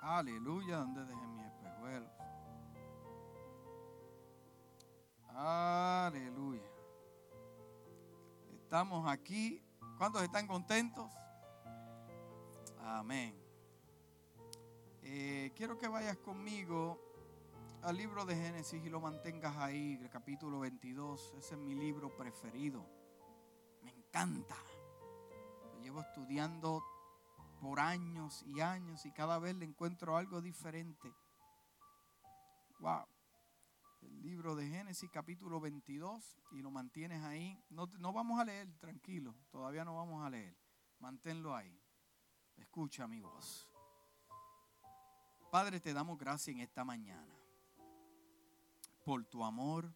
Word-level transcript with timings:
Aleluya, 0.00 0.78
¿dónde 0.78 1.04
dejé 1.04 1.26
mis 1.26 1.44
espejuelos? 1.44 2.10
Aleluya. 5.34 6.70
Estamos 8.50 9.06
aquí. 9.10 9.62
¿Cuántos 9.98 10.22
están 10.22 10.46
contentos? 10.46 11.12
Amén. 12.82 13.34
Eh, 15.02 15.52
quiero 15.54 15.76
que 15.76 15.86
vayas 15.86 16.16
conmigo 16.16 16.98
al 17.82 17.96
libro 17.98 18.24
de 18.24 18.34
Génesis 18.34 18.82
y 18.82 18.88
lo 18.88 19.00
mantengas 19.00 19.54
ahí, 19.58 19.98
el 20.00 20.08
capítulo 20.08 20.60
22. 20.60 21.34
Ese 21.36 21.54
es 21.54 21.60
mi 21.60 21.74
libro 21.74 22.16
preferido. 22.16 22.86
Me 23.82 23.90
encanta. 23.90 24.56
Lo 25.74 25.82
llevo 25.82 26.00
estudiando 26.00 26.82
por 27.60 27.78
años 27.78 28.42
y 28.46 28.60
años 28.60 29.04
y 29.04 29.12
cada 29.12 29.38
vez 29.38 29.54
le 29.54 29.66
encuentro 29.66 30.16
algo 30.16 30.40
diferente. 30.40 31.14
Wow. 32.78 33.06
El 34.00 34.22
libro 34.22 34.56
de 34.56 34.66
Génesis 34.66 35.10
capítulo 35.10 35.60
22 35.60 36.38
y 36.52 36.62
lo 36.62 36.70
mantienes 36.70 37.22
ahí. 37.22 37.62
No, 37.68 37.86
no 37.98 38.12
vamos 38.12 38.40
a 38.40 38.44
leer, 38.44 38.72
tranquilo, 38.78 39.34
todavía 39.50 39.84
no 39.84 39.96
vamos 39.96 40.24
a 40.24 40.30
leer. 40.30 40.56
Manténlo 40.98 41.54
ahí. 41.54 41.78
Escucha 42.56 43.06
mi 43.06 43.20
voz. 43.20 43.68
Padre, 45.50 45.80
te 45.80 45.92
damos 45.92 46.18
gracias 46.18 46.56
en 46.56 46.62
esta 46.62 46.84
mañana 46.84 47.34
por 49.04 49.24
tu 49.24 49.44
amor. 49.44 49.92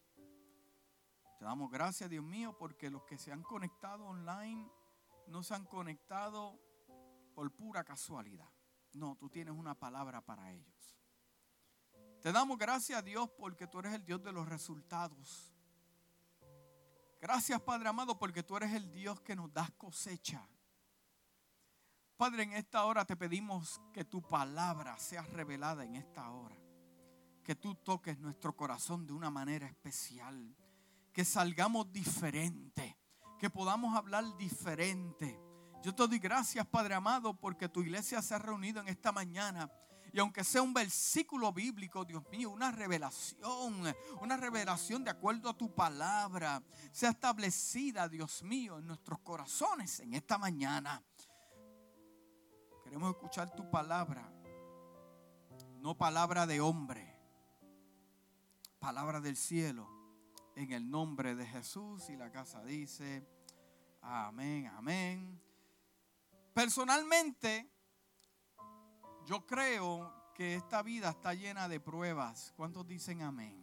Te 1.39 1.45
damos 1.45 1.71
gracias, 1.71 2.09
Dios 2.09 2.23
mío, 2.23 2.55
porque 2.57 2.89
los 2.89 3.03
que 3.03 3.17
se 3.17 3.31
han 3.31 3.41
conectado 3.41 4.05
online 4.05 4.69
no 5.27 5.41
se 5.41 5.55
han 5.55 5.65
conectado 5.65 6.59
por 7.35 7.51
pura 7.51 7.83
casualidad. 7.83 8.49
No, 8.93 9.15
tú 9.17 9.29
tienes 9.29 9.53
una 9.53 9.77
palabra 9.77 10.21
para 10.21 10.51
ellos. 10.53 10.97
Te 12.21 12.31
damos 12.31 12.57
gracias, 12.57 13.03
Dios, 13.03 13.29
porque 13.37 13.67
tú 13.67 13.79
eres 13.79 13.93
el 13.93 14.05
Dios 14.05 14.23
de 14.23 14.31
los 14.31 14.47
resultados. 14.47 15.53
Gracias, 17.21 17.61
Padre 17.61 17.89
amado, 17.89 18.17
porque 18.17 18.41
tú 18.41 18.55
eres 18.55 18.73
el 18.73 18.91
Dios 18.91 19.19
que 19.21 19.35
nos 19.35 19.53
das 19.53 19.69
cosecha. 19.71 20.47
Padre, 22.17 22.43
en 22.43 22.53
esta 22.53 22.85
hora 22.85 23.03
te 23.03 23.17
pedimos 23.17 23.81
que 23.93 24.05
tu 24.05 24.21
palabra 24.21 24.97
sea 24.97 25.23
revelada 25.23 25.83
en 25.83 25.95
esta 25.95 26.31
hora. 26.31 26.55
Que 27.43 27.55
tú 27.55 27.75
toques 27.75 28.17
nuestro 28.17 28.55
corazón 28.55 29.05
de 29.05 29.13
una 29.13 29.29
manera 29.29 29.67
especial. 29.67 30.55
Que 31.11 31.25
salgamos 31.25 31.91
diferente. 31.91 32.97
Que 33.37 33.49
podamos 33.49 33.95
hablar 33.95 34.37
diferente. 34.37 35.37
Yo 35.85 35.93
te 35.93 36.07
doy 36.07 36.17
gracias, 36.17 36.65
Padre 36.65 36.95
amado, 36.95 37.35
porque 37.35 37.69
tu 37.69 37.83
iglesia 37.83 38.19
se 38.19 38.33
ha 38.33 38.39
reunido 38.39 38.81
en 38.81 38.87
esta 38.87 39.11
mañana. 39.11 39.71
Y 40.11 40.17
aunque 40.17 40.43
sea 40.43 40.63
un 40.63 40.73
versículo 40.73 41.53
bíblico, 41.53 42.03
Dios 42.03 42.23
mío, 42.31 42.49
una 42.49 42.71
revelación, 42.71 43.93
una 44.19 44.35
revelación 44.35 45.03
de 45.03 45.11
acuerdo 45.11 45.47
a 45.47 45.53
tu 45.55 45.75
palabra, 45.75 46.63
sea 46.91 47.11
establecida, 47.11 48.09
Dios 48.09 48.41
mío, 48.41 48.79
en 48.79 48.87
nuestros 48.87 49.19
corazones 49.19 49.99
en 49.99 50.15
esta 50.15 50.39
mañana. 50.39 51.03
Queremos 52.83 53.11
escuchar 53.11 53.55
tu 53.55 53.69
palabra, 53.69 54.27
no 55.81 55.95
palabra 55.95 56.47
de 56.47 56.61
hombre, 56.61 57.15
palabra 58.79 59.21
del 59.21 59.37
cielo, 59.37 59.87
en 60.55 60.71
el 60.71 60.89
nombre 60.89 61.35
de 61.35 61.45
Jesús. 61.45 62.09
Y 62.09 62.17
la 62.17 62.31
casa 62.31 62.63
dice, 62.63 63.23
amén, 64.01 64.65
amén. 64.75 65.24
Personalmente, 66.55 67.69
yo 69.25 69.45
creo 69.45 70.31
que 70.33 70.55
esta 70.55 70.81
vida 70.83 71.09
está 71.09 71.33
llena 71.33 71.67
de 71.67 71.81
pruebas. 71.81 72.53
¿Cuántos 72.55 72.87
dicen 72.87 73.23
amén? 73.23 73.61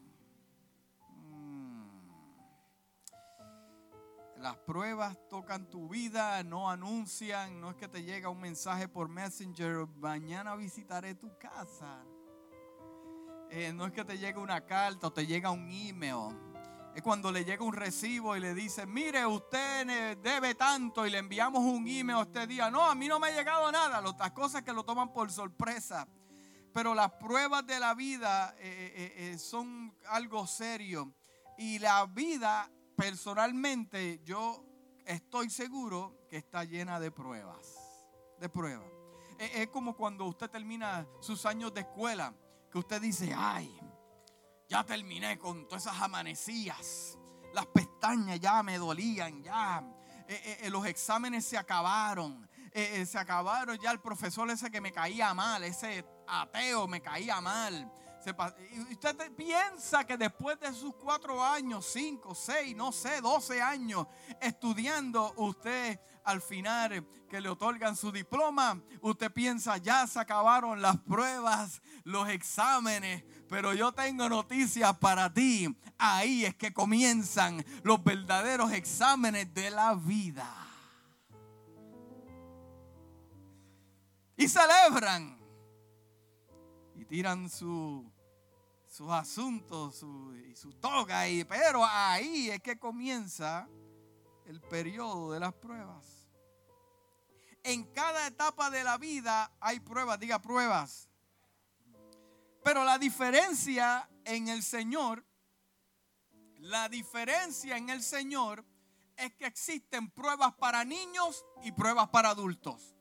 Las 4.37 4.59
pruebas 4.59 5.17
tocan 5.31 5.71
tu 5.71 5.89
vida, 5.89 6.43
no 6.43 6.69
anuncian, 6.69 7.63
no 7.63 7.71
es 7.71 7.77
que 7.77 7.89
te 7.89 8.03
llega 8.03 8.29
un 8.29 8.41
mensaje 8.41 8.87
por 8.89 9.09
Messenger, 9.09 9.87
mañana 9.97 10.55
visitaré 10.55 11.15
tu 11.15 11.35
casa. 11.39 12.05
Eh, 13.49 13.73
no 13.73 13.87
es 13.87 13.93
que 13.93 14.05
te 14.05 14.19
llegue 14.19 14.39
una 14.39 14.67
carta 14.67 15.07
o 15.07 15.13
te 15.15 15.27
llega 15.27 15.51
un 15.51 15.67
email. 15.71 16.52
Es 16.95 17.03
cuando 17.03 17.33
le 17.33 17.45
llega 17.45 17.65
un 17.65 17.73
recibo 17.73 18.37
y 18.37 18.41
le 18.41 18.55
dice, 18.55 18.87
mire, 18.87 19.25
usted 19.25 20.19
debe 20.19 20.55
tanto 20.55 21.07
y 21.07 21.11
le 21.11 21.19
enviamos 21.19 21.63
un 21.63 21.89
email 21.89 22.21
este 22.21 22.47
día. 22.47 22.71
No, 22.71 22.85
a 22.85 22.95
mí 22.95 23.09
no 23.09 23.19
me 23.19 23.29
ha 23.29 23.31
llegado 23.31 23.73
nada. 23.73 24.01
Las 24.01 24.33
cosas 24.33 24.63
que 24.63 24.73
lo 24.73 24.85
toman 24.85 25.13
por 25.13 25.31
sorpresa. 25.33 26.07
Pero 26.73 26.95
las 26.95 27.13
pruebas 27.13 27.67
de 27.67 27.81
la 27.81 27.95
vida 27.95 28.55
eh, 28.59 29.15
eh, 29.17 29.39
son 29.39 29.97
algo 30.09 30.47
serio. 30.47 31.15
Y 31.57 31.79
la 31.79 32.05
vida 32.07 32.71
personalmente 32.97 34.21
yo 34.25 34.65
estoy 35.07 35.51
seguro 35.51 36.27
que 36.29 36.37
está 36.37 36.65
llena 36.65 37.01
de 37.01 37.11
pruebas. 37.11 37.79
De 38.39 38.49
pruebas. 38.49 38.89
Es, 39.39 39.69
como 39.69 39.97
cuando 39.97 40.25
usted 40.27 40.51
termina 40.51 41.07
sus 41.21 41.47
años 41.47 41.75
de 41.75 41.81
escuela, 41.81 42.35
que 42.71 42.79
usted 42.79 43.01
dice, 43.01 43.35
ay, 43.37 43.77
ya 44.73 44.83
terminé 44.85 45.39
con 45.39 45.69
todas 45.69 45.85
esas 45.85 46.01
amanecías. 46.01 47.19
Las 47.53 47.67
pestañas 47.67 48.41
ya 48.41 48.63
me 48.63 48.79
dolían, 48.79 49.43
ya. 49.43 49.85
Eh, 50.27 50.61
eh, 50.63 50.71
los 50.71 50.87
exámenes 50.87 51.45
se 51.45 51.59
acabaron. 51.59 52.49
Eh, 52.73 53.05
se 53.05 53.19
acabaron 53.19 53.79
ya 53.79 53.91
el 53.91 54.01
profesor 54.01 54.51
ese 54.51 54.71
que 54.71 54.81
me 54.81 54.91
caía 54.91 55.35
mal, 55.35 55.63
ese 55.63 56.07
ateo 56.27 56.89
me 56.89 57.03
caía 57.03 57.39
mal. 57.43 57.93
Usted 58.91 59.33
piensa 59.37 60.05
que 60.05 60.17
después 60.17 60.59
de 60.59 60.73
sus 60.73 60.95
cuatro 60.95 61.45
años, 61.45 61.91
cinco, 61.93 62.35
seis, 62.35 62.75
no 62.75 62.93
sé, 62.93 63.21
doce 63.21 63.61
años 63.61 64.07
estudiando, 64.41 65.35
usted 65.37 66.01
al 66.25 66.41
final 66.41 67.07
que 67.29 67.41
le 67.41 67.49
otorgan 67.49 67.97
su 67.97 68.13
diploma, 68.13 68.81
usted 69.01 69.33
piensa 69.33 69.77
ya 69.79 70.07
se 70.07 70.21
acabaron 70.21 70.81
las 70.81 70.99
pruebas, 70.99 71.83
los 72.05 72.29
exámenes, 72.29 73.25
pero 73.53 73.75
yo 73.75 73.93
tengo 73.93 74.31
noticias 74.31 74.97
para 74.97 75.31
ti. 75.31 75.69
Ahí 75.99 76.47
es 76.47 76.55
que 76.55 76.73
comienzan 76.73 77.63
los 77.83 78.03
verdaderos 78.03 78.73
exámenes 78.73 79.53
de 79.53 79.71
la 79.71 79.95
vida. 79.95 80.49
Y 84.39 84.49
celebran 84.49 85.39
y 86.95 87.05
tiran 87.05 87.51
su 87.51 88.11
sus 88.87 89.11
asuntos 89.11 90.03
y 90.49 90.57
su 90.57 90.73
toga, 90.73 91.29
y, 91.29 91.45
pero 91.45 91.85
ahí 91.85 92.49
es 92.49 92.63
que 92.63 92.79
comienza 92.79 93.69
el 94.47 94.63
periodo 94.63 95.31
de 95.31 95.41
las 95.41 95.53
pruebas. 95.53 96.07
En 97.63 97.85
cada 97.93 98.27
etapa 98.27 98.71
de 98.71 98.83
la 98.83 98.97
vida 98.97 99.53
hay 99.61 99.79
pruebas, 99.79 100.19
diga 100.19 100.41
pruebas. 100.41 101.12
Pero 102.63 102.85
la 102.85 102.99
diferencia 102.99 104.09
en 104.25 104.49
el 104.49 104.63
Señor, 104.63 105.25
la 106.59 106.89
diferencia 106.89 107.77
en 107.77 107.91
el 107.91 108.03
Señor 108.03 108.65
es 109.17 109.35
que 109.35 109.47
existen 109.47 110.11
pruebas 110.11 110.55
para 110.55 110.85
niños 110.85 111.45
y 111.63 111.73
pruebas 111.73 112.09
para 112.09 112.31
adultos. 112.31 112.95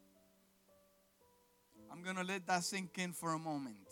I'm 1.89 2.01
going 2.03 2.15
to 2.15 2.23
let 2.23 2.45
that 2.45 2.63
sink 2.63 2.97
in 2.97 3.13
for 3.13 3.33
a 3.33 3.37
moment 3.37 3.87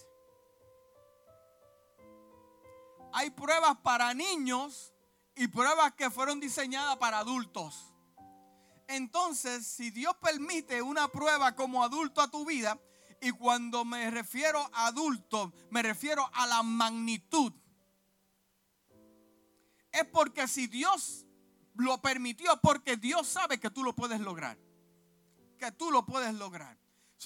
hay 3.12 3.30
pruebas 3.32 3.78
para 3.78 4.14
niños 4.14 4.94
y 5.36 5.48
pruebas 5.48 5.94
que 5.94 6.10
fueron 6.10 6.40
diseñadas 6.40 6.98
para 6.98 7.20
adultos. 7.20 7.94
Entonces, 8.88 9.68
si 9.68 9.92
Dios 9.92 10.16
permite 10.18 10.82
una 10.82 11.08
prueba 11.08 11.56
como 11.56 11.84
adulto 11.84 12.22
a 12.22 12.30
tu 12.30 12.46
vida, 12.46 12.80
y 13.22 13.32
cuando 13.32 13.86
me 13.86 14.10
refiero 14.12 14.60
a 14.74 14.88
adulto, 14.88 15.54
me 15.70 15.82
refiero 15.82 16.30
a 16.34 16.48
la 16.48 16.64
magnitud, 16.64 17.54
es 19.92 20.06
porque 20.06 20.48
si 20.48 20.68
Dios 20.68 21.26
lo 21.76 22.02
permitió, 22.02 22.60
porque 22.62 22.98
Dios 22.98 23.28
sabe 23.28 23.60
que 23.60 23.70
tú 23.70 23.84
lo 23.84 23.96
puedes 23.96 24.20
lograr. 24.20 24.58
Que 25.58 25.72
tú 25.72 25.92
lo 25.92 26.06
puedes 26.06 26.34
lograr. 26.36 26.78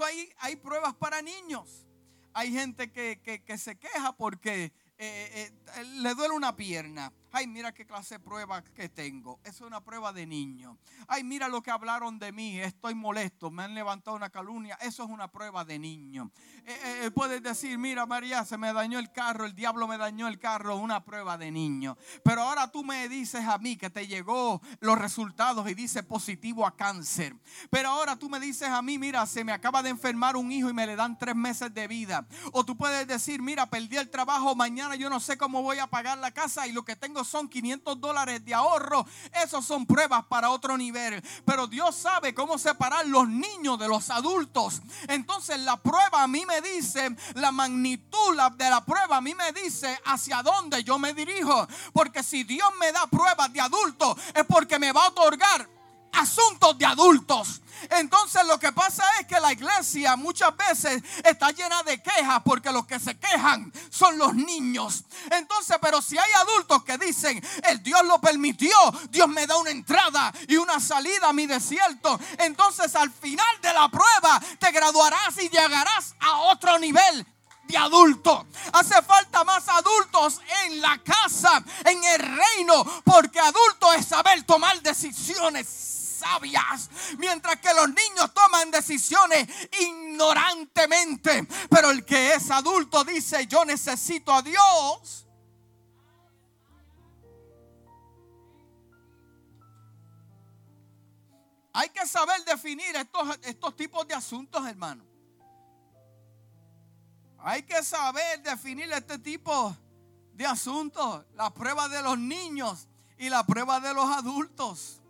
hay, 0.03 0.31
hay 0.37 0.55
pruebas 0.55 0.95
para 0.95 1.21
niños. 1.21 1.85
Hay 2.33 2.51
gente 2.51 2.91
que, 2.91 3.21
que 3.45 3.57
se 3.57 3.77
queja 3.77 4.15
porque 4.15 4.73
eh, 4.97 5.51
eh, 5.77 5.83
le 5.83 6.15
duele 6.15 6.33
una 6.33 6.55
pierna. 6.55 7.11
Ay, 7.35 7.47
mira 7.47 7.73
qué 7.73 7.83
clase 7.83 8.13
de 8.13 8.19
prueba 8.19 8.63
que 8.63 8.89
tengo. 8.89 9.39
Es 9.43 9.59
una 9.61 9.81
prueba 9.83 10.13
de 10.13 10.27
niño. 10.27 10.77
Ay, 11.07 11.23
mira 11.23 11.47
lo 11.47 11.63
que 11.63 11.71
hablaron 11.71 12.19
de 12.19 12.31
mí. 12.31 12.59
Estoy 12.59 12.93
molesto. 12.93 13.49
Me 13.49 13.63
han 13.63 13.73
levantado 13.73 14.15
una 14.15 14.29
calumnia. 14.29 14.77
Eso 14.79 15.03
es 15.03 15.09
una 15.09 15.27
prueba 15.31 15.65
de 15.65 15.79
niño. 15.79 16.29
Eh, 16.63 17.05
eh, 17.05 17.11
puedes 17.11 17.41
decir, 17.41 17.79
mira 17.79 18.05
María, 18.05 18.45
se 18.45 18.55
me 18.55 18.71
dañó 18.71 18.99
el 18.99 19.11
carro. 19.11 19.45
El 19.45 19.55
diablo 19.55 19.87
me 19.87 19.97
dañó 19.97 20.27
el 20.27 20.37
carro. 20.37 20.75
Una 20.75 21.03
prueba 21.03 21.35
de 21.35 21.49
niño. 21.49 21.97
Pero 22.23 22.43
ahora 22.43 22.71
tú 22.71 22.83
me 22.83 23.09
dices 23.09 23.43
a 23.47 23.57
mí 23.57 23.77
que 23.77 23.89
te 23.89 24.05
llegó 24.05 24.61
los 24.79 24.99
resultados 24.99 25.67
y 25.67 25.73
dice 25.73 26.03
positivo 26.03 26.67
a 26.67 26.75
cáncer. 26.75 27.35
Pero 27.71 27.89
ahora 27.89 28.15
tú 28.15 28.29
me 28.29 28.39
dices 28.39 28.69
a 28.69 28.83
mí, 28.83 28.99
mira, 28.99 29.25
se 29.25 29.43
me 29.43 29.53
acaba 29.53 29.81
de 29.81 29.89
enfermar 29.89 30.35
un 30.35 30.51
hijo 30.51 30.69
y 30.69 30.73
me 30.73 30.85
le 30.85 30.95
dan 30.95 31.17
tres 31.17 31.35
meses 31.35 31.73
de 31.73 31.87
vida. 31.87 32.27
O 32.51 32.63
tú 32.63 32.77
puedes 32.77 33.07
decir, 33.07 33.41
mira, 33.41 33.65
perdí 33.65 33.97
el 33.97 34.11
trabajo, 34.11 34.53
mañana 34.53 34.95
yo 34.95 35.09
no 35.09 35.19
sé 35.19 35.35
cómo 35.35 35.63
voy 35.63 35.79
a 35.79 35.87
pagar 35.87 36.19
la 36.19 36.29
casa 36.29 36.67
y 36.67 36.71
lo 36.71 36.85
que 36.85 36.95
tengo 36.95 37.22
son 37.27 37.47
500 37.47 37.99
dólares 37.99 38.43
de 38.45 38.53
ahorro. 38.53 39.05
Esos 39.43 39.65
son 39.65 39.85
pruebas 39.85 40.25
para 40.25 40.49
otro 40.49 40.77
nivel. 40.77 41.21
Pero 41.45 41.67
Dios 41.67 41.95
sabe 41.95 42.33
cómo 42.33 42.57
separar 42.57 43.05
los 43.07 43.27
niños 43.27 43.79
de 43.79 43.87
los 43.87 44.09
adultos. 44.09 44.81
Entonces 45.07 45.59
la 45.59 45.77
prueba 45.77 46.23
a 46.23 46.27
mí 46.27 46.45
me 46.45 46.61
dice, 46.61 47.15
la 47.35 47.51
magnitud 47.51 48.13
de 48.57 48.69
la 48.69 48.83
prueba 48.85 49.17
a 49.17 49.21
mí 49.21 49.33
me 49.35 49.51
dice 49.51 49.99
hacia 50.05 50.41
dónde 50.41 50.83
yo 50.83 50.99
me 50.99 51.13
dirijo. 51.13 51.67
Porque 51.93 52.23
si 52.23 52.43
Dios 52.43 52.69
me 52.79 52.91
da 52.91 53.07
pruebas 53.07 53.51
de 53.51 53.61
adultos 53.61 54.17
es 54.33 54.45
porque 54.45 54.79
me 54.79 54.91
va 54.91 55.05
a 55.05 55.09
otorgar 55.09 55.67
asuntos 56.13 56.77
de 56.77 56.85
adultos. 56.85 57.61
Entonces 57.89 58.45
lo 58.45 58.59
que 58.59 58.71
pasa 58.71 59.03
es 59.19 59.27
que 59.27 59.39
la 59.39 59.51
iglesia 59.51 60.15
muchas 60.15 60.55
veces 60.55 61.03
está 61.23 61.51
llena 61.51 61.83
de 61.83 62.01
quejas 62.01 62.41
porque 62.43 62.71
los 62.71 62.85
que 62.85 62.99
se 62.99 63.17
quejan 63.17 63.71
son 63.89 64.17
los 64.17 64.33
niños. 64.33 65.03
Entonces, 65.31 65.77
pero 65.81 66.01
si 66.01 66.17
hay 66.17 66.31
adultos 66.33 66.83
que 66.83 66.97
dicen, 66.97 67.43
el 67.63 67.83
Dios 67.83 68.03
lo 68.05 68.19
permitió, 68.21 68.75
Dios 69.09 69.27
me 69.27 69.47
da 69.47 69.57
una 69.57 69.71
entrada 69.71 70.33
y 70.47 70.55
una 70.55 70.79
salida 70.79 71.29
a 71.29 71.33
mi 71.33 71.45
desierto, 71.45 72.19
entonces 72.39 72.95
al 72.95 73.11
final 73.11 73.61
de 73.61 73.73
la 73.73 73.89
prueba 73.89 74.41
te 74.59 74.71
graduarás 74.71 75.37
y 75.37 75.49
llegarás 75.49 76.15
a 76.19 76.37
otro 76.37 76.79
nivel 76.79 77.25
de 77.63 77.77
adulto. 77.77 78.45
Hace 78.73 79.01
falta 79.01 79.43
más 79.43 79.67
adultos 79.67 80.39
en 80.65 80.81
la 80.81 81.01
casa, 81.03 81.63
en 81.85 82.03
el 82.03 82.19
reino, 82.19 82.83
porque 83.03 83.39
adulto 83.39 83.91
es 83.93 84.05
saber 84.05 84.43
tomar 84.43 84.81
decisiones 84.81 85.92
mientras 87.17 87.57
que 87.57 87.73
los 87.73 87.87
niños 87.87 88.33
toman 88.33 88.71
decisiones 88.71 89.47
ignorantemente. 89.79 91.47
Pero 91.69 91.91
el 91.91 92.05
que 92.05 92.33
es 92.33 92.49
adulto 92.51 93.03
dice, 93.03 93.47
yo 93.47 93.65
necesito 93.65 94.33
a 94.33 94.41
Dios. 94.41 95.27
Hay 101.75 101.89
que 101.89 102.05
saber 102.05 102.43
definir 102.45 102.95
estos, 102.95 103.39
estos 103.43 103.75
tipos 103.75 104.07
de 104.07 104.13
asuntos, 104.13 104.65
hermano. 104.67 105.03
Hay 107.39 107.63
que 107.63 107.83
saber 107.83 108.41
definir 108.43 108.91
este 108.93 109.17
tipo 109.17 109.75
de 110.33 110.45
asuntos. 110.45 111.25
La 111.33 111.51
prueba 111.53 111.89
de 111.89 112.01
los 112.03 112.17
niños 112.17 112.87
y 113.17 113.29
la 113.29 113.45
prueba 113.45 113.79
de 113.79 113.93
los 113.93 114.05
adultos. 114.05 115.02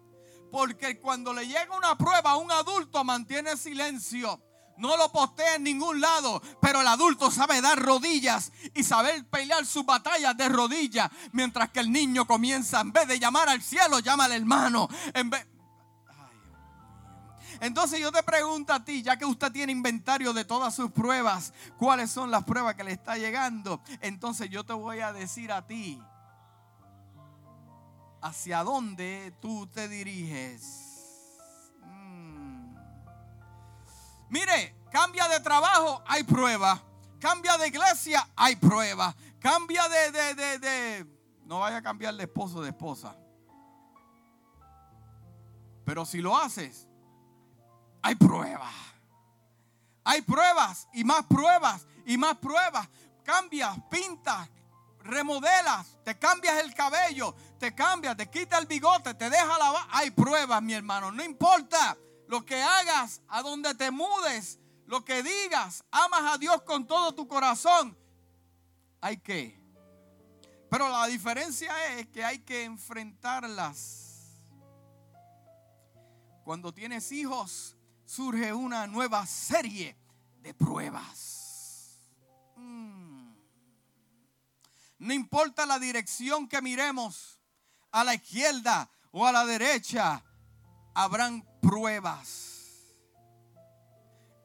Porque 0.54 1.00
cuando 1.00 1.34
le 1.34 1.48
llega 1.48 1.76
una 1.76 1.98
prueba 1.98 2.38
un 2.38 2.52
adulto 2.52 3.04
mantiene 3.04 3.58
silencio. 3.58 4.40
No 4.78 4.96
lo 4.98 5.12
postea 5.12 5.56
en 5.56 5.64
ningún 5.64 6.00
lado, 6.00 6.44
pero 6.62 6.82
el 6.82 6.88
adulto 6.88 7.32
sabe 7.32 7.60
dar 7.60 7.80
rodillas 7.82 8.52
y 8.76 8.84
saber 8.84 9.28
pelear 9.32 9.66
sus 9.66 9.84
batallas 9.84 10.38
de 10.38 10.50
rodillas, 10.50 11.10
mientras 11.32 11.72
que 11.72 11.80
el 11.80 11.92
niño 11.92 12.28
comienza 12.28 12.82
en 12.82 12.92
vez 12.92 13.08
de 13.08 13.18
llamar 13.18 13.50
al 13.50 13.64
cielo, 13.64 13.98
llama 13.98 14.26
al 14.26 14.34
hermano. 14.34 14.88
En 15.16 15.32
vez... 15.32 15.48
Entonces 17.60 18.00
yo 18.00 18.12
te 18.12 18.22
pregunto 18.22 18.74
a 18.74 18.86
ti, 18.86 19.02
ya 19.02 19.18
que 19.18 19.26
usted 19.26 19.52
tiene 19.52 19.72
inventario 19.72 20.34
de 20.34 20.46
todas 20.46 20.76
sus 20.76 20.92
pruebas, 20.92 21.52
¿cuáles 21.80 22.12
son 22.12 22.30
las 22.30 22.44
pruebas 22.44 22.76
que 22.76 22.84
le 22.84 22.92
está 22.92 23.18
llegando? 23.18 23.82
Entonces 24.02 24.52
yo 24.52 24.64
te 24.64 24.74
voy 24.74 25.00
a 25.00 25.14
decir 25.14 25.52
a 25.52 25.66
ti, 25.66 26.00
hacia 28.24 28.64
dónde 28.64 29.34
tú 29.42 29.68
te 29.68 29.90
diriges. 29.90 31.74
Mm. 31.82 32.76
Mire, 34.30 34.76
cambia 34.90 35.28
de 35.28 35.42
trabajo, 35.42 36.02
hay 36.08 36.24
prueba. 36.24 36.82
Cambia 37.20 37.58
de 37.58 37.68
iglesia, 37.68 38.28
hay 38.36 38.56
prueba. 38.56 39.14
Cambia 39.40 39.88
de, 39.90 40.12
de, 40.12 40.36
de, 40.36 40.60
de, 40.60 41.06
no 41.46 41.60
vaya 41.60 41.78
a 41.78 41.82
cambiar 41.82 42.16
de 42.16 42.24
esposo 42.24 42.62
de 42.62 42.70
esposa. 42.70 43.14
Pero 45.84 46.06
si 46.06 46.22
lo 46.22 46.38
haces, 46.38 46.88
hay 48.02 48.16
prueba. 48.16 48.72
Hay 50.06 50.22
pruebas 50.22 50.88
y 50.94 51.04
más 51.04 51.26
pruebas 51.26 51.86
y 52.06 52.18
más 52.18 52.38
pruebas. 52.38 52.88
Cambias, 53.26 53.78
pintas, 53.90 54.50
remodelas, 55.04 55.98
te 56.04 56.18
cambias 56.18 56.64
el 56.64 56.74
cabello, 56.74 57.36
te 57.64 57.74
cambias, 57.74 58.18
te 58.18 58.30
quita 58.30 58.58
el 58.58 58.66
bigote, 58.66 59.14
te 59.14 59.30
deja 59.30 59.58
la... 59.58 59.88
Hay 59.92 60.12
pruebas, 60.12 60.62
mi 60.62 60.74
hermano, 60.74 61.14
no 61.14 61.24
importa 61.24 61.98
lo 62.28 62.46
que 62.46 62.62
hagas, 62.62 63.22
a 63.30 63.42
donde 63.42 63.74
te 63.74 63.90
mudes, 63.90 64.60
lo 64.86 65.06
que 65.06 65.24
digas, 65.24 65.82
amas 65.90 66.34
a 66.34 66.38
Dios 66.38 66.62
con 66.64 66.86
todo 66.86 67.16
tu 67.16 67.26
corazón, 67.26 67.98
hay 69.00 69.16
que. 69.16 69.58
Pero 70.70 70.90
la 70.90 71.08
diferencia 71.08 71.98
es 71.98 72.08
que 72.08 72.26
hay 72.26 72.40
que 72.40 72.66
enfrentarlas. 72.66 74.42
Cuando 76.44 76.74
tienes 76.74 77.14
hijos, 77.14 77.78
surge 78.04 78.52
una 78.52 78.88
nueva 78.88 79.26
serie 79.26 79.96
de 80.42 80.54
pruebas. 80.54 82.10
Mm. 82.58 83.32
No 85.00 85.14
importa 85.14 85.66
la 85.66 85.80
dirección 85.80 86.50
que 86.50 86.62
miremos, 86.62 87.40
a 87.94 88.04
la 88.04 88.16
izquierda 88.16 88.90
o 89.12 89.26
a 89.26 89.32
la 89.32 89.46
derecha, 89.46 90.22
habrán 90.94 91.48
pruebas. 91.62 92.50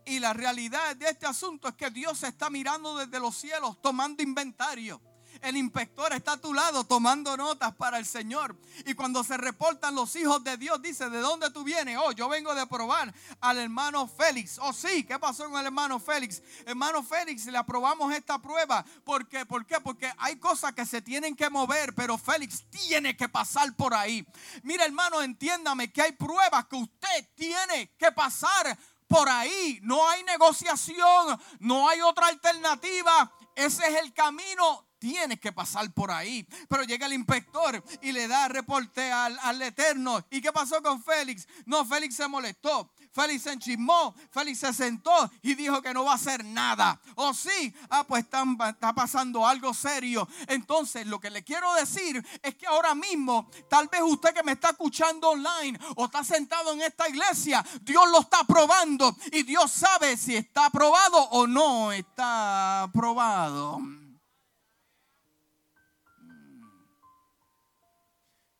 Y 0.05 0.21
la 0.21 0.33
realidad 0.33 0.97
de 0.97 1.09
este 1.09 1.27
asunto 1.27 1.69
es 1.69 1.75
que 1.75 1.91
Dios 1.91 2.23
está 2.23 2.49
mirando 2.50 2.97
desde 2.97 3.19
los 3.19 3.37
cielos, 3.37 3.81
tomando 3.83 4.23
inventario. 4.23 5.00
El 5.43 5.56
inspector 5.56 6.12
está 6.12 6.32
a 6.32 6.37
tu 6.40 6.52
lado 6.52 6.85
tomando 6.85 7.37
notas 7.37 7.75
para 7.75 7.99
el 7.99 8.06
Señor. 8.06 8.56
Y 8.87 8.94
cuando 8.94 9.23
se 9.25 9.37
reportan 9.37 9.94
los 9.94 10.14
hijos 10.17 10.43
de 10.44 10.56
Dios, 10.56 10.81
dice, 10.82 11.08
¿de 11.11 11.20
dónde 11.20 11.50
tú 11.50 11.64
vienes? 11.64 11.99
Oh, 11.99 12.12
yo 12.12 12.29
vengo 12.29 12.55
de 12.55 12.67
probar 12.67 13.12
al 13.40 13.58
hermano 13.58 14.08
Félix. 14.08 14.58
Oh, 14.61 14.73
sí, 14.73 15.05
¿qué 15.05 15.19
pasó 15.19 15.49
con 15.49 15.58
el 15.61 15.67
hermano 15.67 16.00
Félix? 16.00 16.43
Hermano 16.67 17.02
Félix, 17.02 17.46
le 17.46 17.58
aprobamos 17.58 18.12
esta 18.12 18.38
prueba. 18.38 18.85
¿Por 19.05 19.29
qué? 19.29 19.46
¿Por 19.46 19.67
qué? 19.67 19.81
Porque 19.81 20.12
hay 20.19 20.37
cosas 20.37 20.73
que 20.73 20.85
se 20.87 21.02
tienen 21.02 21.37
que 21.37 21.50
mover, 21.50 21.94
pero 21.94 22.19
Félix 22.19 22.64
tiene 22.70 23.17
que 23.17 23.29
pasar 23.29 23.75
por 23.75 23.94
ahí. 23.94 24.26
Mira, 24.62 24.84
hermano, 24.84 25.23
entiéndame 25.23 25.93
que 25.93 26.02
hay 26.02 26.12
pruebas 26.12 26.67
que 26.67 26.76
usted 26.76 27.29
tiene 27.34 27.94
que 27.99 28.12
pasar 28.12 28.76
por 29.06 29.29
ahí. 29.29 29.81
No 29.82 30.08
hay 30.08 30.23
negociación, 30.25 31.41
no 31.61 31.88
hay 31.88 32.00
otra 32.02 32.26
alternativa. 32.29 33.32
Ese 33.55 33.86
es 33.89 34.03
el 34.03 34.13
camino 34.13 34.88
tienes 34.98 35.40
que 35.40 35.52
pasar 35.52 35.90
por 35.93 36.10
ahí. 36.10 36.46
Pero 36.69 36.84
llega 36.84 37.06
el 37.06 37.12
inspector 37.12 37.82
y 38.02 38.12
le 38.12 38.28
da 38.28 38.48
reporte 38.48 39.10
al, 39.10 39.38
al, 39.43 39.62
Eterno. 39.62 40.24
¿Y 40.31 40.40
qué 40.40 40.52
pasó 40.52 40.82
con 40.82 41.02
Félix? 41.02 41.46
No, 41.67 41.84
Félix 41.84 42.17
se 42.17 42.28
molestó. 42.28 42.90
Félix 43.12 43.43
se 43.43 43.52
enchismó. 43.52 44.14
Félix 44.31 44.60
se 44.60 44.72
sentó 44.72 45.31
y 45.43 45.55
dijo 45.55 45.82
que 45.82 45.94
no 45.94 46.05
va 46.05 46.12
a 46.12 46.17
hacer 46.17 46.44
nada. 46.44 47.00
¿O 47.17 47.28
oh, 47.28 47.34
sí? 47.34 47.74
Ah, 47.90 48.05
pues 48.06 48.24
está, 48.24 48.44
está 48.69 48.94
pasando 48.94 49.46
algo 49.46 49.74
serio. 49.74 50.28
Entonces, 50.46 51.06
lo 51.06 51.20
que 51.20 51.31
le 51.31 51.43
quiero 51.43 51.72
decir 51.74 52.24
es 52.43 52.55
que 52.55 52.67
ahora 52.67 52.94
mismo, 52.94 53.50
tal 53.69 53.88
vez 53.88 54.02
usted 54.02 54.34
que 54.34 54.43
me 54.43 54.52
está 54.52 54.70
escuchando 54.70 55.31
online 55.31 55.78
o 55.96 56.06
está 56.06 56.22
sentado 56.24 56.72
en 56.72 56.82
esta 56.82 57.08
iglesia, 57.08 57.64
Dios 57.82 58.05
lo 58.10 58.20
está 58.20 58.44
probando 58.44 59.17
y 59.32 59.43
Dios 59.43 59.70
sabe 59.70 60.17
si 60.17 60.36
está 60.36 60.67
aprobado 60.67 61.19
o 61.31 61.46
no 61.46 61.93
está 61.93 62.84
aprobado. 62.84 63.81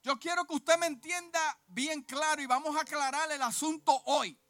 Yo 0.09 0.19
quiero 0.19 0.47
que 0.47 0.55
usted 0.55 0.79
me 0.79 0.87
entienda 0.87 1.39
bien 1.67 2.01
claro 2.01 2.41
y 2.41 2.47
vamos 2.47 2.75
a 2.75 2.81
aclarar 2.81 3.31
el 3.31 3.43
asunto 3.43 3.93
hoy. 4.07 4.41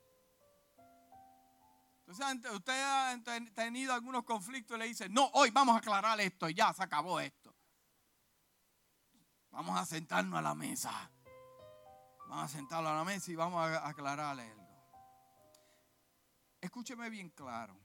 Entonces, 2.07 2.53
usted 2.53 2.81
ha 2.81 3.21
tenido 3.57 3.93
algunos 3.93 4.23
conflictos 4.23 4.77
y 4.77 4.79
le 4.79 4.87
dice, 4.87 5.09
no, 5.09 5.29
hoy 5.35 5.51
vamos 5.51 5.75
a 5.75 5.79
aclarar 5.79 6.21
esto 6.21 6.49
y 6.49 6.55
ya 6.55 6.73
se 6.73 6.85
acabó 6.85 7.19
esto. 7.19 7.53
Vamos 9.51 9.77
a 9.77 9.85
sentarnos 9.85 10.39
a 10.39 10.43
la 10.43 10.55
mesa. 10.55 11.11
Vamos 12.29 12.45
a 12.45 12.49
sentarlo 12.57 12.91
a 12.91 12.95
la 12.95 13.03
mesa 13.03 13.33
y 13.33 13.35
vamos 13.35 13.61
a 13.61 13.89
aclarar 13.89 14.39
algo. 14.39 14.65
Escúcheme 16.61 17.11
bien 17.11 17.31
claro. 17.31 17.77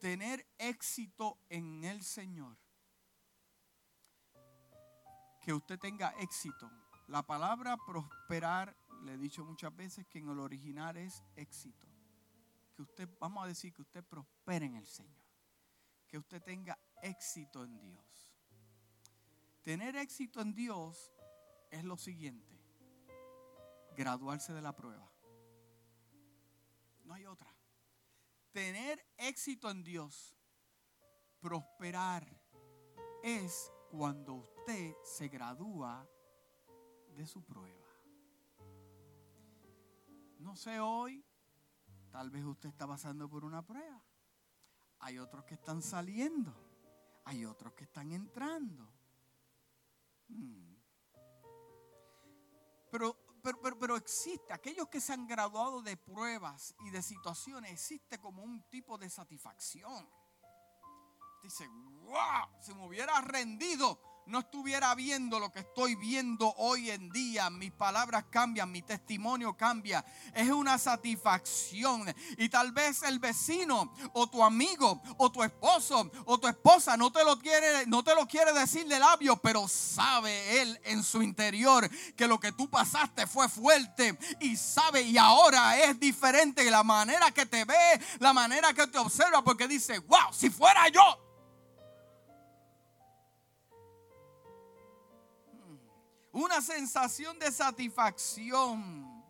Tener 0.00 0.46
éxito 0.58 1.38
en 1.48 1.82
el 1.82 2.04
Señor 2.04 2.58
que 5.44 5.52
usted 5.52 5.78
tenga 5.78 6.14
éxito. 6.20 6.70
La 7.08 7.22
palabra 7.22 7.76
prosperar, 7.76 8.74
le 9.02 9.12
he 9.12 9.18
dicho 9.18 9.44
muchas 9.44 9.76
veces 9.76 10.06
que 10.06 10.18
en 10.18 10.30
el 10.30 10.38
original 10.38 10.96
es 10.96 11.22
éxito. 11.36 11.86
Que 12.74 12.82
usted, 12.82 13.08
vamos 13.20 13.44
a 13.44 13.46
decir 13.46 13.72
que 13.74 13.82
usted 13.82 14.02
prospere 14.02 14.64
en 14.64 14.76
el 14.76 14.86
Señor. 14.86 15.22
Que 16.08 16.16
usted 16.16 16.42
tenga 16.42 16.78
éxito 17.02 17.62
en 17.62 17.78
Dios. 17.78 18.30
Tener 19.62 19.96
éxito 19.96 20.40
en 20.40 20.54
Dios 20.54 21.12
es 21.70 21.84
lo 21.84 21.98
siguiente. 21.98 22.58
Graduarse 23.96 24.54
de 24.54 24.62
la 24.62 24.74
prueba. 24.74 25.12
No 27.04 27.12
hay 27.12 27.26
otra. 27.26 27.54
Tener 28.52 29.04
éxito 29.18 29.70
en 29.70 29.84
Dios, 29.84 30.34
prosperar, 31.40 32.26
es 33.22 33.70
cuando 33.96 34.34
usted 34.34 34.96
se 35.04 35.28
gradúa 35.28 36.08
de 37.16 37.26
su 37.26 37.44
prueba. 37.44 37.88
No 40.38 40.56
sé 40.56 40.80
hoy, 40.80 41.24
tal 42.10 42.30
vez 42.30 42.44
usted 42.44 42.68
está 42.68 42.86
pasando 42.86 43.28
por 43.28 43.44
una 43.44 43.64
prueba. 43.64 44.02
Hay 45.00 45.18
otros 45.18 45.44
que 45.44 45.54
están 45.54 45.80
saliendo, 45.80 46.54
hay 47.24 47.44
otros 47.44 47.72
que 47.74 47.84
están 47.84 48.10
entrando. 48.12 48.92
Hmm. 50.28 50.74
Pero, 52.90 53.16
pero, 53.42 53.60
pero, 53.60 53.78
pero, 53.78 53.96
existe, 53.96 54.52
aquellos 54.52 54.88
que 54.88 55.00
se 55.00 55.12
han 55.12 55.26
graduado 55.26 55.82
de 55.82 55.96
pruebas 55.96 56.74
y 56.80 56.90
de 56.90 57.02
situaciones, 57.02 57.72
existe 57.72 58.18
como 58.18 58.42
un 58.42 58.62
tipo 58.70 58.98
de 58.98 59.10
satisfacción. 59.10 60.08
Dice, 61.44 61.68
wow, 62.04 62.48
si 62.58 62.72
me 62.72 62.86
hubiera 62.86 63.20
rendido, 63.20 64.00
no 64.24 64.38
estuviera 64.38 64.94
viendo 64.94 65.38
lo 65.38 65.52
que 65.52 65.58
estoy 65.58 65.94
viendo 65.94 66.54
hoy 66.56 66.90
en 66.90 67.10
día, 67.10 67.50
mis 67.50 67.70
palabras 67.70 68.24
cambian, 68.30 68.72
mi 68.72 68.80
testimonio 68.80 69.54
cambia. 69.54 70.02
Es 70.34 70.48
una 70.48 70.78
satisfacción. 70.78 72.02
Y 72.38 72.48
tal 72.48 72.72
vez 72.72 73.02
el 73.02 73.18
vecino 73.18 73.92
o 74.14 74.26
tu 74.26 74.42
amigo 74.42 75.02
o 75.18 75.30
tu 75.30 75.42
esposo 75.42 76.10
o 76.24 76.38
tu 76.38 76.48
esposa 76.48 76.96
no 76.96 77.12
te 77.12 77.22
lo 77.24 77.38
quiere, 77.38 77.86
no 77.88 78.02
te 78.02 78.14
lo 78.14 78.26
quiere 78.26 78.54
decir 78.54 78.86
de 78.86 78.98
labios, 78.98 79.38
pero 79.42 79.68
sabe 79.68 80.62
él 80.62 80.80
en 80.84 81.02
su 81.02 81.22
interior 81.22 81.90
que 82.16 82.26
lo 82.26 82.40
que 82.40 82.52
tú 82.52 82.70
pasaste 82.70 83.26
fue 83.26 83.50
fuerte 83.50 84.18
y 84.40 84.56
sabe 84.56 85.02
y 85.02 85.18
ahora 85.18 85.78
es 85.84 86.00
diferente 86.00 86.70
la 86.70 86.82
manera 86.82 87.30
que 87.32 87.44
te 87.44 87.66
ve, 87.66 88.00
la 88.18 88.32
manera 88.32 88.72
que 88.72 88.86
te 88.86 88.96
observa, 88.96 89.44
porque 89.44 89.68
dice, 89.68 89.98
wow, 89.98 90.32
si 90.32 90.48
fuera 90.48 90.88
yo. 90.88 91.23
Una 96.34 96.60
sensación 96.60 97.38
de 97.38 97.50
satisfacción. 97.52 99.24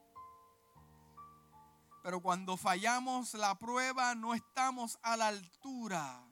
Pero 2.02 2.20
cuando 2.20 2.56
fallamos 2.56 3.34
la 3.34 3.58
prueba 3.58 4.14
no 4.14 4.34
estamos 4.34 4.98
a 5.02 5.16
la 5.16 5.28
altura. 5.28 6.26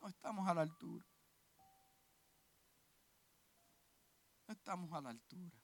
No 0.00 0.08
estamos 0.08 0.48
a 0.48 0.54
la 0.54 0.62
altura. 0.62 1.04
No 4.46 4.54
estamos 4.54 4.92
a 4.92 5.00
la 5.00 5.10
altura. 5.10 5.56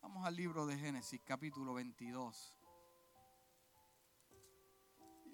Vamos 0.00 0.26
al 0.26 0.36
libro 0.36 0.66
de 0.66 0.78
Génesis, 0.78 1.20
capítulo 1.22 1.74
22. 1.74 2.58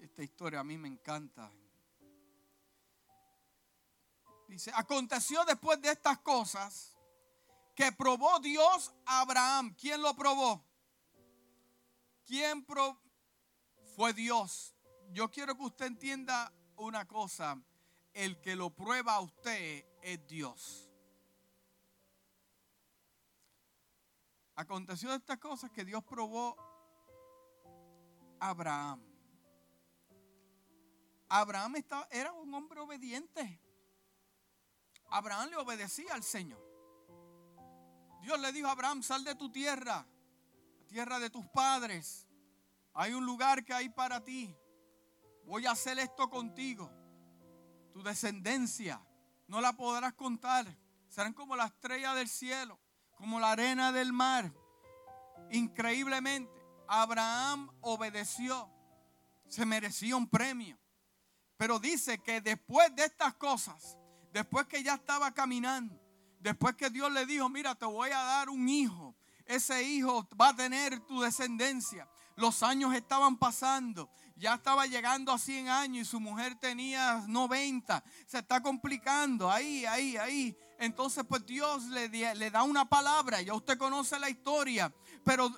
Esta 0.01 0.21
historia 0.21 0.59
a 0.59 0.63
mí 0.65 0.77
me 0.77 0.89
encanta. 0.89 1.49
Dice, 4.47 4.71
aconteció 4.75 5.43
después 5.45 5.81
de 5.81 5.91
estas 5.91 6.19
cosas 6.19 6.95
que 7.75 7.91
probó 7.91 8.39
Dios 8.39 8.93
a 9.05 9.21
Abraham. 9.21 9.75
¿Quién 9.75 10.01
lo 10.01 10.15
probó? 10.15 10.63
¿Quién 12.25 12.63
probó? 12.63 12.99
Fue 13.95 14.13
Dios. 14.13 14.75
Yo 15.11 15.29
quiero 15.29 15.55
que 15.55 15.63
usted 15.63 15.85
entienda 15.85 16.51
una 16.75 17.05
cosa. 17.07 17.61
El 18.13 18.39
que 18.39 18.55
lo 18.55 18.69
prueba 18.69 19.15
a 19.15 19.19
usted 19.19 19.85
es 20.01 20.25
Dios. 20.27 20.89
Aconteció 24.55 25.09
de 25.09 25.17
estas 25.17 25.37
cosas 25.37 25.69
que 25.71 25.83
Dios 25.83 26.03
probó 26.05 26.55
a 28.39 28.49
Abraham. 28.49 29.03
Abraham 31.27 31.75
estaba, 31.75 32.07
era 32.09 32.31
un 32.31 32.53
hombre 32.53 32.79
obediente. 32.79 33.59
Abraham 35.09 35.49
le 35.49 35.57
obedecía 35.57 36.13
al 36.13 36.23
Señor. 36.23 36.63
Dios 38.21 38.39
le 38.39 38.51
dijo 38.51 38.67
a 38.67 38.71
Abraham, 38.71 39.03
sal 39.03 39.23
de 39.23 39.35
tu 39.35 39.51
tierra, 39.51 40.05
tierra 40.87 41.19
de 41.19 41.29
tus 41.29 41.45
padres. 41.47 42.27
Hay 42.93 43.13
un 43.13 43.25
lugar 43.25 43.63
que 43.63 43.73
hay 43.73 43.89
para 43.89 44.23
ti. 44.23 44.55
Voy 45.45 45.65
a 45.65 45.71
hacer 45.71 45.99
esto 45.99 46.29
contigo. 46.29 46.91
Tu 47.93 48.01
descendencia 48.01 49.05
no 49.47 49.61
la 49.61 49.73
podrás 49.73 50.13
contar. 50.13 50.65
Serán 51.07 51.33
como 51.33 51.55
la 51.55 51.65
estrella 51.65 52.13
del 52.13 52.27
cielo, 52.27 52.79
como 53.15 53.39
la 53.39 53.51
arena 53.51 53.91
del 53.91 54.11
mar. 54.11 54.51
Increíblemente, 55.51 56.51
Abraham 56.87 57.69
obedeció. 57.81 58.69
Se 59.47 59.65
merecía 59.65 60.15
un 60.15 60.27
premio. 60.27 60.79
Pero 61.57 61.79
dice 61.79 62.21
que 62.21 62.41
después 62.41 62.93
de 62.95 63.05
estas 63.05 63.35
cosas, 63.35 63.97
después 64.35 64.67
que 64.67 64.83
ya 64.83 64.95
estaba 64.95 65.31
caminando, 65.31 65.97
después 66.41 66.75
que 66.75 66.89
Dios 66.89 67.09
le 67.09 67.25
dijo, 67.25 67.47
mira, 67.47 67.73
te 67.73 67.85
voy 67.85 68.09
a 68.09 68.21
dar 68.21 68.49
un 68.49 68.67
hijo, 68.67 69.15
ese 69.45 69.81
hijo 69.83 70.27
va 70.39 70.49
a 70.49 70.55
tener 70.55 70.99
tu 71.05 71.21
descendencia. 71.21 72.05
Los 72.35 72.61
años 72.61 72.93
estaban 72.93 73.37
pasando, 73.37 74.09
ya 74.35 74.55
estaba 74.55 74.87
llegando 74.87 75.31
a 75.31 75.39
100 75.39 75.69
años 75.69 76.05
y 76.05 76.11
su 76.11 76.19
mujer 76.19 76.55
tenía 76.55 77.23
90. 77.29 78.03
Se 78.27 78.39
está 78.39 78.61
complicando, 78.61 79.49
ahí, 79.49 79.85
ahí, 79.85 80.17
ahí. 80.17 80.57
Entonces 80.79 81.23
pues 81.25 81.45
Dios 81.45 81.85
le, 81.85 82.09
le 82.09 82.51
da 82.51 82.63
una 82.63 82.83
palabra, 82.83 83.41
ya 83.41 83.53
usted 83.53 83.77
conoce 83.77 84.19
la 84.19 84.29
historia, 84.29 84.93
pero 85.23 85.49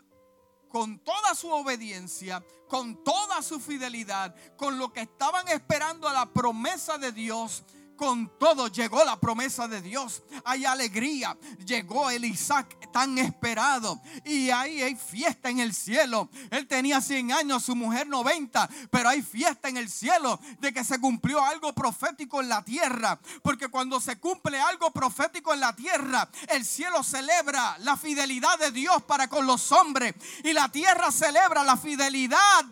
con 0.69 0.99
toda 0.99 1.33
su 1.33 1.49
obediencia, 1.49 2.45
con 2.67 3.03
toda 3.03 3.41
su 3.41 3.59
fidelidad, 3.59 4.35
con 4.55 4.77
lo 4.77 4.93
que 4.93 5.01
estaban 5.01 5.47
esperando 5.47 6.07
a 6.07 6.13
la 6.13 6.31
promesa 6.31 6.99
de 6.99 7.11
Dios, 7.11 7.63
con 7.97 8.31
todo 8.39 8.67
llegó 8.67 9.03
la 9.03 9.19
promesa 9.19 9.67
de 9.67 9.81
Dios. 9.81 10.23
Hay 10.45 10.65
alegría. 10.65 11.37
Llegó 11.65 12.09
el 12.09 12.23
Isaac 12.23 12.91
tan 12.93 13.17
esperado. 13.17 14.01
Y 14.23 14.49
ahí 14.51 14.81
hay 14.81 14.95
fiesta 14.95 15.49
en 15.49 15.59
el 15.59 15.73
cielo. 15.73 16.29
Él 16.51 16.67
tenía 16.67 17.01
100 17.01 17.33
años, 17.33 17.63
su 17.63 17.75
mujer 17.75 18.07
90. 18.07 18.69
Pero 18.89 19.09
hay 19.09 19.21
fiesta 19.21 19.67
en 19.67 19.77
el 19.77 19.89
cielo 19.89 20.39
de 20.59 20.71
que 20.71 20.83
se 20.83 20.99
cumplió 20.99 21.43
algo 21.43 21.73
profético 21.73 22.39
en 22.39 22.49
la 22.49 22.63
tierra. 22.63 23.19
Porque 23.41 23.67
cuando 23.67 23.99
se 23.99 24.17
cumple 24.17 24.59
algo 24.59 24.91
profético 24.91 25.53
en 25.53 25.59
la 25.59 25.75
tierra, 25.75 26.29
el 26.49 26.63
cielo 26.63 27.03
celebra 27.03 27.77
la 27.79 27.97
fidelidad 27.97 28.57
de 28.59 28.71
Dios 28.71 29.03
para 29.03 29.27
con 29.27 29.45
los 29.45 29.71
hombres. 29.71 30.13
Y 30.43 30.53
la 30.53 30.69
tierra 30.69 31.11
celebra 31.11 31.63
la 31.63 31.75
fidelidad 31.75 32.65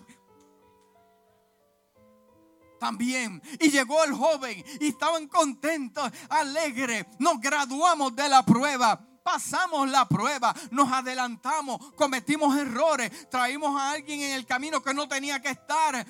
también. 2.86 3.42
Y 3.60 3.72
llegó 3.72 4.04
el 4.04 4.14
joven 4.14 4.64
y 4.80 4.90
estaban 4.90 5.28
contentos, 5.28 6.12
alegres. 6.30 7.06
Nos 7.18 7.40
graduamos 7.42 8.16
de 8.16 8.30
la 8.30 8.44
prueba 8.44 9.02
pasamos 9.26 9.90
la 9.90 10.08
prueba, 10.08 10.54
nos 10.70 10.92
adelantamos, 10.92 11.94
cometimos 11.96 12.56
errores, 12.56 13.28
traímos 13.28 13.76
a 13.76 13.94
alguien 13.94 14.22
en 14.22 14.34
el 14.34 14.46
camino 14.46 14.84
que 14.84 14.94
no 14.94 15.08
tenía 15.08 15.42
que 15.42 15.50
estar 15.50 16.06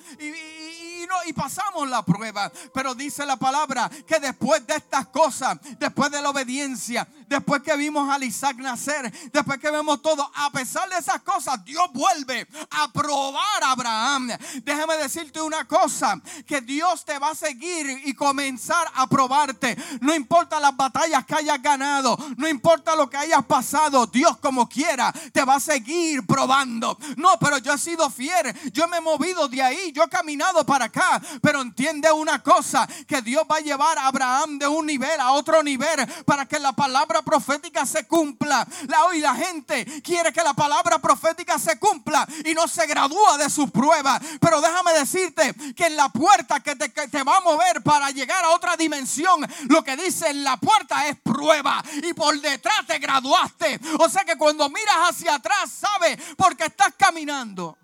pasamos 1.36 1.88
la 1.88 2.02
prueba. 2.02 2.50
Pero 2.72 2.94
dice 2.94 3.24
la 3.26 3.36
palabra 3.36 3.90
que 4.06 4.18
después 4.18 4.66
de 4.66 4.76
estas 4.76 5.06
cosas, 5.08 5.58
después 5.78 6.10
de 6.10 6.22
la 6.22 6.30
obediencia, 6.30 7.06
después 7.28 7.62
que 7.62 7.76
vimos 7.76 8.08
a 8.08 8.24
Isaac 8.24 8.56
nacer, 8.56 9.12
después 9.32 9.58
que 9.58 9.70
vemos 9.70 10.02
todo, 10.02 10.28
a 10.34 10.50
pesar 10.50 10.88
de 10.88 10.98
esas 10.98 11.20
cosas, 11.22 11.64
Dios 11.64 11.86
vuelve 11.92 12.48
a 12.70 12.90
probar 12.92 13.64
a 13.64 13.70
Abraham. 13.72 14.30
Déjame 14.62 14.96
decirte 14.96 15.40
una 15.40 15.66
cosa, 15.66 16.20
que 16.46 16.60
Dios 16.60 17.04
te 17.04 17.18
va 17.18 17.30
a 17.30 17.34
seguir 17.34 18.02
y 18.04 18.14
comenzar 18.14 18.90
a 18.94 19.06
probarte. 19.06 19.76
No 20.00 20.14
importa 20.14 20.58
las 20.58 20.76
batallas 20.76 21.24
que 21.26 21.34
hayas 21.34 21.60
ganado, 21.60 22.16
no 22.36 22.48
importa 22.48 22.96
lo 22.96 23.08
que 23.08 23.16
hayas 23.16 23.44
pasado, 23.44 24.06
Dios 24.06 24.38
como 24.38 24.68
quiera 24.68 25.12
te 25.32 25.44
va 25.44 25.56
a 25.56 25.60
seguir 25.60 26.26
probando. 26.26 26.98
No, 27.16 27.38
pero 27.38 27.58
yo 27.58 27.74
he 27.74 27.78
sido 27.78 28.08
fiel, 28.10 28.54
yo 28.72 28.88
me 28.88 28.98
he 28.98 29.00
movido 29.00 29.48
de 29.48 29.62
ahí, 29.62 29.92
yo 29.92 30.04
he 30.04 30.08
caminado 30.08 30.64
para 30.64 30.86
acá, 30.86 30.95
pero 31.40 31.60
entiende 31.60 32.10
una 32.10 32.42
cosa, 32.42 32.88
que 33.06 33.22
Dios 33.22 33.44
va 33.50 33.56
a 33.56 33.60
llevar 33.60 33.98
a 33.98 34.06
Abraham 34.06 34.58
de 34.58 34.66
un 34.66 34.86
nivel 34.86 35.20
a 35.20 35.32
otro 35.32 35.62
nivel 35.62 36.06
para 36.24 36.46
que 36.46 36.58
la 36.58 36.72
palabra 36.72 37.22
profética 37.22 37.86
se 37.86 38.06
cumpla. 38.06 38.66
La, 38.88 39.04
hoy 39.04 39.20
la 39.20 39.34
gente 39.34 39.84
quiere 40.02 40.32
que 40.32 40.42
la 40.42 40.54
palabra 40.54 40.98
profética 40.98 41.58
se 41.58 41.78
cumpla 41.78 42.26
y 42.44 42.54
no 42.54 42.66
se 42.68 42.86
gradúa 42.86 43.38
de 43.38 43.50
su 43.50 43.70
prueba. 43.70 44.20
Pero 44.40 44.60
déjame 44.60 44.92
decirte 44.92 45.54
que 45.74 45.86
en 45.86 45.96
la 45.96 46.08
puerta 46.08 46.60
que 46.60 46.76
te, 46.76 46.92
que 46.92 47.08
te 47.08 47.22
va 47.22 47.38
a 47.38 47.40
mover 47.40 47.82
para 47.82 48.10
llegar 48.10 48.44
a 48.44 48.50
otra 48.50 48.76
dimensión, 48.76 49.46
lo 49.68 49.82
que 49.82 49.96
dice 49.96 50.28
en 50.28 50.44
la 50.44 50.56
puerta 50.56 51.06
es 51.08 51.16
prueba. 51.20 51.82
Y 52.02 52.12
por 52.14 52.40
detrás 52.40 52.86
te 52.86 52.98
graduaste. 52.98 53.80
O 53.98 54.08
sea 54.08 54.24
que 54.24 54.36
cuando 54.36 54.68
miras 54.68 55.10
hacia 55.10 55.34
atrás, 55.34 55.70
sabes 55.70 56.18
porque 56.36 56.64
estás 56.64 56.92
caminando. 56.96 57.76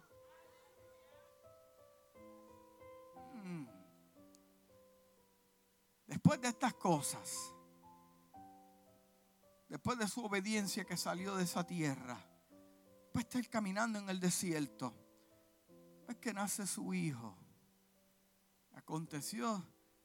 Después 6.33 6.51
de 6.51 6.57
estas 6.57 6.75
cosas, 6.81 7.53
después 9.69 9.99
de 9.99 10.09
su 10.09 10.25
obediencia 10.25 10.83
que 10.83 10.97
salió 10.97 11.37
de 11.37 11.45
esa 11.45 11.67
tierra, 11.67 12.19
pues 13.13 13.27
está 13.27 13.43
caminando 13.51 13.99
en 13.99 14.09
el 14.09 14.19
desierto. 14.19 14.95
Es 16.09 16.17
que 16.17 16.33
nace 16.33 16.67
su 16.67 16.95
hijo. 16.95 17.37
Aconteció 18.73 19.63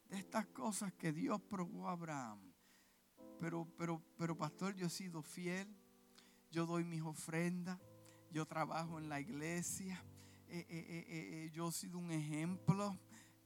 de 0.10 0.18
estas 0.18 0.48
cosas 0.48 0.92
que 0.96 1.14
Dios 1.14 1.42
probó 1.44 1.88
a 1.88 1.94
Abraham. 1.94 2.42
Pero, 3.40 3.66
pero, 3.78 4.04
pero 4.18 4.38
pastor, 4.38 4.76
yo 4.76 4.88
he 4.88 4.90
sido 4.90 5.22
fiel. 5.22 5.74
Yo 6.52 6.66
doy 6.66 6.84
mis 6.84 7.04
ofrendas. 7.04 7.80
Yo 8.32 8.46
trabajo 8.46 9.00
en 9.00 9.08
la 9.08 9.22
iglesia. 9.22 10.04
Eh, 10.50 10.66
eh, 10.68 11.06
eh, 11.08 11.52
yo 11.54 11.70
he 11.70 11.72
sido 11.72 11.98
un 11.98 12.12
ejemplo. 12.12 13.00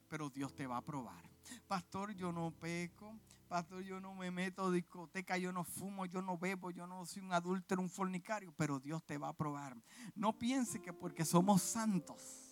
Pero 0.10 0.32
Dios 0.32 0.56
te 0.56 0.66
va 0.66 0.78
a 0.78 0.82
probar. 0.82 1.31
Pastor, 1.68 2.14
yo 2.14 2.32
no 2.32 2.52
peco. 2.52 3.18
Pastor, 3.48 3.82
yo 3.84 4.00
no 4.00 4.16
me 4.16 4.32
meto 4.32 4.68
a 4.68 4.72
discoteca, 4.72 5.38
yo 5.38 5.52
no 5.52 5.66
fumo, 5.66 6.06
yo 6.06 6.22
no 6.22 6.38
bebo, 6.38 6.72
yo 6.72 6.88
no 6.88 7.06
soy 7.06 7.22
un 7.22 7.34
adúltero, 7.34 7.82
un 7.82 7.90
fornicario, 7.90 8.54
pero 8.56 8.80
Dios 8.80 9.04
te 9.06 9.18
va 9.18 9.28
a 9.28 9.34
probar. 9.34 9.76
No 10.16 10.38
piense 10.40 10.82
que 10.82 10.94
porque 10.94 11.26
somos 11.26 11.62
santos. 11.62 12.52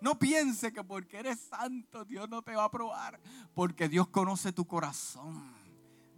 No 0.00 0.18
piense 0.18 0.72
que 0.72 0.82
porque 0.82 1.18
eres 1.18 1.40
santo 1.40 2.06
Dios 2.06 2.28
no 2.28 2.40
te 2.40 2.56
va 2.56 2.64
a 2.64 2.70
probar, 2.70 3.20
porque 3.54 3.88
Dios 3.88 4.08
conoce 4.08 4.50
tu 4.52 4.66
corazón. 4.66 5.59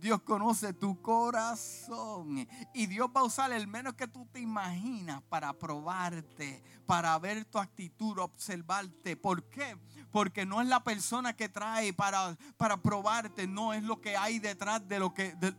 Dios 0.03 0.21
conoce 0.23 0.73
tu 0.73 1.01
corazón. 1.01 2.49
Y 2.75 2.87
Dios 2.87 3.09
va 3.17 3.21
a 3.21 3.25
usar 3.25 3.53
el 3.53 3.69
menos 3.69 3.95
que 3.95 4.09
tú 4.09 4.27
te 4.33 4.41
imaginas 4.41 5.23
para 5.29 5.53
probarte, 5.53 6.61
para 6.87 7.17
ver 7.21 7.45
tu 7.45 7.61
actitud, 7.61 8.19
observarte. 8.19 9.17
¿Por 9.17 9.45
qué? 9.45 9.79
Porque 10.11 10.45
no 10.45 10.61
es 10.61 10.67
la 10.67 10.83
persona 10.83 11.37
que 11.37 11.49
trae 11.49 11.93
para, 11.93 12.37
para 12.57 12.83
probarte, 12.83 13.47
no 13.47 13.73
es 13.73 13.85
lo 13.85 14.01
que 14.01 14.17
hay 14.17 14.41
detrás 14.41 14.89
de 14.89 14.99
lo 14.99 15.15
que... 15.15 15.37
Mm. 15.37 15.55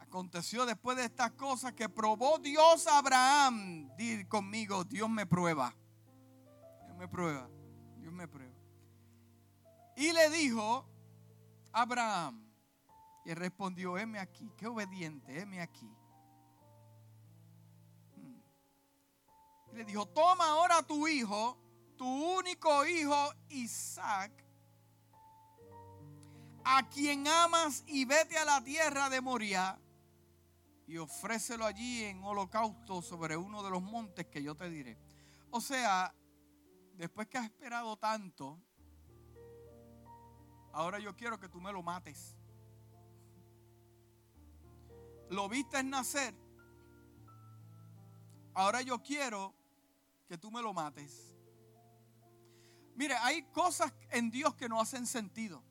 Aconteció 0.00 0.66
después 0.66 0.96
de 0.96 1.04
estas 1.04 1.30
cosas 1.30 1.72
que 1.74 1.88
probó 1.88 2.40
Dios 2.40 2.88
a 2.88 2.98
Abraham. 2.98 3.96
Dir 3.96 4.26
conmigo, 4.26 4.82
Dios 4.82 5.08
me 5.08 5.24
prueba 5.24 5.72
me 6.96 7.08
prueba. 7.08 7.48
Dios 7.98 8.12
me 8.12 8.26
prueba. 8.26 8.54
Y 9.96 10.12
le 10.12 10.30
dijo 10.30 10.86
Abraham, 11.72 12.46
y 13.24 13.34
respondió, 13.34 13.98
heme 13.98 14.18
aquí, 14.20 14.50
qué 14.56 14.66
obediente, 14.66 15.40
heme 15.40 15.60
aquí. 15.60 15.90
Hmm. 18.14 18.40
Y 19.72 19.76
le 19.76 19.84
dijo, 19.84 20.06
toma 20.06 20.46
ahora 20.50 20.82
tu 20.82 21.08
hijo, 21.08 21.58
tu 21.96 22.06
único 22.06 22.86
hijo 22.86 23.32
Isaac, 23.48 24.32
a 26.64 26.88
quien 26.88 27.26
amas 27.26 27.82
y 27.86 28.04
vete 28.04 28.38
a 28.38 28.44
la 28.44 28.62
tierra 28.62 29.08
de 29.08 29.20
Moria 29.20 29.78
y 30.86 30.98
ofrécelo 30.98 31.64
allí 31.64 32.04
en 32.04 32.22
holocausto 32.22 33.02
sobre 33.02 33.36
uno 33.36 33.62
de 33.62 33.70
los 33.70 33.82
montes 33.82 34.26
que 34.26 34.42
yo 34.42 34.54
te 34.54 34.70
diré. 34.70 34.98
O 35.50 35.60
sea, 35.60 36.14
después 36.96 37.28
que 37.28 37.38
has 37.38 37.44
esperado 37.44 37.96
tanto, 37.96 38.58
ahora 40.72 40.98
yo 40.98 41.14
quiero 41.16 41.38
que 41.38 41.48
tú 41.48 41.60
me 41.60 41.72
lo 41.72 41.82
mates. 41.82 42.36
Lo 45.30 45.48
viste 45.48 45.82
nacer. 45.82 46.34
Ahora 48.54 48.80
yo 48.80 49.02
quiero 49.02 49.54
que 50.28 50.38
tú 50.38 50.50
me 50.50 50.62
lo 50.62 50.72
mates. 50.72 51.34
Mire, 52.94 53.14
hay 53.16 53.42
cosas 53.52 53.92
en 54.10 54.30
Dios 54.30 54.54
que 54.54 54.68
no 54.68 54.80
hacen 54.80 55.06
sentido. 55.06 55.62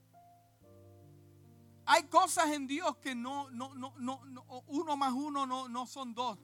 Hay 1.84 2.04
cosas 2.04 2.50
en 2.50 2.66
Dios 2.66 2.96
que 2.98 3.14
no, 3.14 3.50
no, 3.50 3.74
no, 3.74 3.94
no, 3.96 4.20
uno 4.66 4.96
más 4.96 5.12
uno 5.12 5.46
no, 5.46 5.68
no 5.68 5.86
son 5.86 6.14
dos. 6.14 6.38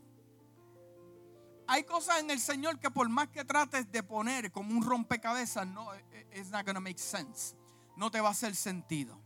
Hay 1.66 1.84
cosas 1.84 2.20
en 2.20 2.30
el 2.30 2.40
Señor 2.40 2.78
que 2.78 2.90
por 2.90 3.08
más 3.08 3.28
que 3.28 3.44
trates 3.44 3.90
de 3.90 4.02
poner 4.02 4.50
como 4.50 4.74
un 4.74 4.84
rompecabezas, 4.84 5.66
no, 5.66 5.94
eh, 5.94 6.04
eh, 6.12 6.40
it's 6.40 6.50
not 6.50 6.66
gonna 6.66 6.80
make 6.80 6.98
sense. 6.98 7.54
No 7.96 8.10
te 8.10 8.20
va 8.20 8.28
a 8.28 8.32
hacer 8.32 8.54
sentido. 8.56 9.20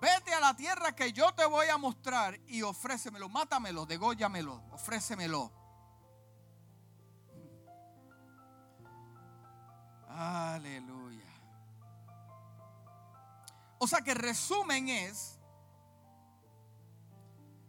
Vete 0.00 0.34
a 0.34 0.40
la 0.40 0.54
tierra 0.54 0.94
que 0.94 1.12
yo 1.12 1.32
te 1.32 1.46
voy 1.46 1.66
a 1.68 1.78
mostrar 1.78 2.38
y 2.46 2.60
ofrécemelo, 2.60 3.28
mátamelo, 3.30 3.86
degóyamelo, 3.86 4.62
ofrécemelo. 4.70 5.50
Aleluya. 10.08 11.24
O 13.78 13.86
sea 13.86 14.02
que 14.02 14.14
resumen 14.14 14.88
es 14.88 15.33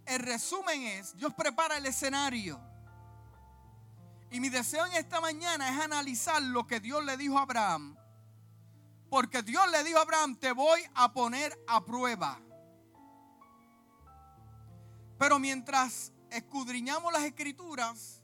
el 0.06 0.20
resumen 0.20 0.84
es, 0.84 1.16
Dios 1.16 1.34
prepara 1.34 1.78
el 1.78 1.86
escenario. 1.86 2.60
Y 4.32 4.40
mi 4.40 4.50
deseo 4.50 4.86
en 4.86 4.94
esta 4.94 5.22
mañana 5.22 5.70
es 5.70 5.80
analizar 5.84 6.42
lo 6.42 6.68
que 6.68 6.80
Dios 6.80 7.04
le 7.06 7.18
dijo 7.18 7.38
a 7.38 7.44
Abraham. 7.44 7.98
Porque 9.10 9.42
Dios 9.44 9.70
le 9.72 9.84
dijo 9.84 9.98
a 9.98 10.02
Abraham, 10.02 10.36
te 10.36 10.52
voy 10.52 10.82
a 10.94 11.14
poner 11.14 11.58
a 11.68 11.84
prueba. 11.84 12.40
Pero 15.18 15.40
mientras 15.40 16.12
escudriñamos 16.30 17.14
las 17.14 17.24
escrituras, 17.24 18.22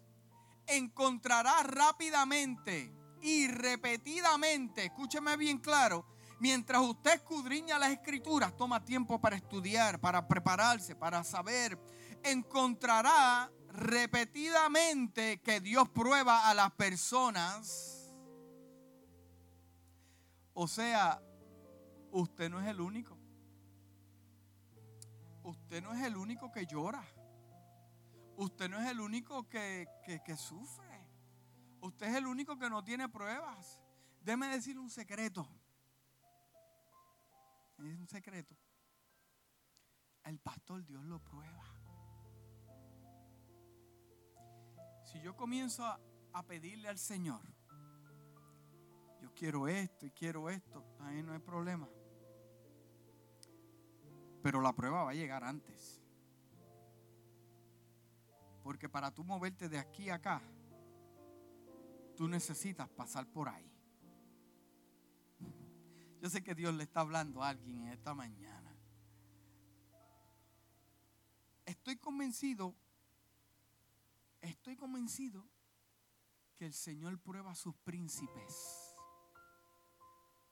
encontrarás 0.67 1.65
rápidamente 1.65 2.93
y 3.21 3.47
repetidamente, 3.47 4.85
escúcheme 4.85 5.37
bien 5.37 5.59
claro, 5.59 6.05
Mientras 6.41 6.81
usted 6.81 7.13
escudriña 7.13 7.77
las 7.77 7.91
escrituras, 7.91 8.57
toma 8.57 8.83
tiempo 8.83 9.21
para 9.21 9.35
estudiar, 9.35 10.01
para 10.01 10.27
prepararse, 10.27 10.95
para 10.95 11.23
saber, 11.23 11.77
encontrará 12.23 13.51
repetidamente 13.67 15.39
que 15.41 15.61
Dios 15.61 15.87
prueba 15.89 16.49
a 16.49 16.55
las 16.55 16.71
personas. 16.71 18.11
O 20.55 20.67
sea, 20.67 21.21
usted 22.09 22.49
no 22.49 22.59
es 22.59 22.65
el 22.65 22.81
único. 22.81 23.19
Usted 25.43 25.83
no 25.83 25.93
es 25.93 26.01
el 26.01 26.17
único 26.17 26.51
que 26.51 26.65
llora. 26.65 27.05
Usted 28.35 28.67
no 28.67 28.81
es 28.81 28.89
el 28.89 28.99
único 28.99 29.47
que, 29.47 29.87
que, 30.25 30.35
sufre. 30.35 31.05
Usted 31.81 32.07
es 32.07 32.15
el 32.15 32.25
único 32.25 32.57
que 32.57 32.67
no 32.67 32.83
tiene 32.83 33.07
pruebas. 33.07 33.79
Déme 34.23 34.47
decir 34.47 34.79
un 34.79 34.89
secreto 34.89 35.47
es 37.89 37.97
un 37.97 38.07
secreto. 38.07 38.55
El 40.23 40.39
pastor 40.39 40.85
Dios 40.85 41.03
lo 41.05 41.19
prueba. 41.19 41.63
Si 45.03 45.19
yo 45.21 45.35
comienzo 45.35 45.85
a, 45.85 45.99
pedirle 46.47 46.87
al 46.87 46.97
Señor, 46.97 47.41
yo 49.21 49.33
quiero 49.33 49.67
esto 49.67 50.05
y 50.05 50.11
quiero 50.11 50.49
esto, 50.49 50.85
ahí 50.99 51.21
no 51.21 51.33
hay 51.33 51.39
problema. 51.39 51.89
Pero 54.41 54.61
la 54.61 54.73
prueba 54.73 55.03
va 55.03 55.11
a 55.11 55.13
llegar 55.13 55.43
antes. 55.43 56.01
Porque 58.63 58.87
para 58.87 59.11
tú 59.11 59.23
moverte 59.23 59.69
de 59.69 59.77
aquí 59.77 60.09
a 60.09 60.15
acá, 60.15 60.41
tú 62.15 62.27
necesitas 62.27 62.89
pasar 62.89 63.27
por 63.27 63.49
ahí. 63.49 63.70
Yo 66.21 66.29
sé 66.29 66.43
que 66.43 66.53
Dios 66.53 66.71
le 66.75 66.83
está 66.83 66.99
hablando 66.99 67.41
a 67.41 67.49
alguien 67.49 67.79
en 67.79 67.87
esta 67.87 68.13
mañana. 68.13 68.77
Estoy 71.65 71.97
convencido, 71.97 72.75
estoy 74.39 74.75
convencido 74.75 75.43
que 76.57 76.67
el 76.67 76.73
Señor 76.73 77.17
prueba 77.19 77.49
a 77.49 77.55
sus 77.55 77.75
príncipes, 77.77 78.95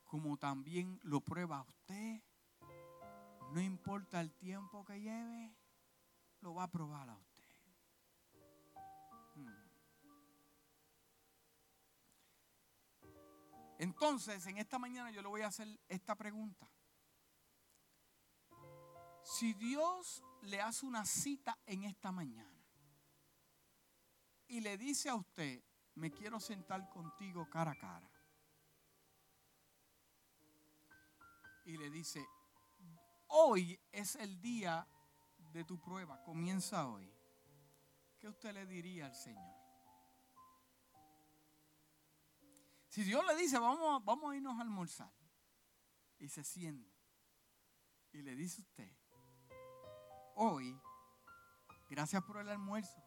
como 0.06 0.38
también 0.38 1.00
lo 1.04 1.22
prueba 1.22 1.60
a 1.60 1.62
usted. 1.62 2.20
No 3.54 3.62
importa 3.62 4.22
el 4.22 4.34
tiempo 4.34 4.84
que 4.86 5.00
lleve, 5.00 5.56
lo 6.42 6.56
va 6.56 6.64
a 6.64 6.72
probar 6.72 7.10
a 7.10 7.16
usted. 7.16 7.29
Entonces, 13.80 14.46
en 14.46 14.58
esta 14.58 14.78
mañana 14.78 15.10
yo 15.10 15.22
le 15.22 15.30
voy 15.30 15.42
a 15.42 15.48
hacer 15.48 15.80
esta 15.88 16.14
pregunta. 16.14 16.70
Si 19.24 19.54
Dios 19.54 20.22
le 20.42 20.60
hace 20.60 20.86
una 20.86 21.06
cita 21.06 21.58
en 21.66 21.86
esta 21.86 22.12
mañana 22.12 22.62
y 24.48 24.60
le 24.60 24.78
dice 24.78 25.08
a 25.08 25.16
usted, 25.16 25.64
me 25.96 26.12
quiero 26.12 26.42
sentar 26.42 26.90
contigo 26.90 27.50
cara 27.50 27.72
a 27.72 27.80
cara. 27.80 28.12
Y 31.64 31.78
le 31.78 31.90
dice, 31.90 32.26
hoy 33.28 33.80
es 33.94 34.16
el 34.16 34.42
día 34.42 34.86
de 35.54 35.64
tu 35.64 35.80
prueba, 35.80 36.22
comienza 36.24 36.86
hoy. 36.90 37.10
¿Qué 38.20 38.28
usted 38.28 38.54
le 38.54 38.66
diría 38.66 39.06
al 39.06 39.16
Señor? 39.16 39.59
Si 42.90 43.04
Dios 43.04 43.24
le 43.28 43.36
dice, 43.36 43.60
vamos, 43.60 44.04
vamos 44.04 44.32
a 44.32 44.36
irnos 44.36 44.58
a 44.58 44.62
almorzar, 44.62 45.14
y 46.18 46.28
se 46.28 46.44
siente, 46.44 46.92
y 48.12 48.24
le 48.24 48.36
dice 48.36 48.62
usted, 48.62 48.92
hoy, 50.36 50.76
gracias 51.88 52.24
por 52.24 52.38
el 52.38 52.50
almuerzo, 52.50 53.00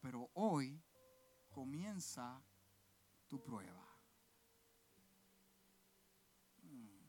pero 0.00 0.28
hoy 0.34 0.82
comienza 1.52 2.42
tu 3.28 3.40
prueba. 3.40 3.88
Mm. 6.62 7.06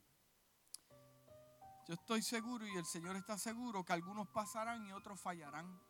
Yo 1.88 1.94
estoy 1.94 2.22
seguro 2.22 2.64
y 2.64 2.76
el 2.76 2.86
Señor 2.86 3.16
está 3.16 3.36
seguro 3.36 3.84
que 3.84 3.92
algunos 3.92 4.28
pasarán 4.28 4.86
y 4.86 4.92
otros 4.92 5.20
fallarán. 5.20 5.80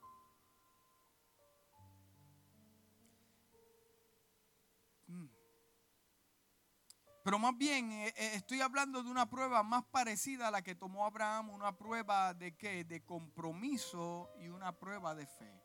Pero 7.26 7.40
más 7.40 7.58
bien 7.58 7.90
eh, 7.90 8.14
eh, 8.16 8.30
estoy 8.34 8.60
hablando 8.60 9.02
de 9.02 9.10
una 9.10 9.28
prueba 9.28 9.64
más 9.64 9.82
parecida 9.86 10.46
a 10.46 10.50
la 10.52 10.62
que 10.62 10.76
tomó 10.76 11.04
Abraham, 11.04 11.50
una 11.50 11.76
prueba 11.76 12.32
de 12.32 12.56
qué? 12.56 12.84
De 12.84 13.04
compromiso 13.04 14.30
y 14.38 14.46
una 14.46 14.70
prueba 14.78 15.12
de 15.12 15.26
fe. 15.26 15.60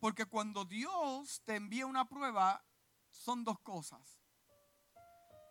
Porque 0.00 0.24
cuando 0.24 0.64
Dios 0.64 1.42
te 1.44 1.56
envía 1.56 1.84
una 1.84 2.08
prueba, 2.08 2.64
son 3.10 3.44
dos 3.44 3.60
cosas. 3.60 4.18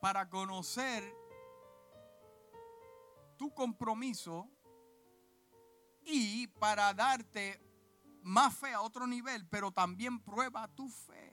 Para 0.02 0.28
conocer 0.28 1.04
tu 3.38 3.54
compromiso 3.54 4.50
y 6.02 6.48
para 6.48 6.96
darte 6.96 7.62
más 8.24 8.58
fe 8.58 8.74
a 8.74 8.82
otro 8.82 9.06
nivel, 9.06 9.48
pero 9.50 9.72
también 9.72 10.20
prueba 10.20 10.68
tu 10.70 10.90
fe. 10.90 11.27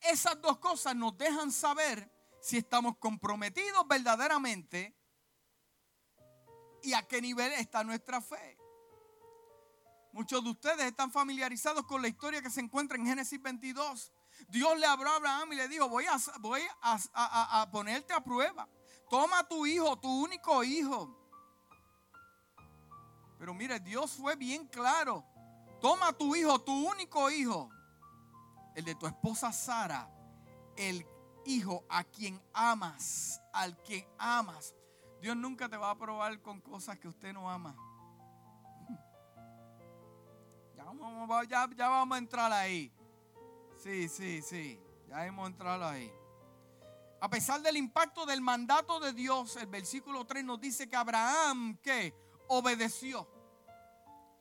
Esas 0.00 0.40
dos 0.40 0.58
cosas 0.58 0.94
nos 0.94 1.16
dejan 1.16 1.50
saber 1.50 2.10
si 2.40 2.58
estamos 2.58 2.98
comprometidos 2.98 3.86
verdaderamente 3.88 4.94
y 6.82 6.92
a 6.92 7.02
qué 7.06 7.22
nivel 7.22 7.52
está 7.52 7.82
nuestra 7.82 8.20
fe. 8.20 8.58
Muchos 10.12 10.44
de 10.44 10.50
ustedes 10.50 10.84
están 10.86 11.10
familiarizados 11.10 11.86
con 11.86 12.00
la 12.00 12.08
historia 12.08 12.40
que 12.40 12.50
se 12.50 12.60
encuentra 12.60 12.96
en 12.96 13.06
Génesis 13.06 13.40
22. 13.42 14.12
Dios 14.48 14.78
le 14.78 14.86
habló 14.86 15.10
a 15.10 15.16
Abraham 15.16 15.52
y 15.54 15.56
le 15.56 15.66
dijo, 15.66 15.88
voy 15.88 16.04
a, 16.06 16.16
voy 16.38 16.62
a, 16.82 17.68
ponerte 17.72 18.12
a 18.12 18.22
prueba. 18.22 18.68
Toma 19.08 19.40
a 19.40 19.48
tu 19.48 19.66
hijo, 19.66 19.98
tu 19.98 20.08
único 20.08 20.62
hijo. 20.62 21.18
Pero 23.38 23.54
mire, 23.54 23.80
Dios 23.80 24.12
fue 24.12 24.36
bien 24.36 24.66
claro. 24.68 25.24
Toma 25.80 26.08
a 26.08 26.12
tu 26.12 26.36
hijo, 26.36 26.60
tu 26.60 26.72
único 26.88 27.30
hijo. 27.30 27.70
El 28.74 28.84
de 28.84 28.94
tu 28.94 29.06
esposa 29.06 29.52
Sara. 29.52 30.08
El 30.76 31.06
hijo 31.44 31.84
a 31.88 32.04
quien 32.04 32.40
amas. 32.52 33.40
Al 33.52 33.76
quien 33.82 34.06
amas. 34.18 34.74
Dios 35.20 35.36
nunca 35.36 35.68
te 35.68 35.76
va 35.76 35.90
a 35.90 35.98
probar 35.98 36.40
con 36.42 36.60
cosas 36.60 36.98
que 36.98 37.08
usted 37.08 37.32
no 37.32 37.50
ama. 37.50 37.76
Ya, 41.48 41.68
ya, 41.76 41.88
vamos 41.88 42.14
a 42.14 42.18
entrar 42.18 42.52
ahí. 42.52 42.92
Sí, 43.82 44.08
sí, 44.08 44.42
sí. 44.42 44.80
Ya 45.08 45.26
hemos 45.26 45.48
entrado 45.48 45.86
ahí. 45.86 46.12
A 47.20 47.28
pesar 47.30 47.62
del 47.62 47.76
impacto 47.78 48.26
del 48.26 48.40
mandato 48.42 49.00
de 49.00 49.12
Dios, 49.12 49.56
el 49.56 49.66
versículo 49.66 50.26
3 50.26 50.44
nos 50.44 50.60
dice 50.60 50.88
que 50.88 50.96
Abraham 50.96 51.78
que 51.82 52.14
obedeció. 52.48 53.26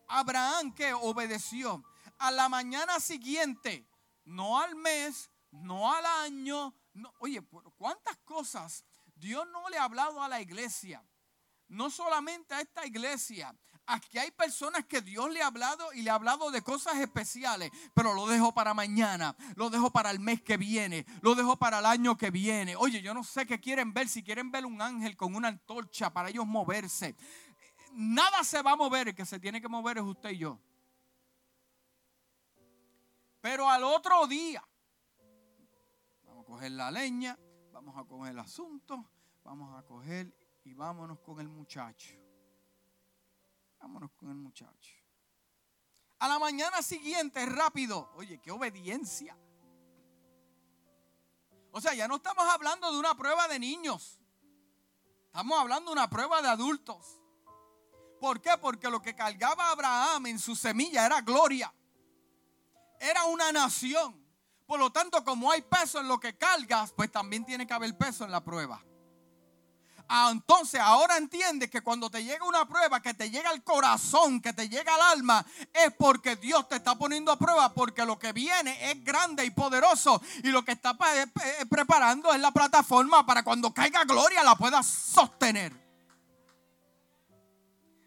Abraham 0.08 0.74
que 0.74 0.93
obedeció. 0.93 1.82
A 2.17 2.30
la 2.32 2.50
mañana 2.50 3.00
siguiente, 3.00 3.88
no 4.26 4.60
al 4.60 4.76
mes, 4.76 5.30
no 5.52 5.94
al 5.94 6.06
año. 6.06 6.74
No, 6.94 7.14
oye, 7.20 7.42
¿cuántas 7.78 8.18
cosas 8.20 8.86
Dios 9.16 9.48
no 9.52 9.70
le 9.70 9.78
ha 9.78 9.84
hablado 9.84 10.22
a 10.22 10.28
la 10.28 10.42
iglesia? 10.42 11.04
No 11.68 11.90
solamente 11.90 12.54
a 12.54 12.62
esta 12.62 12.86
iglesia, 12.86 13.56
Aquí 13.86 14.18
hay 14.18 14.32
personas 14.32 14.86
que 14.86 15.02
Dios 15.02 15.30
le 15.30 15.42
ha 15.42 15.48
hablado 15.48 15.92
y 15.92 16.04
le 16.04 16.10
ha 16.10 16.14
hablado 16.14 16.52
de 16.52 16.62
cosas 16.62 16.96
especiales, 17.00 17.70
pero 17.94 18.14
lo 18.14 18.28
dejo 18.28 18.54
para 18.54 18.74
mañana, 18.74 19.36
lo 19.56 19.70
dejo 19.70 19.92
para 19.92 20.10
el 20.10 20.22
mes 20.22 20.42
que 20.42 20.56
viene, 20.56 21.06
lo 21.22 21.36
dejo 21.36 21.58
para 21.58 21.80
el 21.80 21.86
año 21.86 22.18
que 22.18 22.32
viene. 22.32 22.78
Oye, 22.78 23.02
yo 23.02 23.14
no 23.14 23.26
sé 23.26 23.46
qué 23.46 23.60
quieren 23.60 23.94
ver, 23.94 24.08
si 24.08 24.24
quieren 24.24 24.52
ver 24.52 24.66
un 24.66 24.82
ángel 24.82 25.18
con 25.18 25.36
una 25.36 25.50
antorcha 25.50 26.14
para 26.14 26.30
ellos 26.30 26.46
moverse. 26.46 27.16
Nada 27.92 28.46
se 28.46 28.62
va 28.62 28.72
a 28.72 28.76
mover, 28.78 29.10
el 29.10 29.16
que 29.16 29.26
se 29.26 29.40
tiene 29.40 29.62
que 29.62 29.68
mover 29.68 29.98
es 29.98 30.04
usted 30.04 30.30
y 30.30 30.38
yo. 30.38 30.60
Pero 33.44 33.70
al 33.70 33.84
otro 33.84 34.26
día, 34.26 34.66
vamos 36.24 36.44
a 36.44 36.48
coger 36.48 36.72
la 36.72 36.90
leña, 36.90 37.38
vamos 37.74 37.98
a 37.98 38.06
coger 38.06 38.32
el 38.32 38.40
asunto, 38.40 39.04
vamos 39.44 39.78
a 39.78 39.86
coger 39.86 40.34
y 40.64 40.74
vámonos 40.74 41.20
con 41.20 41.42
el 41.42 41.50
muchacho. 41.50 42.14
Vámonos 43.82 44.12
con 44.12 44.30
el 44.30 44.38
muchacho. 44.38 44.94
A 46.20 46.30
la 46.30 46.40
mañana 46.40 46.82
siguiente, 46.82 47.46
rápido. 47.46 48.14
Oye, 48.16 48.40
qué 48.40 48.50
obediencia. 48.50 49.38
O 51.72 51.82
sea, 51.82 51.94
ya 51.94 52.08
no 52.08 52.16
estamos 52.16 52.46
hablando 52.46 52.94
de 52.94 52.98
una 52.98 53.14
prueba 53.14 53.50
de 53.50 53.60
niños. 53.60 54.22
Estamos 55.26 55.60
hablando 55.60 55.92
de 55.92 55.98
una 56.00 56.10
prueba 56.10 56.42
de 56.42 56.48
adultos. 56.48 57.20
¿Por 58.22 58.40
qué? 58.40 58.52
Porque 58.62 58.90
lo 58.90 59.02
que 59.02 59.14
cargaba 59.14 59.70
Abraham 59.70 60.28
en 60.28 60.40
su 60.40 60.56
semilla 60.56 61.06
era 61.06 61.20
gloria. 61.20 61.74
Era 63.04 63.26
una 63.26 63.52
nación. 63.52 64.16
Por 64.66 64.80
lo 64.80 64.89
tanto, 64.89 65.26
como 65.26 65.52
hay 65.52 65.62
peso 65.62 66.00
en 66.00 66.08
lo 66.08 66.20
que 66.22 66.38
cargas, 66.38 66.94
pues 66.94 67.12
también 67.12 67.46
tiene 67.46 67.68
que 67.68 67.74
haber 67.74 67.98
peso 67.98 68.24
en 68.24 68.32
la 68.32 68.42
prueba. 68.42 68.82
Ah, 70.08 70.30
entonces 70.32 70.80
ahora 70.80 71.18
entiende 71.18 71.70
que 71.70 71.82
cuando 71.82 72.10
te 72.10 72.24
llega 72.24 72.46
una 72.46 72.66
prueba, 72.66 73.02
que 73.02 73.13
te 73.13 73.30
llega 73.30 73.50
al 73.50 73.62
corazón, 73.63 74.42
que 74.42 74.54
te 74.54 74.70
llega 74.70 74.96
al 74.96 75.02
alma, 75.18 75.46
es 75.74 75.94
porque 75.98 76.38
Dios 76.38 76.68
te 76.70 76.76
está 76.76 76.96
poniendo 76.96 77.32
a 77.32 77.38
prueba, 77.38 77.74
porque 77.74 78.06
lo 78.06 78.18
que 78.18 78.32
viene 78.32 78.92
es 78.92 79.04
grande 79.04 79.44
y 79.44 79.52
poderoso 79.52 80.22
y 80.44 80.50
lo 80.50 80.63
que 80.63 80.72
está 80.72 80.98
preparando 81.70 82.34
es 82.34 82.39
la 82.39 82.52
plataforma 82.52 83.26
para 83.26 83.44
cuando 83.44 83.74
caiga 83.74 84.06
gloria 84.06 84.44
la 84.44 84.56
puedas 84.56 84.86
sostener. 84.86 85.83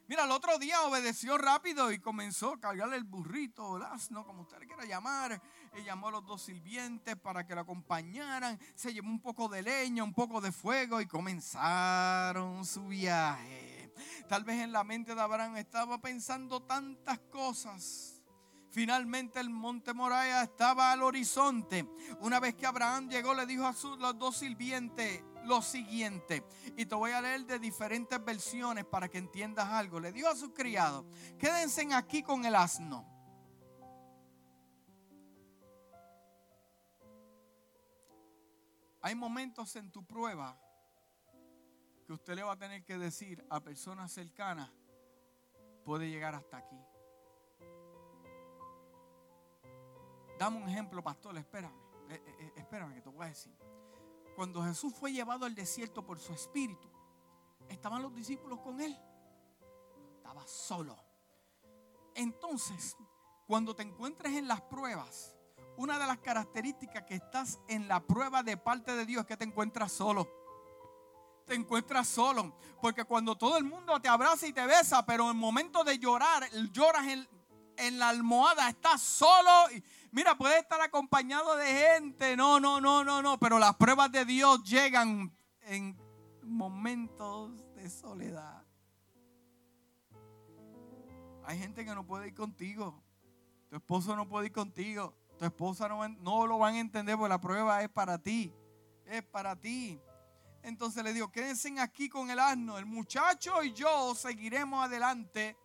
Mira, 0.08 0.24
el 0.24 0.30
otro 0.30 0.56
día 0.58 0.82
obedeció 0.82 1.36
rápido 1.36 1.90
y 1.90 1.98
comenzó 1.98 2.52
a 2.52 2.60
cargarle 2.60 2.96
el 2.96 3.04
burrito, 3.04 3.76
el 3.76 3.82
asno, 3.82 4.24
como 4.24 4.42
usted 4.42 4.58
le 4.60 4.66
quiera 4.66 4.84
llamar. 4.84 5.42
Y 5.76 5.82
llamó 5.82 6.08
a 6.08 6.12
los 6.12 6.24
dos 6.24 6.42
sirvientes 6.42 7.16
para 7.16 7.44
que 7.44 7.54
lo 7.54 7.62
acompañaran. 7.62 8.58
Se 8.76 8.94
llevó 8.94 9.08
un 9.08 9.20
poco 9.20 9.48
de 9.48 9.62
leña, 9.62 10.04
un 10.04 10.14
poco 10.14 10.40
de 10.40 10.52
fuego 10.52 11.00
y 11.00 11.06
comenzaron 11.06 12.64
su 12.64 12.86
viaje. 12.86 13.92
Tal 14.28 14.44
vez 14.44 14.60
en 14.60 14.72
la 14.72 14.84
mente 14.84 15.14
de 15.14 15.20
Abraham 15.20 15.56
estaba 15.56 16.00
pensando 16.00 16.62
tantas 16.62 17.18
cosas. 17.30 18.15
Finalmente 18.76 19.40
el 19.40 19.48
monte 19.48 19.94
Moraya 19.94 20.42
estaba 20.42 20.92
al 20.92 21.02
horizonte. 21.02 21.88
Una 22.20 22.40
vez 22.40 22.56
que 22.56 22.66
Abraham 22.66 23.08
llegó, 23.08 23.32
le 23.32 23.46
dijo 23.46 23.64
a 23.64 23.72
sus, 23.72 23.98
los 23.98 24.18
dos 24.18 24.36
sirvientes, 24.36 25.24
lo 25.46 25.62
siguiente. 25.62 26.44
Y 26.76 26.84
te 26.84 26.94
voy 26.94 27.12
a 27.12 27.22
leer 27.22 27.46
de 27.46 27.58
diferentes 27.58 28.22
versiones 28.22 28.84
para 28.84 29.08
que 29.08 29.16
entiendas 29.16 29.64
algo. 29.64 29.98
Le 29.98 30.12
dijo 30.12 30.28
a 30.28 30.36
sus 30.36 30.50
criados, 30.50 31.06
quédense 31.38 31.88
aquí 31.94 32.22
con 32.22 32.44
el 32.44 32.54
asno. 32.54 33.06
Hay 39.00 39.14
momentos 39.14 39.74
en 39.76 39.90
tu 39.90 40.04
prueba 40.04 40.54
que 42.06 42.12
usted 42.12 42.34
le 42.34 42.42
va 42.42 42.52
a 42.52 42.58
tener 42.58 42.84
que 42.84 42.98
decir 42.98 43.42
a 43.48 43.58
personas 43.58 44.12
cercanas, 44.12 44.70
puede 45.82 46.10
llegar 46.10 46.34
hasta 46.34 46.58
aquí. 46.58 46.76
Dame 50.38 50.62
un 50.62 50.68
ejemplo, 50.68 51.02
pastor, 51.02 51.36
espérame. 51.38 51.74
Eh, 52.08 52.14
eh, 52.14 52.36
eh, 52.40 52.52
espérame 52.56 52.94
que 52.94 53.00
te 53.00 53.08
voy 53.10 53.24
a 53.24 53.28
decir 53.28 53.52
cuando 54.36 54.62
Jesús 54.62 54.92
fue 54.94 55.12
llevado 55.12 55.46
al 55.46 55.54
desierto 55.54 56.04
por 56.04 56.18
su 56.18 56.34
espíritu, 56.34 56.86
estaban 57.70 58.02
los 58.02 58.14
discípulos 58.14 58.60
con 58.60 58.82
él. 58.82 58.94
Estaba 60.18 60.46
solo. 60.46 60.94
Entonces, 62.14 62.94
cuando 63.46 63.74
te 63.74 63.82
encuentres 63.82 64.34
en 64.34 64.46
las 64.46 64.60
pruebas 64.60 65.32
una 65.78 65.98
de 65.98 66.06
las 66.06 66.18
características 66.18 67.04
que 67.04 67.14
estás 67.14 67.58
en 67.68 67.88
la 67.88 68.00
prueba 68.00 68.42
de 68.42 68.56
parte 68.56 68.94
de 68.94 69.04
Dios 69.04 69.22
es 69.22 69.26
que 69.26 69.36
te 69.36 69.44
encuentras 69.44 69.92
solo. 69.92 70.28
Te 71.46 71.54
encuentras 71.54 72.06
solo. 72.06 72.56
Porque 72.80 73.04
cuando 73.04 73.36
todo 73.36 73.56
el 73.56 73.64
mundo 73.64 73.98
te 74.00 74.08
abraza 74.08 74.46
y 74.46 74.52
te 74.52 74.66
besa, 74.66 75.04
pero 75.04 75.24
en 75.24 75.30
el 75.30 75.36
momento 75.36 75.84
de 75.84 75.98
llorar, 75.98 76.50
lloras 76.72 77.06
en, 77.06 77.28
en 77.78 77.98
la 77.98 78.08
almohada, 78.08 78.68
estás 78.68 79.00
solo. 79.02 79.50
Mira, 80.10 80.36
puedes 80.36 80.58
estar 80.58 80.80
acompañado 80.80 81.56
de 81.56 81.66
gente. 81.66 82.36
No, 82.36 82.60
no, 82.60 82.80
no, 82.80 83.04
no, 83.04 83.22
no. 83.22 83.38
Pero 83.38 83.58
las 83.58 83.76
pruebas 83.76 84.10
de 84.12 84.24
Dios 84.24 84.62
llegan 84.64 85.32
en 85.62 85.98
momentos 86.42 87.74
de 87.74 87.90
soledad. 87.90 88.64
Hay 91.44 91.58
gente 91.58 91.84
que 91.84 91.94
no 91.94 92.06
puede 92.06 92.28
ir 92.28 92.34
contigo. 92.34 93.02
Tu 93.68 93.76
esposo 93.76 94.16
no 94.16 94.28
puede 94.28 94.46
ir 94.46 94.52
contigo. 94.52 95.14
Tu 95.38 95.44
esposa 95.44 95.88
no, 95.88 96.08
no 96.08 96.46
lo 96.46 96.58
van 96.58 96.74
a 96.74 96.80
entender 96.80 97.16
porque 97.16 97.28
la 97.28 97.40
prueba 97.40 97.82
es 97.82 97.88
para 97.88 98.18
ti. 98.18 98.52
Es 99.04 99.22
para 99.22 99.54
ti. 99.54 100.00
Entonces 100.62 101.04
le 101.04 101.12
digo, 101.12 101.30
quédense 101.30 101.78
aquí 101.78 102.08
con 102.08 102.30
el 102.30 102.40
asno. 102.40 102.78
El 102.78 102.86
muchacho 102.86 103.62
y 103.62 103.72
yo 103.72 104.14
seguiremos 104.16 104.84
adelante 104.84 105.56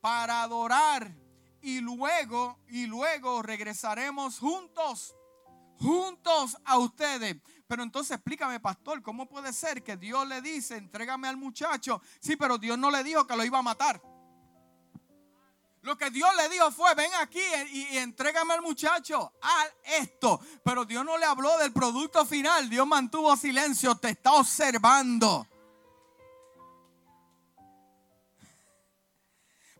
para 0.00 0.42
adorar. 0.42 1.14
Y 1.62 1.80
luego, 1.80 2.58
y 2.68 2.86
luego 2.86 3.42
regresaremos 3.42 4.38
juntos. 4.38 5.14
Juntos 5.78 6.56
a 6.64 6.78
ustedes. 6.78 7.36
Pero 7.66 7.82
entonces 7.82 8.16
explícame, 8.16 8.60
pastor, 8.60 9.02
¿cómo 9.02 9.26
puede 9.28 9.52
ser 9.52 9.82
que 9.82 9.96
Dios 9.96 10.26
le 10.28 10.42
dice, 10.42 10.76
entrégame 10.76 11.28
al 11.28 11.36
muchacho? 11.36 12.02
Sí, 12.20 12.36
pero 12.36 12.58
Dios 12.58 12.76
no 12.76 12.90
le 12.90 13.02
dijo 13.02 13.26
que 13.26 13.36
lo 13.36 13.44
iba 13.44 13.58
a 13.58 13.62
matar. 13.62 14.02
Lo 15.82 15.98
que 15.98 16.10
Dios 16.10 16.28
le 16.36 16.48
dijo 16.48 16.70
fue, 16.70 16.94
ven 16.94 17.10
aquí 17.20 17.40
y, 17.72 17.96
entrégame 17.96 18.54
al 18.54 18.62
muchacho, 18.62 19.32
haz 19.40 19.68
esto. 20.00 20.40
Pero 20.64 20.84
Dios 20.84 21.04
no 21.04 21.18
le 21.18 21.24
habló 21.24 21.58
del 21.58 21.72
producto 21.72 22.24
final, 22.24 22.70
Dios 22.70 22.86
mantuvo 22.86 23.36
silencio, 23.36 23.96
te 23.96 24.10
está 24.10 24.32
observando. 24.32 25.46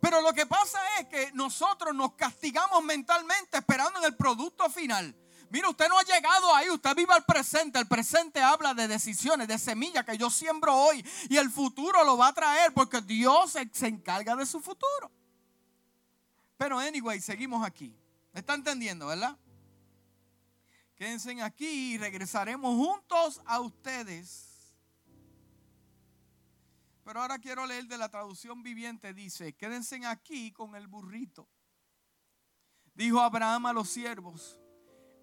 Pero 0.03 0.21
lo 0.21 0.33
que 0.33 0.47
pasa 0.47 0.81
es 0.99 1.07
que 1.07 1.31
nosotros 1.33 1.95
nos 1.95 2.15
castigamos 2.15 2.83
mentalmente 2.83 3.59
esperando 3.59 4.01
en 4.01 4.07
el 4.07 4.17
producto 4.17 4.69
final. 4.69 5.15
Mira, 5.49 5.71
usted 5.71 5.89
no 5.89 5.97
ha 5.97 6.03
llegado 6.03 6.53
ahí, 6.57 6.69
usted 6.71 6.93
vive 6.97 7.15
al 7.15 7.25
presente. 7.25 7.79
El 7.79 7.87
presente 7.87 8.41
habla 8.41 8.75
de 8.75 8.89
decisiones, 8.89 9.47
de 9.47 9.57
semillas 9.61 10.05
que 10.05 10.19
yo 10.19 10.29
siembro 10.29 10.75
hoy. 10.75 11.07
Y 11.31 11.37
el 11.37 11.49
futuro 11.51 12.03
lo 12.03 12.17
va 12.17 12.29
a 12.29 12.33
traer 12.33 12.75
porque 12.75 13.01
Dios 13.01 13.53
se 13.71 13.87
encarga 13.87 14.35
de 14.35 14.45
su 14.45 14.61
futuro. 14.61 15.09
Pero 16.57 16.81
anyway, 16.81 17.21
seguimos 17.21 17.65
aquí. 17.65 17.95
¿Me 18.33 18.41
está 18.41 18.55
entendiendo, 18.55 19.07
verdad? 19.07 19.37
Quédense 20.97 21.41
aquí 21.43 21.95
y 21.95 21.99
regresaremos 21.99 22.75
juntos 22.75 23.41
a 23.47 23.61
ustedes. 23.61 24.52
Pero 27.05 27.21
ahora 27.21 27.39
quiero 27.39 27.67
leer 27.67 27.87
de 27.87 27.99
la 27.99 28.09
traducción 28.09 28.63
viviente. 28.63 29.13
Dice, 29.13 29.55
quédense 29.55 30.05
aquí 30.07 30.53
con 30.53 30.75
el 30.75 30.87
burrito. 30.87 31.49
Dijo 32.95 33.21
Abraham 33.21 33.67
a 33.67 33.73
los 33.73 33.89
siervos, 33.89 34.61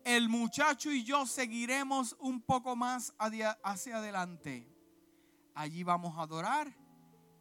el 0.04 0.28
muchacho 0.28 0.92
y 0.92 1.04
yo 1.04 1.26
seguiremos 1.26 2.16
un 2.20 2.42
poco 2.42 2.76
más 2.76 3.14
hacia 3.18 3.98
adelante. 3.98 4.68
Allí 5.54 5.84
vamos 5.84 6.18
a 6.18 6.24
adorar 6.24 6.76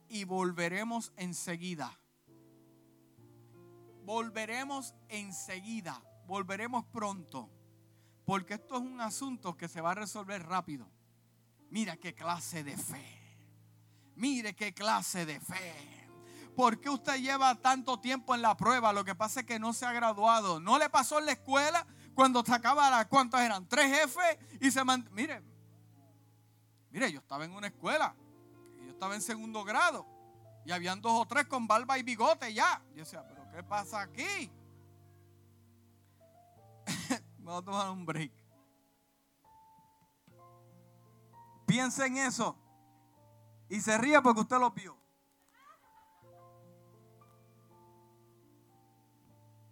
y 0.08 0.24
volveremos 0.24 1.12
enseguida 1.16 1.98
volveremos 4.08 4.94
enseguida, 5.10 6.02
volveremos 6.26 6.86
pronto, 6.86 7.50
porque 8.24 8.54
esto 8.54 8.76
es 8.76 8.80
un 8.80 9.02
asunto 9.02 9.54
que 9.54 9.68
se 9.68 9.82
va 9.82 9.90
a 9.90 9.96
resolver 9.96 10.42
rápido. 10.44 10.90
Mira 11.68 11.98
qué 11.98 12.14
clase 12.14 12.64
de 12.64 12.74
fe. 12.78 13.17
Mire 14.18 14.54
qué 14.54 14.74
clase 14.74 15.24
de 15.24 15.38
fe. 15.38 15.74
¿Por 16.56 16.80
qué 16.80 16.90
usted 16.90 17.20
lleva 17.20 17.54
tanto 17.54 18.00
tiempo 18.00 18.34
en 18.34 18.42
la 18.42 18.56
prueba? 18.56 18.92
Lo 18.92 19.04
que 19.04 19.14
pasa 19.14 19.40
es 19.40 19.46
que 19.46 19.60
no 19.60 19.72
se 19.72 19.86
ha 19.86 19.92
graduado. 19.92 20.58
¿No 20.58 20.76
le 20.76 20.90
pasó 20.90 21.20
en 21.20 21.26
la 21.26 21.32
escuela 21.32 21.86
cuando 22.14 22.44
sacaba 22.44 22.90
las 22.90 23.06
cuántas 23.06 23.42
eran? 23.42 23.68
Tres 23.68 23.96
jefes 23.96 24.38
y 24.60 24.72
se. 24.72 24.84
Mire, 25.12 25.40
mire, 26.90 27.12
yo 27.12 27.20
estaba 27.20 27.44
en 27.44 27.52
una 27.52 27.68
escuela. 27.68 28.12
Yo 28.84 28.90
estaba 28.90 29.14
en 29.14 29.22
segundo 29.22 29.62
grado. 29.62 30.04
Y 30.66 30.72
habían 30.72 31.00
dos 31.00 31.12
o 31.12 31.24
tres 31.24 31.46
con 31.46 31.68
barba 31.68 31.96
y 31.96 32.02
bigote 32.02 32.52
ya. 32.52 32.82
Yo 32.90 33.04
decía, 33.04 33.24
¿Qué 33.54 33.62
pasa 33.62 34.00
aquí? 34.00 34.50
Vamos 37.38 37.62
a 37.62 37.64
tomar 37.64 37.90
un 37.90 38.04
break. 38.04 38.32
Piensa 41.66 42.04
en 42.06 42.16
eso. 42.16 42.56
Y 43.68 43.80
se 43.80 43.96
ríe 43.98 44.20
porque 44.22 44.40
usted 44.40 44.58
lo 44.58 44.70
vio. 44.70 44.96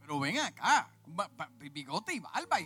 Pero 0.00 0.20
ven 0.20 0.38
acá, 0.38 0.90
bigote 1.59 2.14
y 2.14 2.20
barba. 2.20 2.59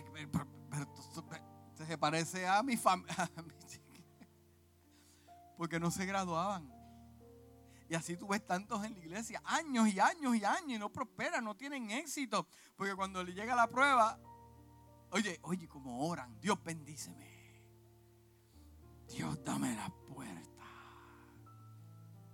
se 1.87 1.97
parece 1.97 2.47
a 2.47 2.61
mi 2.61 2.77
familia. 2.77 3.31
Porque 5.57 5.79
no 5.79 5.91
se 5.91 6.05
graduaban. 6.05 6.71
Y 7.89 7.95
así 7.95 8.15
tú 8.15 8.27
ves 8.27 8.45
tantos 8.45 8.83
en 8.85 8.93
la 8.93 8.99
iglesia, 8.99 9.41
años 9.43 9.87
y 9.89 9.99
años 9.99 10.35
y 10.35 10.45
años, 10.45 10.69
y 10.69 10.79
no 10.79 10.93
prosperan, 10.93 11.43
no 11.43 11.55
tienen 11.55 11.91
éxito. 11.91 12.47
Porque 12.75 12.95
cuando 12.95 13.23
le 13.23 13.33
llega 13.33 13.55
la 13.55 13.67
prueba, 13.67 14.19
oye, 15.09 15.39
oye, 15.41 15.67
como 15.67 16.07
oran, 16.07 16.39
Dios 16.39 16.63
bendíceme. 16.63 17.29
Dios 19.09 19.43
dame 19.43 19.75
la 19.75 19.89
puerta. 19.89 20.50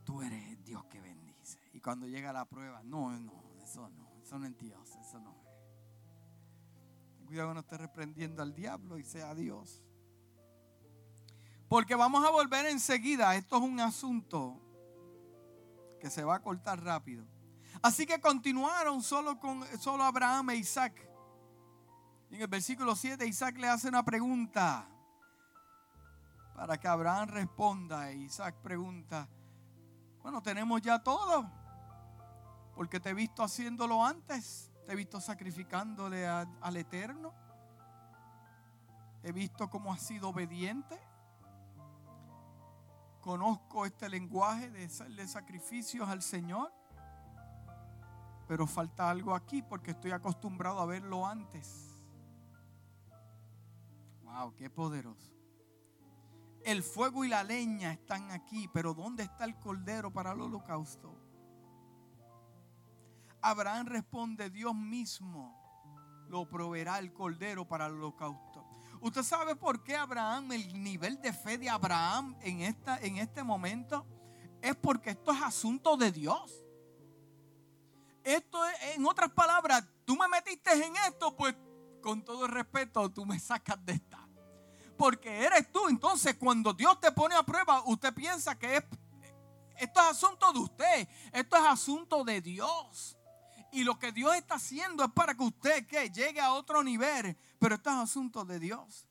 Tú 0.07 0.21
eres 0.21 0.63
Dios 0.63 0.85
que 0.85 1.01
bendice. 1.01 1.59
Y 1.73 1.81
cuando 1.81 2.07
llega 2.07 2.31
la 2.31 2.45
prueba, 2.45 2.81
no, 2.81 3.11
no, 3.11 3.43
eso 3.61 3.89
no, 3.89 4.09
eso 4.23 4.39
no 4.39 4.45
es 4.45 4.57
Dios, 4.57 4.89
eso 5.01 5.19
no 5.19 5.31
es. 5.31 7.25
Cuidado 7.25 7.49
que 7.49 7.53
no 7.55 7.59
esté 7.59 7.77
reprendiendo 7.77 8.41
al 8.41 8.55
diablo 8.55 8.97
y 8.97 9.03
sea 9.03 9.35
Dios. 9.35 9.83
Porque 11.67 11.93
vamos 11.93 12.25
a 12.25 12.29
volver 12.29 12.67
enseguida. 12.67 13.35
Esto 13.35 13.57
es 13.57 13.63
un 13.63 13.81
asunto 13.81 14.61
que 15.99 16.09
se 16.09 16.23
va 16.23 16.35
a 16.35 16.41
cortar 16.41 16.81
rápido. 16.81 17.25
Así 17.81 18.05
que 18.05 18.21
continuaron 18.21 19.03
solo 19.03 19.37
con 19.37 19.61
solo 19.77 20.05
Abraham 20.05 20.51
e 20.51 20.55
Isaac. 20.55 21.05
en 22.31 22.41
el 22.41 22.47
versículo 22.47 22.95
7 22.95 23.27
Isaac 23.27 23.57
le 23.57 23.67
hace 23.67 23.89
una 23.89 24.05
pregunta 24.05 24.87
para 26.55 26.77
que 26.77 26.87
Abraham 26.87 27.27
responda. 27.27 28.09
E 28.09 28.19
Isaac 28.19 28.55
pregunta, 28.63 29.27
bueno, 30.27 30.41
tenemos 30.41 30.81
ya 30.81 31.01
todo, 31.01 31.49
porque 32.75 32.99
te 32.99 33.11
he 33.11 33.13
visto 33.13 33.43
haciéndolo 33.43 34.03
antes, 34.03 34.69
te 34.85 34.91
he 34.91 34.95
visto 34.97 35.21
sacrificándole 35.21 36.27
al 36.27 36.75
Eterno, 36.75 37.33
he 39.23 39.31
visto 39.31 39.69
cómo 39.69 39.93
has 39.93 40.01
sido 40.01 40.27
obediente. 40.27 40.99
Conozco 43.21 43.85
este 43.85 44.09
lenguaje 44.09 44.69
de 44.69 44.83
hacerle 44.83 45.25
sacrificios 45.29 46.09
al 46.09 46.21
Señor, 46.21 46.73
pero 48.49 48.67
falta 48.67 49.09
algo 49.09 49.33
aquí 49.33 49.61
porque 49.61 49.91
estoy 49.91 50.11
acostumbrado 50.11 50.81
a 50.81 50.85
verlo 50.85 51.25
antes. 51.25 52.03
Wow, 54.23 54.53
qué 54.55 54.69
poderoso. 54.69 55.36
El 56.67 56.83
fuego 56.83 57.23
y 57.23 57.29
la 57.29 57.45
leña 57.45 57.93
están 57.93 58.29
aquí, 58.29 58.67
pero 58.67 58.93
¿dónde 58.93 59.23
está 59.23 59.45
el 59.45 59.57
cordero 59.57 60.11
para 60.11 60.33
el 60.33 60.41
holocausto? 60.41 61.17
Abraham 63.41 63.85
responde, 63.85 64.49
Dios 64.49 64.75
mismo 64.75 65.57
lo 66.27 66.49
proveerá 66.49 66.99
el 66.99 67.13
cordero 67.13 67.65
para 67.65 67.85
el 67.85 67.93
holocausto. 67.93 68.65
¿Usted 68.99 69.23
sabe 69.23 69.55
por 69.55 69.81
qué 69.81 69.95
Abraham, 69.95 70.51
el 70.51 70.83
nivel 70.83 71.21
de 71.21 71.31
fe 71.31 71.57
de 71.57 71.69
Abraham 71.69 72.35
en, 72.41 72.59
esta, 72.59 72.97
en 72.97 73.15
este 73.15 73.43
momento? 73.43 74.05
Es 74.61 74.75
porque 74.75 75.11
esto 75.11 75.31
es 75.31 75.41
asunto 75.41 75.95
de 75.95 76.11
Dios. 76.11 76.65
Esto 78.25 78.67
es, 78.67 78.97
en 78.97 79.05
otras 79.05 79.31
palabras, 79.31 79.87
tú 80.03 80.17
me 80.17 80.27
metiste 80.27 80.73
en 80.73 80.93
esto, 81.07 81.33
pues 81.33 81.55
con 82.01 82.25
todo 82.25 82.45
el 82.45 82.51
respeto, 82.51 83.09
tú 83.09 83.25
me 83.25 83.39
sacas 83.39 83.77
de 83.85 83.93
esta. 83.93 84.16
Porque 84.97 85.45
eres 85.45 85.71
tú. 85.71 85.87
Entonces, 85.87 86.35
cuando 86.35 86.73
Dios 86.73 86.99
te 86.99 87.11
pone 87.11 87.35
a 87.35 87.43
prueba, 87.43 87.83
usted 87.85 88.13
piensa 88.13 88.57
que 88.57 88.77
es, 88.77 88.83
esto 89.77 90.01
es 90.01 90.07
asunto 90.07 90.51
de 90.51 90.59
usted. 90.59 91.07
Esto 91.31 91.55
es 91.57 91.63
asunto 91.63 92.23
de 92.23 92.41
Dios. 92.41 93.17
Y 93.71 93.83
lo 93.83 93.99
que 93.99 94.11
Dios 94.11 94.35
está 94.35 94.55
haciendo 94.55 95.03
es 95.03 95.11
para 95.11 95.35
que 95.35 95.43
usted 95.43 95.85
que 95.85 96.09
llegue 96.09 96.41
a 96.41 96.53
otro 96.53 96.83
nivel. 96.83 97.37
Pero 97.59 97.75
esto 97.75 97.89
es 97.89 97.95
asunto 97.97 98.45
de 98.45 98.59
Dios. 98.59 99.07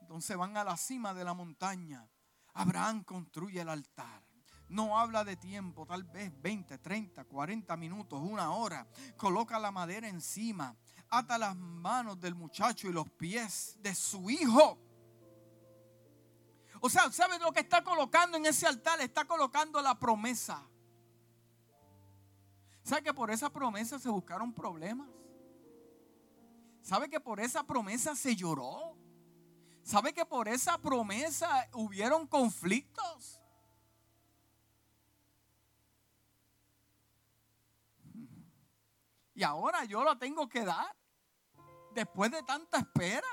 Entonces 0.00 0.36
van 0.36 0.56
a 0.56 0.64
la 0.64 0.76
cima 0.76 1.12
de 1.12 1.24
la 1.24 1.34
montaña. 1.34 2.08
Abraham 2.54 3.04
construye 3.04 3.60
el 3.60 3.68
altar. 3.68 4.22
No 4.68 4.98
habla 4.98 5.24
de 5.24 5.36
tiempo, 5.36 5.86
tal 5.86 6.04
vez 6.04 6.30
20, 6.42 6.78
30, 6.78 7.24
40 7.24 7.76
minutos, 7.76 8.20
una 8.22 8.50
hora. 8.52 8.86
Coloca 9.16 9.58
la 9.58 9.70
madera 9.70 10.08
encima. 10.08 10.76
ata 11.10 11.38
las 11.38 11.56
manos 11.56 12.20
del 12.20 12.34
muchacho 12.34 12.88
y 12.88 12.92
los 12.92 13.08
pies 13.10 13.76
de 13.80 13.94
su 13.94 14.28
hijo. 14.28 14.78
O 16.80 16.88
sea, 16.88 17.10
¿sabe 17.10 17.38
lo 17.38 17.52
que 17.52 17.60
está 17.60 17.82
colocando 17.82 18.36
en 18.36 18.46
ese 18.46 18.66
altar? 18.66 19.00
Está 19.00 19.24
colocando 19.24 19.80
la 19.82 19.98
promesa. 19.98 20.66
¿Sabe 22.82 23.02
que 23.02 23.14
por 23.14 23.30
esa 23.30 23.50
promesa 23.50 23.98
se 23.98 24.08
buscaron 24.08 24.52
problemas? 24.52 25.08
¿Sabe 26.82 27.10
que 27.10 27.20
por 27.20 27.40
esa 27.40 27.64
promesa 27.64 28.14
se 28.14 28.34
lloró? 28.34 28.96
¿Sabe 29.82 30.12
que 30.12 30.24
por 30.24 30.48
esa 30.48 30.78
promesa 30.78 31.68
hubieron 31.74 32.26
conflictos? 32.26 33.42
Y 39.34 39.42
ahora 39.42 39.84
yo 39.84 40.02
la 40.02 40.18
tengo 40.18 40.48
que 40.48 40.64
dar. 40.64 40.96
Después 41.94 42.30
de 42.30 42.42
tanta 42.42 42.78
espera. 42.78 43.28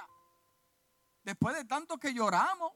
Después 1.23 1.55
de 1.55 1.65
tanto 1.65 1.97
que 1.97 2.13
lloramos. 2.13 2.73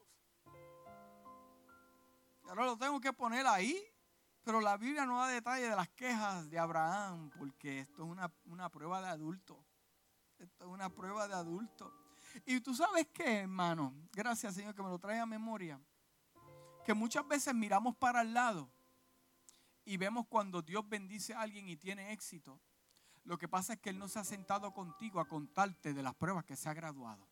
Ahora 2.50 2.64
lo 2.64 2.76
tengo 2.76 3.00
que 3.00 3.12
poner 3.12 3.46
ahí. 3.46 3.80
Pero 4.42 4.60
la 4.60 4.76
Biblia 4.76 5.06
no 5.06 5.18
da 5.18 5.28
detalle 5.28 5.68
de 5.68 5.76
las 5.76 5.88
quejas 5.90 6.50
de 6.50 6.58
Abraham. 6.58 7.30
Porque 7.38 7.80
esto 7.80 8.02
es 8.02 8.08
una, 8.10 8.32
una 8.46 8.68
prueba 8.68 9.00
de 9.00 9.08
adulto. 9.08 9.64
Esto 10.36 10.64
es 10.64 10.70
una 10.70 10.90
prueba 10.90 11.28
de 11.28 11.34
adulto. 11.34 11.94
Y 12.44 12.60
tú 12.60 12.74
sabes 12.74 13.06
qué, 13.12 13.42
hermano. 13.42 13.94
Gracias, 14.12 14.54
Señor, 14.54 14.74
que 14.74 14.82
me 14.82 14.88
lo 14.88 14.98
trae 14.98 15.20
a 15.20 15.26
memoria. 15.26 15.80
Que 16.84 16.92
muchas 16.92 17.26
veces 17.28 17.54
miramos 17.54 17.94
para 17.94 18.22
el 18.22 18.34
lado 18.34 18.68
y 19.84 19.96
vemos 19.96 20.26
cuando 20.26 20.60
Dios 20.60 20.88
bendice 20.88 21.34
a 21.34 21.42
alguien 21.42 21.68
y 21.68 21.76
tiene 21.76 22.12
éxito. 22.12 22.60
Lo 23.24 23.38
que 23.38 23.46
pasa 23.46 23.74
es 23.74 23.80
que 23.80 23.90
Él 23.90 23.98
no 23.98 24.08
se 24.08 24.18
ha 24.18 24.24
sentado 24.24 24.72
contigo 24.72 25.20
a 25.20 25.28
contarte 25.28 25.94
de 25.94 26.02
las 26.02 26.16
pruebas 26.16 26.44
que 26.44 26.56
se 26.56 26.68
ha 26.68 26.74
graduado. 26.74 27.28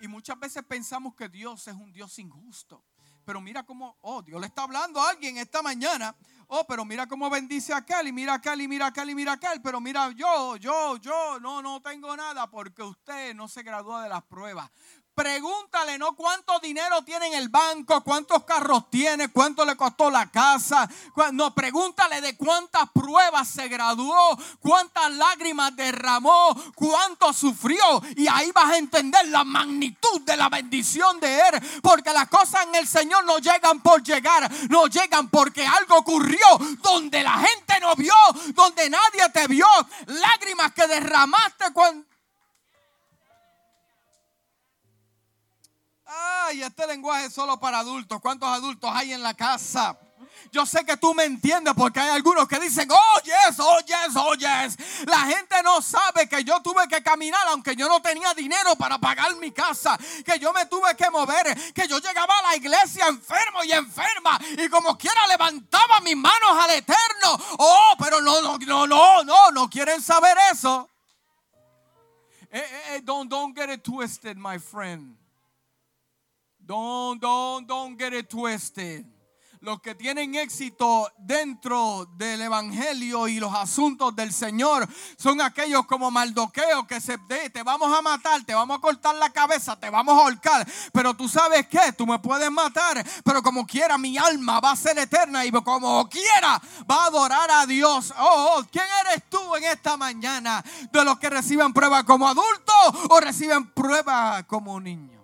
Y 0.00 0.08
muchas 0.08 0.38
veces 0.38 0.62
pensamos 0.64 1.14
que 1.14 1.28
Dios 1.28 1.68
es 1.68 1.74
un 1.74 1.92
Dios 1.92 2.18
injusto. 2.18 2.82
Pero 3.24 3.40
mira 3.40 3.64
cómo, 3.64 3.96
oh, 4.02 4.22
Dios 4.22 4.40
le 4.40 4.46
está 4.46 4.62
hablando 4.62 5.00
a 5.00 5.10
alguien 5.10 5.36
esta 5.38 5.62
mañana. 5.62 6.14
Oh, 6.48 6.66
pero 6.66 6.84
mira 6.84 7.06
cómo 7.06 7.30
bendice 7.30 7.72
a 7.72 7.78
aquel 7.78 8.08
y 8.08 8.12
mira 8.12 8.34
aquel 8.34 8.60
y 8.60 8.68
mira 8.68 8.86
aquel 8.86 9.10
y 9.10 9.14
mira 9.14 9.32
aquel. 9.34 9.62
Pero 9.62 9.80
mira, 9.80 10.10
yo, 10.10 10.56
yo, 10.56 10.96
yo, 10.96 11.38
no, 11.38 11.62
no 11.62 11.80
tengo 11.80 12.16
nada 12.16 12.50
porque 12.50 12.82
usted 12.82 13.34
no 13.34 13.46
se 13.46 13.62
graduó 13.62 14.00
de 14.00 14.08
las 14.08 14.22
pruebas. 14.24 14.70
Pregúntale, 15.14 15.98
¿no? 15.98 16.14
¿Cuánto 16.14 16.58
dinero 16.60 17.02
tiene 17.02 17.26
en 17.26 17.34
el 17.34 17.48
banco? 17.50 18.02
¿Cuántos 18.02 18.44
carros 18.44 18.88
tiene? 18.88 19.28
¿Cuánto 19.28 19.66
le 19.66 19.76
costó 19.76 20.08
la 20.08 20.30
casa? 20.30 20.88
No, 21.32 21.54
pregúntale 21.54 22.20
de 22.22 22.36
cuántas 22.36 22.88
pruebas 22.90 23.48
se 23.48 23.68
graduó, 23.68 24.38
cuántas 24.60 25.10
lágrimas 25.12 25.76
derramó, 25.76 26.56
cuánto 26.74 27.34
sufrió. 27.34 28.02
Y 28.16 28.28
ahí 28.28 28.50
vas 28.52 28.70
a 28.70 28.78
entender 28.78 29.28
la 29.28 29.44
magnitud 29.44 30.22
de 30.22 30.36
la 30.36 30.48
bendición 30.48 31.20
de 31.20 31.40
Él. 31.40 31.80
Porque 31.82 32.12
las 32.12 32.28
cosas 32.28 32.64
en 32.66 32.76
el 32.76 32.88
Señor 32.88 33.24
no 33.26 33.38
llegan 33.38 33.80
por 33.80 34.02
llegar, 34.02 34.50
no 34.70 34.86
llegan 34.86 35.28
porque 35.28 35.66
algo 35.66 35.98
ocurrió 35.98 36.46
donde 36.82 37.22
la 37.22 37.34
gente 37.34 37.78
no 37.80 37.94
vio, 37.94 38.14
donde 38.54 38.88
nadie 38.88 39.28
te 39.34 39.46
vio. 39.48 39.66
Lágrimas 40.06 40.72
que 40.72 40.86
derramaste 40.86 41.72
cuando 41.74 42.09
Ay, 46.12 46.62
este 46.62 46.86
lenguaje 46.88 47.26
es 47.26 47.32
solo 47.32 47.60
para 47.60 47.78
adultos. 47.78 48.20
¿Cuántos 48.20 48.48
adultos 48.48 48.90
hay 48.92 49.12
en 49.12 49.22
la 49.22 49.34
casa? 49.34 49.96
Yo 50.50 50.66
sé 50.66 50.84
que 50.84 50.96
tú 50.96 51.14
me 51.14 51.24
entiendes 51.24 51.74
porque 51.76 52.00
hay 52.00 52.08
algunos 52.10 52.48
que 52.48 52.58
dicen, 52.58 52.88
oh 52.90 53.20
yes, 53.22 53.60
oh 53.60 53.78
yes, 53.86 54.16
oh 54.16 54.34
yes. 54.34 55.06
La 55.06 55.20
gente 55.20 55.62
no 55.62 55.80
sabe 55.80 56.28
que 56.28 56.42
yo 56.42 56.60
tuve 56.60 56.88
que 56.88 57.00
caminar 57.02 57.40
aunque 57.48 57.76
yo 57.76 57.88
no 57.88 58.02
tenía 58.02 58.34
dinero 58.34 58.74
para 58.74 58.98
pagar 58.98 59.36
mi 59.36 59.52
casa, 59.52 59.96
que 60.24 60.38
yo 60.40 60.52
me 60.52 60.66
tuve 60.66 60.96
que 60.96 61.08
mover, 61.10 61.72
que 61.72 61.86
yo 61.86 61.98
llegaba 62.00 62.38
a 62.40 62.42
la 62.42 62.56
iglesia 62.56 63.06
enfermo 63.06 63.62
y 63.62 63.72
enferma 63.72 64.40
y 64.58 64.68
como 64.68 64.98
quiera 64.98 65.28
levantaba 65.28 66.00
mis 66.00 66.16
manos 66.16 66.50
al 66.60 66.70
eterno. 66.70 67.38
Oh, 67.58 67.94
pero 67.98 68.20
no, 68.20 68.40
no, 68.40 68.58
no, 68.58 68.86
no, 68.88 69.22
no, 69.22 69.50
no 69.52 69.70
quieren 69.70 70.02
saber 70.02 70.36
eso. 70.52 70.88
Eh, 72.50 72.58
eh, 72.58 72.96
eh, 72.96 73.00
don't, 73.04 73.30
don't 73.30 73.56
get 73.56 73.70
it 73.70 73.84
twisted, 73.84 74.36
my 74.36 74.58
friend. 74.58 75.19
Don't, 76.70 77.20
don't, 77.20 77.66
don't 77.66 77.98
get 77.98 78.12
it 78.12 78.28
twisted. 78.28 79.04
Los 79.58 79.80
que 79.80 79.96
tienen 79.96 80.36
éxito 80.36 81.10
dentro 81.18 82.06
del 82.14 82.42
evangelio 82.42 83.26
y 83.26 83.40
los 83.40 83.52
asuntos 83.52 84.14
del 84.14 84.32
Señor 84.32 84.88
son 85.18 85.40
aquellos 85.40 85.84
como 85.86 86.12
Maldoqueo 86.12 86.86
que 86.86 87.00
se 87.00 87.18
te 87.18 87.62
vamos 87.64 87.92
a 87.92 88.00
matar, 88.02 88.44
te 88.44 88.54
vamos 88.54 88.78
a 88.78 88.80
cortar 88.80 89.16
la 89.16 89.30
cabeza, 89.30 89.80
te 89.80 89.90
vamos 89.90 90.16
a 90.16 90.22
ahorcar. 90.22 90.64
Pero 90.92 91.14
tú 91.14 91.28
sabes 91.28 91.66
que 91.66 91.92
tú 91.98 92.06
me 92.06 92.20
puedes 92.20 92.52
matar, 92.52 93.04
pero 93.24 93.42
como 93.42 93.66
quiera 93.66 93.98
mi 93.98 94.16
alma 94.16 94.60
va 94.60 94.70
a 94.70 94.76
ser 94.76 94.96
eterna 94.96 95.44
y 95.44 95.50
como 95.50 96.08
quiera 96.08 96.62
va 96.88 97.02
a 97.02 97.06
adorar 97.06 97.50
a 97.50 97.66
Dios. 97.66 98.14
Oh, 98.16 98.58
oh 98.58 98.64
¿quién 98.70 98.86
eres 99.04 99.28
tú 99.28 99.56
en 99.56 99.64
esta 99.64 99.96
mañana 99.96 100.64
de 100.92 101.04
los 101.04 101.18
que 101.18 101.30
reciben 101.30 101.72
prueba 101.72 102.04
como 102.04 102.28
adultos 102.28 103.08
o 103.10 103.18
reciben 103.18 103.72
prueba 103.72 104.44
como 104.44 104.78
niños? 104.80 105.19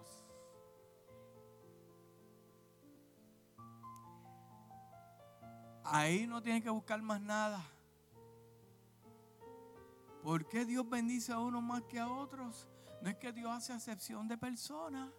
Ahí 5.89 6.27
no 6.27 6.43
tiene 6.43 6.63
que 6.63 6.71
buscar 6.71 7.01
más 7.01 7.21
nada. 7.21 7.65
¿Por 10.23 10.49
qué 10.49 10.65
Dios 10.65 10.89
bendice 10.89 11.33
a 11.33 11.39
unos 11.39 11.63
más 11.63 11.83
que 11.85 12.01
a 12.01 12.09
otros? 12.09 12.67
No 13.01 13.09
es 13.09 13.17
que 13.17 13.33
Dios 13.33 13.51
hace 13.53 13.73
acepción 13.73 14.27
de 14.27 14.37
personas. 14.37 15.13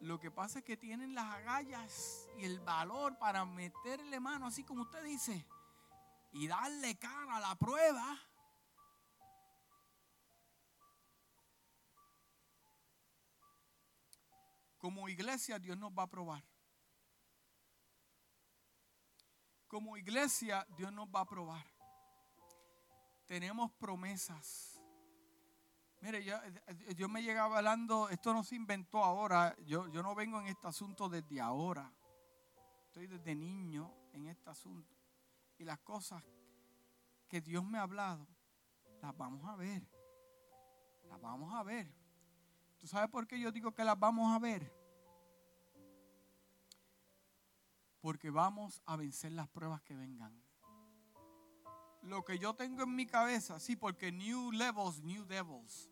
Lo 0.00 0.18
que 0.18 0.30
pasa 0.30 0.58
es 0.58 0.64
que 0.64 0.76
tienen 0.76 1.14
las 1.14 1.26
agallas 1.26 2.28
y 2.36 2.44
el 2.44 2.58
valor 2.60 3.16
para 3.18 3.44
meterle 3.44 4.18
mano, 4.18 4.46
así 4.46 4.64
como 4.64 4.82
usted 4.82 5.04
dice, 5.04 5.46
y 6.32 6.48
darle 6.48 6.98
cara 6.98 7.36
a 7.36 7.40
la 7.40 7.54
prueba. 7.54 8.18
Como 14.78 15.08
iglesia 15.08 15.58
Dios 15.58 15.78
nos 15.78 15.92
va 15.92 16.02
a 16.02 16.10
probar. 16.10 16.55
Como 19.66 19.96
iglesia 19.96 20.66
Dios 20.76 20.92
nos 20.92 21.08
va 21.08 21.20
a 21.20 21.26
probar. 21.26 21.66
Tenemos 23.26 23.72
promesas. 23.72 24.80
Mire, 26.00 26.22
yo, 26.24 26.38
yo 26.94 27.08
me 27.08 27.22
llegaba 27.22 27.58
hablando, 27.58 28.08
esto 28.10 28.32
no 28.32 28.44
se 28.44 28.54
inventó 28.54 29.02
ahora, 29.02 29.56
yo, 29.64 29.88
yo 29.88 30.02
no 30.02 30.14
vengo 30.14 30.40
en 30.40 30.46
este 30.46 30.68
asunto 30.68 31.08
desde 31.08 31.40
ahora. 31.40 31.92
Estoy 32.86 33.06
desde 33.06 33.34
niño 33.34 33.92
en 34.12 34.26
este 34.26 34.50
asunto. 34.50 34.94
Y 35.58 35.64
las 35.64 35.78
cosas 35.80 36.22
que 37.28 37.40
Dios 37.40 37.64
me 37.64 37.78
ha 37.78 37.82
hablado, 37.82 38.26
las 39.02 39.16
vamos 39.16 39.44
a 39.48 39.56
ver. 39.56 39.82
Las 41.08 41.20
vamos 41.20 41.52
a 41.54 41.62
ver. 41.62 41.92
¿Tú 42.78 42.86
sabes 42.86 43.10
por 43.10 43.26
qué 43.26 43.40
yo 43.40 43.50
digo 43.50 43.72
que 43.72 43.84
las 43.84 43.98
vamos 43.98 44.34
a 44.34 44.38
ver? 44.38 44.70
Porque 48.06 48.30
vamos 48.30 48.80
a 48.86 48.94
vencer 48.94 49.32
las 49.32 49.48
pruebas 49.48 49.82
que 49.82 49.96
vengan. 49.96 50.32
Lo 52.02 52.24
que 52.24 52.38
yo 52.38 52.54
tengo 52.54 52.84
en 52.84 52.94
mi 52.94 53.04
cabeza, 53.04 53.58
sí, 53.58 53.74
porque 53.74 54.12
new 54.12 54.52
levels, 54.52 55.02
new 55.02 55.24
devils. 55.24 55.90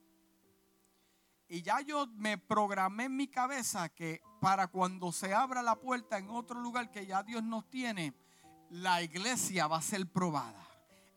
Y 1.48 1.62
ya 1.62 1.80
yo 1.80 2.06
me 2.14 2.38
programé 2.38 3.06
en 3.06 3.16
mi 3.16 3.26
cabeza 3.26 3.88
que 3.88 4.22
para 4.40 4.68
cuando 4.68 5.10
se 5.10 5.34
abra 5.34 5.60
la 5.60 5.74
puerta 5.74 6.16
en 6.16 6.30
otro 6.30 6.60
lugar 6.60 6.92
que 6.92 7.04
ya 7.04 7.24
Dios 7.24 7.42
nos 7.42 7.68
tiene, 7.68 8.14
la 8.70 9.02
iglesia 9.02 9.66
va 9.66 9.78
a 9.78 9.82
ser 9.82 10.06
probada. 10.06 10.64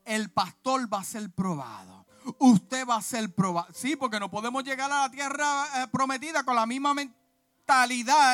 El 0.04 0.32
pastor 0.32 0.92
va 0.92 1.02
a 1.02 1.04
ser 1.04 1.30
probado. 1.30 2.08
Usted 2.40 2.88
va 2.88 2.96
a 2.96 3.04
ser 3.04 3.36
probado. 3.36 3.72
Sí, 3.72 3.96
porque 3.96 4.20
no 4.20 4.32
podemos 4.32 4.64
llegar 4.64 4.92
a 4.92 5.02
la 5.02 5.12
tierra 5.12 5.84
eh, 5.84 5.88
prometida 5.92 6.44
con 6.44 6.56
la 6.56 6.66
misma 6.66 6.96
mentalidad 6.96 7.27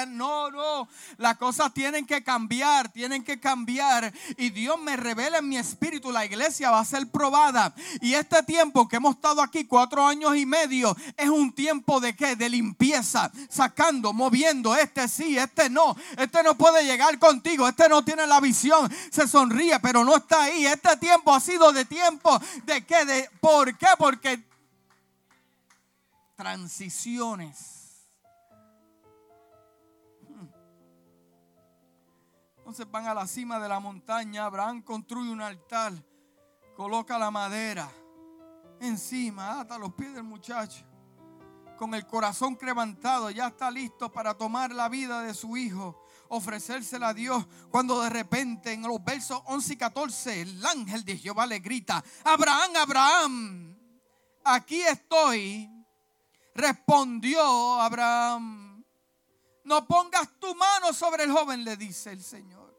no, 0.08 0.52
no. 0.52 0.88
Las 1.17 1.38
cosas 1.38 1.74
tienen 1.74 2.06
que 2.06 2.24
cambiar, 2.24 2.91
tienen 2.91 3.24
que 3.24 3.39
cambiar. 3.39 4.13
Y 4.38 4.52
Dios 4.52 4.80
me 4.80 4.96
revela 4.96 5.39
en 5.39 5.50
mi 5.50 5.58
espíritu, 5.58 6.12
la 6.12 6.26
iglesia 6.26 6.69
va 6.69 6.80
a 6.80 6.86
ser 6.86 7.08
probada. 7.10 7.74
Y 8.02 8.13
este 8.13 8.43
tiempo 8.43 8.88
que 8.88 8.98
hemos 8.98 9.15
estado 9.15 9.41
aquí, 9.41 9.65
cuatro 9.65 10.06
años 10.06 10.36
y 10.36 10.46
medio, 10.46 10.96
es 11.17 11.30
un 11.30 11.52
tiempo 11.52 12.00
de 12.00 12.15
qué? 12.15 12.36
De 12.36 12.48
limpieza, 12.48 13.32
sacando, 13.50 14.13
moviendo. 14.13 14.76
Este 14.76 15.08
sí, 15.08 15.38
este 15.38 15.69
no. 15.69 15.96
Este 16.17 16.43
no 16.43 16.56
puede 16.56 16.86
llegar 16.86 17.17
contigo. 17.17 17.67
Este 17.67 17.89
no 17.89 18.04
tiene 18.04 18.28
la 18.28 18.39
visión. 18.39 18.91
Se 19.12 19.28
sonríe, 19.28 19.80
pero 19.80 20.05
no 20.05 20.16
está 20.16 20.43
ahí. 20.43 20.68
Este 20.68 20.95
tiempo 20.97 21.34
ha 21.34 21.39
sido 21.39 21.72
de 21.72 21.86
tiempo 21.86 22.39
de 22.66 22.86
qué? 22.86 23.05
De, 23.05 23.30
¿Por 23.41 23.76
qué? 23.78 23.88
Porque 23.97 24.43
transiciones 26.36 27.82
Entonces 32.74 32.91
van 32.91 33.05
a 33.05 33.13
la 33.13 33.28
cima 33.28 33.59
de 33.59 33.69
la 33.69 33.80
montaña. 33.80 34.45
Abraham 34.45 34.82
construye 34.82 35.30
un 35.30 35.41
altar, 35.41 35.93
coloca 36.76 37.19
la 37.19 37.30
madera. 37.30 37.88
encima, 38.80 39.61
hasta 39.61 39.78
los 39.78 39.93
pies 39.93 40.15
del 40.15 40.24
muchacho. 40.24 40.84
Con 41.78 41.93
el 41.93 42.07
corazón 42.07 42.57
levantado, 42.59 43.30
ya 43.30 43.49
está 43.49 43.69
listo 43.69 44.11
para 44.11 44.34
tomar 44.34 44.71
la 44.71 44.89
vida 44.89 45.21
de 45.21 45.36
su 45.36 45.55
hijo 45.55 46.03
ofrecérsela 46.30 47.09
a 47.09 47.13
Dios 47.13 47.45
cuando 47.69 48.01
de 48.01 48.09
repente 48.09 48.74
en 48.74 48.82
los 48.82 49.03
versos 49.03 49.39
11 49.45 49.74
y 49.74 49.78
14 49.78 50.41
el 50.41 50.65
ángel 50.65 51.05
de 51.05 51.15
Jehová 51.15 51.45
le 51.45 51.59
grita, 51.59 52.03
Abraham, 52.24 52.71
Abraham, 52.76 53.78
aquí 54.43 54.82
estoy. 54.82 55.69
Respondió 56.55 57.80
Abraham, 57.80 58.84
no 59.63 59.88
pongas 59.88 60.28
sobre 60.91 61.23
el 61.23 61.31
joven, 61.31 61.63
le 61.63 61.77
dice 61.77 62.11
el 62.11 62.21
Señor. 62.21 62.72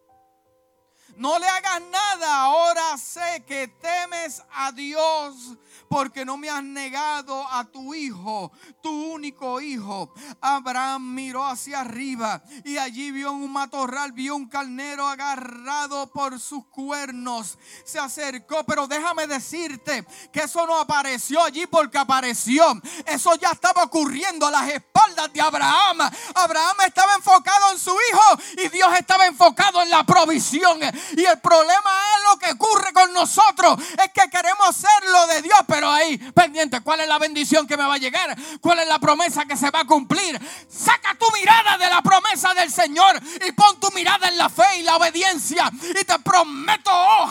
No 1.17 1.39
le 1.39 1.47
hagas 1.47 1.81
nada. 1.91 2.43
Ahora 2.43 2.97
sé 2.99 3.45
que 3.47 3.69
temes 3.69 4.43
a 4.53 4.73
Dios 4.73 5.57
porque 5.89 6.25
no 6.25 6.37
me 6.37 6.51
has 6.51 6.63
negado 6.63 7.47
a 7.53 7.65
tu 7.65 7.95
hijo, 7.95 8.51
tu 8.83 8.91
único 8.91 9.61
hijo. 9.61 10.13
Abraham 10.41 11.15
miró 11.15 11.47
hacia 11.47 11.81
arriba 11.81 12.43
y 12.65 12.79
allí 12.79 13.13
vio 13.13 13.33
un 13.33 13.53
matorral, 13.53 14.13
vio 14.13 14.35
un 14.35 14.49
carnero 14.49 15.07
agarrado 15.07 16.11
por 16.11 16.41
sus 16.41 16.67
cuernos. 16.67 17.59
Se 17.85 17.99
acercó, 17.99 18.65
pero 18.65 18.87
déjame 18.87 19.27
decirte 19.27 20.05
que 20.33 20.41
eso 20.41 20.67
no 20.67 20.79
apareció 20.79 21.43
allí 21.43 21.67
porque 21.67 21.99
apareció. 21.99 22.81
Eso 23.07 23.35
ya 23.37 23.51
estaba 23.51 23.85
ocurriendo 23.85 24.47
a 24.47 24.51
las 24.51 24.69
espaldas 24.71 25.33
de 25.33 25.41
Abraham. 25.41 26.11
Abraham 26.35 26.77
estaba 26.87 27.15
enfocado 27.15 27.71
en 27.73 27.79
su 27.79 27.93
hijo 27.93 28.43
y 28.65 28.69
Dios 28.69 28.89
estaba 28.99 29.27
enfocado 29.27 29.83
en 29.83 29.91
la 29.91 30.05
provisión. 30.05 30.81
Y 31.17 31.25
el 31.25 31.39
problema 31.41 31.91
es 32.17 32.23
lo 32.33 32.39
que 32.39 32.53
ocurre 32.53 32.93
con 32.93 33.13
nosotros. 33.13 33.79
Es 34.03 34.11
que 34.13 34.29
queremos 34.31 34.75
ser 34.75 35.11
lo 35.11 35.27
de 35.27 35.43
Dios, 35.43 35.59
pero 35.67 35.91
ahí 35.91 36.19
pendiente, 36.19 36.81
¿cuál 36.81 37.01
es 37.01 37.09
la 37.09 37.19
bendición 37.19 37.67
que 37.67 37.77
me 37.77 37.85
va 37.85 37.95
a 37.95 37.99
llegar? 37.99 38.37
¿Cuál 38.61 38.81
es 38.81 38.89
la 38.89 38.99
promesa 38.99 39.45
que 39.45 39.57
se 39.57 39.71
va 39.71 39.81
a 39.81 39.85
cumplir? 39.85 40.39
Saca 40.69 41.15
tu 41.15 41.27
mirada 41.33 41.79
de 41.79 41.89
la 41.89 42.03
promesa 42.03 42.55
del 42.55 42.71
Señor 42.71 43.21
y 43.47 43.53
pon 43.53 43.79
tu 43.81 43.91
mirada 43.93 44.29
en 44.29 44.37
la 44.37 44.49
fe 44.49 44.79
y 44.79 44.83
la 44.83 44.97
obediencia. 44.97 45.71
Y 45.83 46.05
te 46.05 46.19
prometo, 46.21 46.91
oh, 46.93 47.31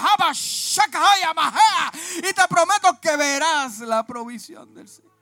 y 2.17 2.33
te 2.33 2.47
prometo 2.47 2.99
que 3.01 3.15
verás 3.17 3.79
la 3.79 4.05
provisión 4.05 4.73
del 4.73 4.87
Señor. 4.87 5.13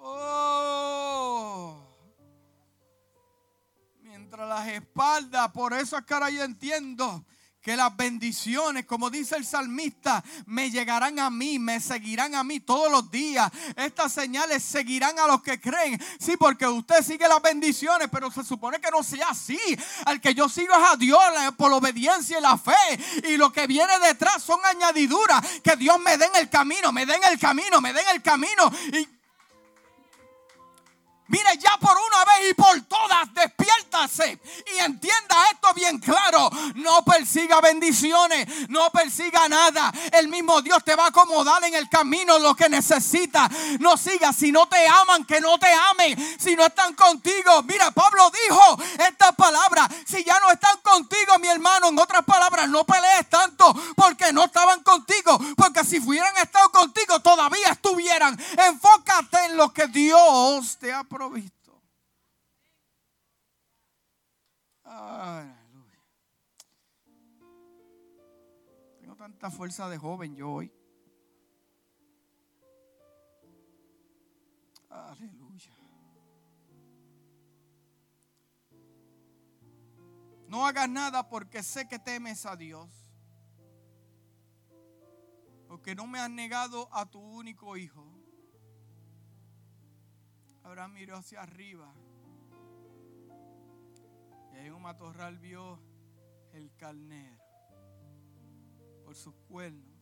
Oh 0.00 1.77
las 4.36 4.68
espaldas. 4.68 5.50
Por 5.52 5.72
eso 5.72 5.96
es 5.96 6.04
que 6.04 6.14
ahora 6.14 6.30
yo 6.30 6.42
entiendo 6.42 7.24
que 7.60 7.76
las 7.76 7.94
bendiciones, 7.96 8.86
como 8.86 9.10
dice 9.10 9.36
el 9.36 9.44
salmista, 9.44 10.22
me 10.46 10.70
llegarán 10.70 11.18
a 11.18 11.28
mí, 11.28 11.58
me 11.58 11.80
seguirán 11.80 12.34
a 12.34 12.44
mí 12.44 12.60
todos 12.60 12.90
los 12.90 13.10
días. 13.10 13.50
Estas 13.76 14.12
señales 14.12 14.62
seguirán 14.62 15.18
a 15.18 15.26
los 15.26 15.42
que 15.42 15.60
creen. 15.60 16.00
Sí, 16.18 16.36
porque 16.36 16.66
usted 16.66 17.02
sigue 17.02 17.28
las 17.28 17.42
bendiciones, 17.42 18.08
pero 18.10 18.30
se 18.30 18.44
supone 18.44 18.80
que 18.80 18.90
no 18.90 19.02
sea 19.02 19.30
así. 19.30 19.58
Al 20.06 20.20
que 20.20 20.34
yo 20.34 20.48
sigo 20.48 20.74
es 20.74 20.92
a 20.92 20.96
Dios 20.96 21.20
por 21.56 21.70
la 21.70 21.76
obediencia 21.76 22.38
y 22.38 22.42
la 22.42 22.56
fe. 22.56 22.72
Y 23.28 23.36
lo 23.36 23.52
que 23.52 23.66
viene 23.66 23.92
detrás 23.98 24.42
son 24.42 24.60
añadiduras. 24.64 25.44
Que 25.62 25.76
Dios 25.76 25.98
me 26.00 26.16
dé 26.16 26.26
en 26.26 26.36
el 26.36 26.48
camino, 26.48 26.92
me 26.92 27.06
dé 27.06 27.16
en 27.16 27.24
el 27.24 27.38
camino, 27.38 27.80
me 27.80 27.92
dé 27.92 28.00
en 28.00 28.16
el 28.16 28.22
camino. 28.22 28.70
Mire 31.28 31.58
ya 31.58 31.76
por 31.78 31.94
una 31.96 32.24
vez 32.24 32.50
y 32.50 32.54
por 32.54 32.80
todas, 32.82 33.34
despiértase 33.34 34.40
y 34.74 34.78
entienda 34.78 35.36
esto 35.52 35.74
bien 35.74 35.98
claro. 35.98 36.50
No 36.76 37.04
persiga 37.04 37.60
bendiciones, 37.60 38.68
no 38.70 38.90
persiga 38.90 39.48
nada. 39.48 39.92
El 40.12 40.28
mismo 40.28 40.62
Dios 40.62 40.82
te 40.84 40.96
va 40.96 41.04
a 41.04 41.08
acomodar 41.08 41.62
en 41.64 41.74
el 41.74 41.88
camino 41.88 42.38
lo 42.38 42.54
que 42.54 42.68
necesita. 42.68 43.48
No 43.78 43.96
sigas 43.96 44.36
si 44.36 44.50
no 44.52 44.68
te 44.68 44.86
aman, 44.86 45.24
que 45.24 45.40
no 45.40 45.58
te 45.58 45.68
amen. 45.90 46.38
Si 46.38 46.56
no 46.56 46.64
están 46.64 46.94
contigo, 46.94 47.62
mira, 47.64 47.90
Pablo 47.90 48.30
dijo 48.30 48.78
esta 49.06 49.32
palabra. 49.32 49.86
Si 50.06 50.24
ya 50.24 50.40
no 50.40 50.50
están 50.50 50.78
contigo, 50.80 51.38
mi 51.40 51.48
hermano, 51.48 51.88
en 51.88 51.98
otras 51.98 52.24
palabras, 52.24 52.68
no 52.68 52.84
pelees 52.84 53.28
tanto 53.28 53.74
porque 53.94 54.32
no 54.32 54.44
estaban 54.44 54.82
contigo. 54.82 55.38
Porque 55.56 55.84
si 55.84 55.98
hubieran 55.98 56.36
estado 56.38 56.70
contigo, 56.70 57.20
todavía 57.20 57.68
estuvieran. 57.68 57.87
Enfócate 58.68 59.46
en 59.46 59.56
lo 59.56 59.72
que 59.72 59.86
Dios 59.88 60.78
te 60.78 60.92
ha 60.92 61.04
visto. 61.32 61.82
Aleluya. 64.84 66.02
Tengo 69.00 69.16
tanta 69.16 69.50
fuerza 69.50 69.88
de 69.88 69.98
joven 69.98 70.36
yo 70.36 70.50
hoy. 70.50 70.72
Aleluya. 74.90 75.72
No 80.48 80.66
hagas 80.66 80.88
nada 80.88 81.28
porque 81.28 81.62
sé 81.62 81.86
que 81.86 81.98
temes 81.98 82.46
a 82.46 82.56
Dios. 82.56 82.97
Porque 85.68 85.94
no 85.94 86.06
me 86.06 86.18
has 86.18 86.30
negado 86.30 86.88
a 86.92 87.04
tu 87.04 87.20
único 87.20 87.76
hijo. 87.76 88.04
Abraham 90.64 90.94
miró 90.94 91.16
hacia 91.16 91.42
arriba. 91.42 91.94
Y 94.52 94.56
en 94.56 94.72
un 94.72 94.82
matorral 94.82 95.38
vio 95.38 95.78
el 96.52 96.74
carnero 96.76 97.38
por 99.04 99.14
sus 99.14 99.34
cuernos. 99.46 99.98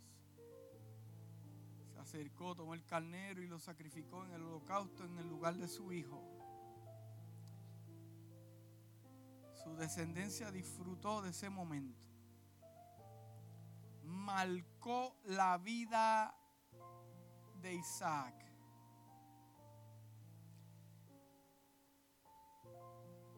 Se 1.93 1.99
acercó, 1.99 2.55
tomó 2.55 2.75
el 2.75 2.85
carnero 2.85 3.43
y 3.43 3.49
lo 3.49 3.59
sacrificó 3.59 4.25
en 4.25 4.33
el 4.33 4.43
holocausto 4.43 5.05
en 5.05 5.19
el 5.19 5.29
lugar 5.29 5.57
de 5.57 5.69
su 5.69 5.93
hijo. 5.93 6.23
Su 9.65 9.75
descendencia 9.77 10.53
disfrutó 10.53 11.23
de 11.23 11.31
ese 11.31 11.51
momento. 11.51 12.06
Marcó 14.07 15.17
la 15.25 15.59
vida 15.59 16.35
de 17.61 17.75
Isaac. 17.75 18.35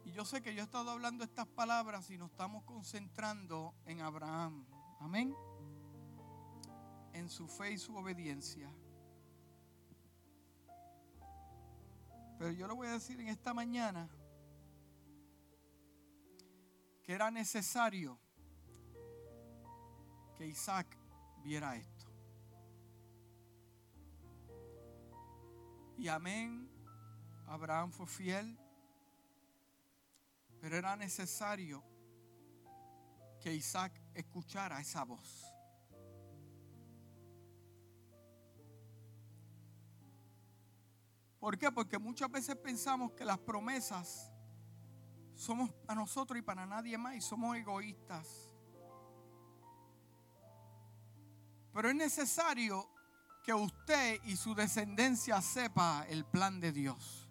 Y 0.04 0.12
yo 0.12 0.24
sé 0.24 0.40
que 0.40 0.54
yo 0.54 0.60
he 0.60 0.64
estado 0.64 0.90
hablando 0.90 1.24
estas 1.24 1.46
palabras 1.46 2.10
y 2.10 2.16
nos 2.16 2.30
estamos 2.30 2.64
concentrando 2.64 3.74
en 3.84 4.00
Abraham. 4.00 4.66
Amén. 5.00 5.34
En 7.12 7.28
su 7.28 7.48
fe 7.48 7.72
y 7.72 7.78
su 7.78 7.96
obediencia. 7.96 8.72
Pero 12.38 12.52
yo 12.52 12.68
le 12.68 12.74
voy 12.74 12.86
a 12.86 12.92
decir 12.92 13.20
en 13.20 13.28
esta 13.28 13.52
mañana 13.52 14.08
que 17.02 17.12
era 17.12 17.30
necesario 17.30 18.18
que 20.38 20.46
Isaac 20.46 20.96
viera 21.42 21.76
esto. 21.76 22.06
Y 25.98 26.08
amén, 26.08 26.70
Abraham 27.46 27.90
fue 27.90 28.06
fiel 28.06 28.58
pero 30.60 30.76
era 30.76 30.96
necesario 30.96 31.82
que 33.40 33.54
Isaac 33.54 33.92
escuchara 34.14 34.80
esa 34.80 35.04
voz. 35.04 35.54
¿Por 41.38 41.56
qué? 41.56 41.70
Porque 41.70 41.98
muchas 41.98 42.30
veces 42.30 42.56
pensamos 42.56 43.12
que 43.12 43.24
las 43.24 43.38
promesas 43.38 44.32
somos 45.34 45.70
para 45.86 46.00
nosotros 46.00 46.38
y 46.38 46.42
para 46.42 46.66
nadie 46.66 46.98
más 46.98 47.14
y 47.14 47.20
somos 47.20 47.56
egoístas. 47.56 48.47
Pero 51.78 51.90
es 51.90 51.94
necesario 51.94 52.90
que 53.44 53.54
usted 53.54 54.20
y 54.24 54.34
su 54.34 54.52
descendencia 54.52 55.40
sepa 55.40 56.04
el 56.08 56.24
plan 56.24 56.58
de 56.58 56.72
Dios. 56.72 57.30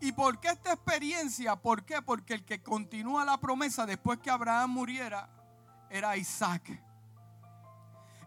¿Y 0.00 0.12
por 0.12 0.40
qué 0.40 0.48
esta 0.48 0.72
experiencia? 0.72 1.54
¿Por 1.56 1.84
qué? 1.84 2.00
Porque 2.00 2.32
el 2.32 2.46
que 2.46 2.62
continúa 2.62 3.26
la 3.26 3.36
promesa 3.36 3.84
después 3.84 4.20
que 4.20 4.30
Abraham 4.30 4.70
muriera 4.70 5.28
era 5.90 6.16
Isaac. 6.16 6.82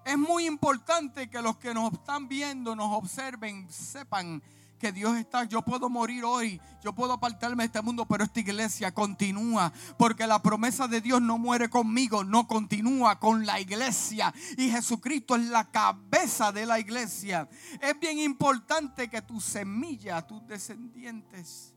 Es 0.05 0.15
muy 0.15 0.45
importante 0.45 1.27
que 1.27 1.41
los 1.41 1.57
que 1.57 1.73
nos 1.73 1.91
están 1.91 2.27
viendo, 2.27 2.75
nos 2.75 2.95
observen, 2.95 3.67
sepan 3.71 4.43
que 4.79 4.91
Dios 4.91 5.15
está, 5.17 5.45
yo 5.45 5.61
puedo 5.61 5.89
morir 5.89 6.23
hoy, 6.23 6.61
yo 6.83 6.93
puedo 6.93 7.13
apartarme 7.13 7.63
de 7.63 7.67
este 7.67 7.81
mundo, 7.81 8.05
pero 8.05 8.23
esta 8.23 8.39
iglesia 8.39 8.93
continúa, 8.93 9.71
porque 9.97 10.27
la 10.27 10.41
promesa 10.41 10.87
de 10.87 11.01
Dios 11.01 11.21
no 11.21 11.37
muere 11.37 11.69
conmigo, 11.69 12.23
no 12.23 12.47
continúa 12.47 13.19
con 13.19 13.45
la 13.45 13.59
iglesia. 13.59 14.33
Y 14.57 14.69
Jesucristo 14.69 15.35
es 15.35 15.45
la 15.47 15.71
cabeza 15.71 16.51
de 16.51 16.65
la 16.65 16.79
iglesia. 16.79 17.47
Es 17.81 17.99
bien 17.99 18.19
importante 18.19 19.09
que 19.09 19.21
tu 19.21 19.39
semilla, 19.39 20.25
tus 20.25 20.45
descendientes, 20.47 21.73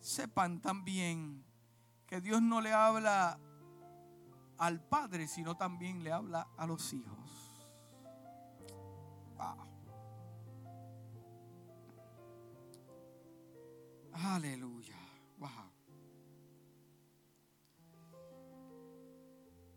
sepan 0.00 0.60
también 0.60 1.44
que 2.06 2.20
Dios 2.20 2.40
no 2.40 2.60
le 2.60 2.72
habla 2.72 3.38
al 4.58 4.80
Padre, 4.80 5.28
sino 5.28 5.56
también 5.56 6.02
le 6.02 6.12
habla 6.12 6.48
a 6.56 6.66
los 6.66 6.92
hijos. 6.92 7.37
Aleluya. 14.24 14.98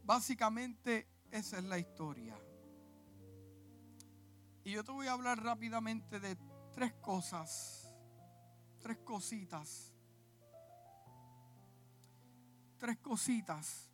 Básicamente 0.03 1.07
esa 1.31 1.57
es 1.57 1.63
la 1.63 1.77
historia. 1.77 2.37
Y 4.63 4.71
yo 4.71 4.83
te 4.83 4.91
voy 4.91 5.07
a 5.07 5.13
hablar 5.13 5.41
rápidamente 5.41 6.19
de 6.19 6.37
tres 6.73 6.93
cosas, 6.95 7.95
tres 8.81 8.97
cositas, 9.05 9.93
tres 12.77 12.97
cositas 12.97 13.89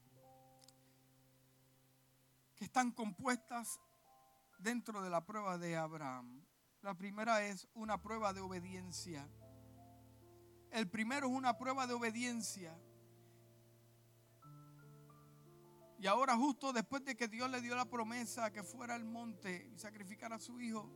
que 2.56 2.66
están 2.66 2.92
compuestas 2.92 3.80
dentro 4.58 5.02
de 5.04 5.10
la 5.10 5.24
prueba 5.24 5.58
de 5.58 5.78
Abraham. 5.78 6.44
La 6.82 6.96
primera 6.96 7.44
es 7.46 7.68
una 7.76 8.02
prueba 8.02 8.34
de 8.34 8.42
obediencia. 8.42 9.30
El 10.72 10.90
primero 10.90 11.28
es 11.28 11.34
una 11.34 11.58
prueba 11.58 11.88
de 11.88 11.94
obediencia. 11.94 12.78
Y 16.00 16.06
ahora 16.06 16.36
justo 16.36 16.74
después 16.74 17.04
de 17.06 17.16
que 17.16 17.28
Dios 17.28 17.50
le 17.50 17.62
dio 17.62 17.76
la 17.76 17.86
promesa 17.86 18.52
que 18.52 18.64
fuera 18.64 18.94
al 18.94 19.06
monte 19.06 19.72
y 19.74 19.80
sacrificara 19.80 20.36
a 20.36 20.40
su 20.40 20.60
hijo, 20.62 20.92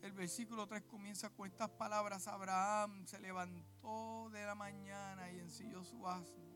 el 0.00 0.12
versículo 0.12 0.66
3 0.66 0.84
comienza 0.84 1.30
con 1.30 1.48
estas 1.48 1.68
palabras. 1.70 2.26
Abraham 2.28 3.06
se 3.06 3.18
levantó 3.18 4.30
de 4.30 4.46
la 4.46 4.54
mañana 4.54 5.30
y 5.32 5.40
ensilló 5.40 5.84
su 5.84 6.06
asno. 6.06 6.46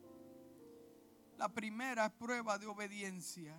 La 1.36 1.48
primera 1.48 2.06
es 2.06 2.12
prueba 2.12 2.58
de 2.58 2.66
obediencia. 2.66 3.58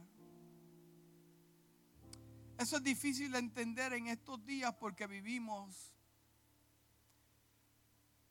Eso 2.58 2.78
es 2.78 2.84
difícil 2.84 3.32
de 3.32 3.40
entender 3.40 3.94
en 3.94 4.08
estos 4.08 4.46
días 4.46 4.74
porque 4.80 5.08
vivimos, 5.08 5.94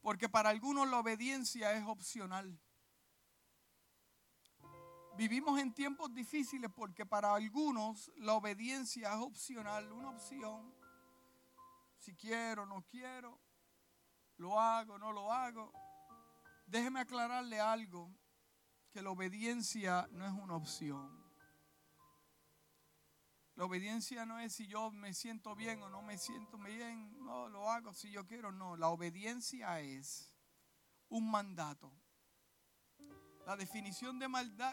porque 0.01 0.28
para 0.28 0.51
algunos 0.51 0.88
la 0.88 0.98
obediencia 0.98 1.72
es 1.72 1.84
opcional. 1.84 2.59
Vivimos 5.16 5.61
en 5.61 5.74
tiempos 5.74 6.12
difíciles 6.14 6.70
porque 6.74 7.05
para 7.05 7.34
algunos 7.34 8.11
la 8.16 8.34
obediencia 8.34 9.12
es 9.12 9.18
opcional, 9.20 9.92
una 9.92 10.11
opción. 10.11 10.74
Si 11.98 12.14
quiero, 12.14 12.64
no 12.64 12.82
quiero, 12.90 13.38
lo 14.38 14.59
hago, 14.59 14.98
no 14.98 15.12
lo 15.12 15.30
hago. 15.30 15.72
Déjeme 16.66 17.01
aclararle 17.01 17.61
algo, 17.61 18.11
que 18.90 19.03
la 19.03 19.11
obediencia 19.11 20.09
no 20.12 20.24
es 20.24 20.32
una 20.32 20.57
opción. 20.57 21.20
La 23.61 23.66
obediencia 23.66 24.24
no 24.24 24.38
es 24.38 24.54
si 24.54 24.66
yo 24.66 24.90
me 24.90 25.12
siento 25.12 25.54
bien 25.54 25.82
o 25.82 25.90
no 25.90 26.00
me 26.00 26.16
siento 26.16 26.56
bien, 26.56 27.22
no 27.22 27.46
lo 27.46 27.70
hago 27.70 27.92
si 27.92 28.11
yo 28.11 28.26
quiero, 28.26 28.50
no. 28.50 28.74
La 28.74 28.88
obediencia 28.88 29.80
es 29.80 30.34
un 31.11 31.30
mandato. 31.30 31.92
La 33.44 33.56
definición 33.56 34.18
de, 34.18 34.28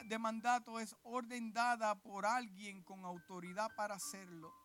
de 0.06 0.18
mandato 0.18 0.80
es 0.80 0.96
orden 1.04 1.52
dada 1.52 2.02
por 2.02 2.26
alguien 2.26 2.82
con 2.82 3.04
autoridad 3.04 3.70
para 3.76 3.96
hacerlo. 3.96 4.56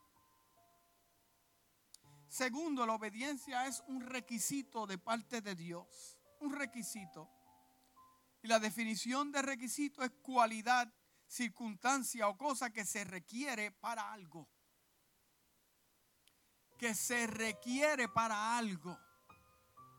Segundo, 2.28 2.86
la 2.86 2.92
obediencia 2.92 3.66
es 3.66 3.82
un 3.88 4.02
requisito 4.02 4.86
de 4.86 4.98
parte 4.98 5.40
de 5.40 5.56
Dios. 5.56 6.16
Un 6.38 6.52
requisito. 6.52 7.28
Y 8.40 8.46
la 8.46 8.60
definición 8.60 9.32
de 9.32 9.42
requisito 9.42 10.04
es 10.04 10.12
cualidad, 10.22 10.94
circunstancia 11.32 12.28
o 12.28 12.36
cosa 12.36 12.70
que 12.70 12.84
se 12.84 13.04
requiere 13.04 13.70
para 13.70 14.12
algo. 14.12 14.48
Que 16.78 16.94
se 16.94 17.26
requiere 17.26 18.08
para 18.08 18.58
algo 18.58 18.98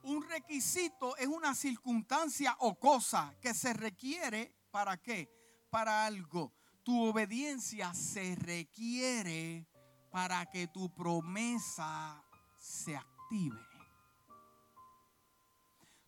un 0.03 0.21
requisito 0.21 1.15
es 1.17 1.27
una 1.27 1.55
circunstancia 1.55 2.55
o 2.59 2.77
cosa 2.77 3.33
que 3.41 3.53
se 3.53 3.73
requiere 3.73 4.53
para 4.69 4.97
qué? 4.97 5.29
Para 5.69 6.05
algo. 6.05 6.53
Tu 6.83 7.05
obediencia 7.05 7.93
se 7.93 8.35
requiere 8.35 9.65
para 10.11 10.45
que 10.51 10.67
tu 10.67 10.93
promesa 10.93 12.21
se 12.57 12.97
active. 12.97 13.72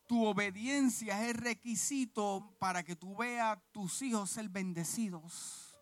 Tu 0.08 0.24
obediencia 0.24 1.28
es 1.28 1.36
requisito 1.36 2.56
para 2.60 2.84
que 2.84 2.95
tú 2.95 3.16
veas 3.16 3.58
tus 3.72 4.01
hijos 4.01 4.30
ser 4.30 4.49
bendecidos. 4.49 5.80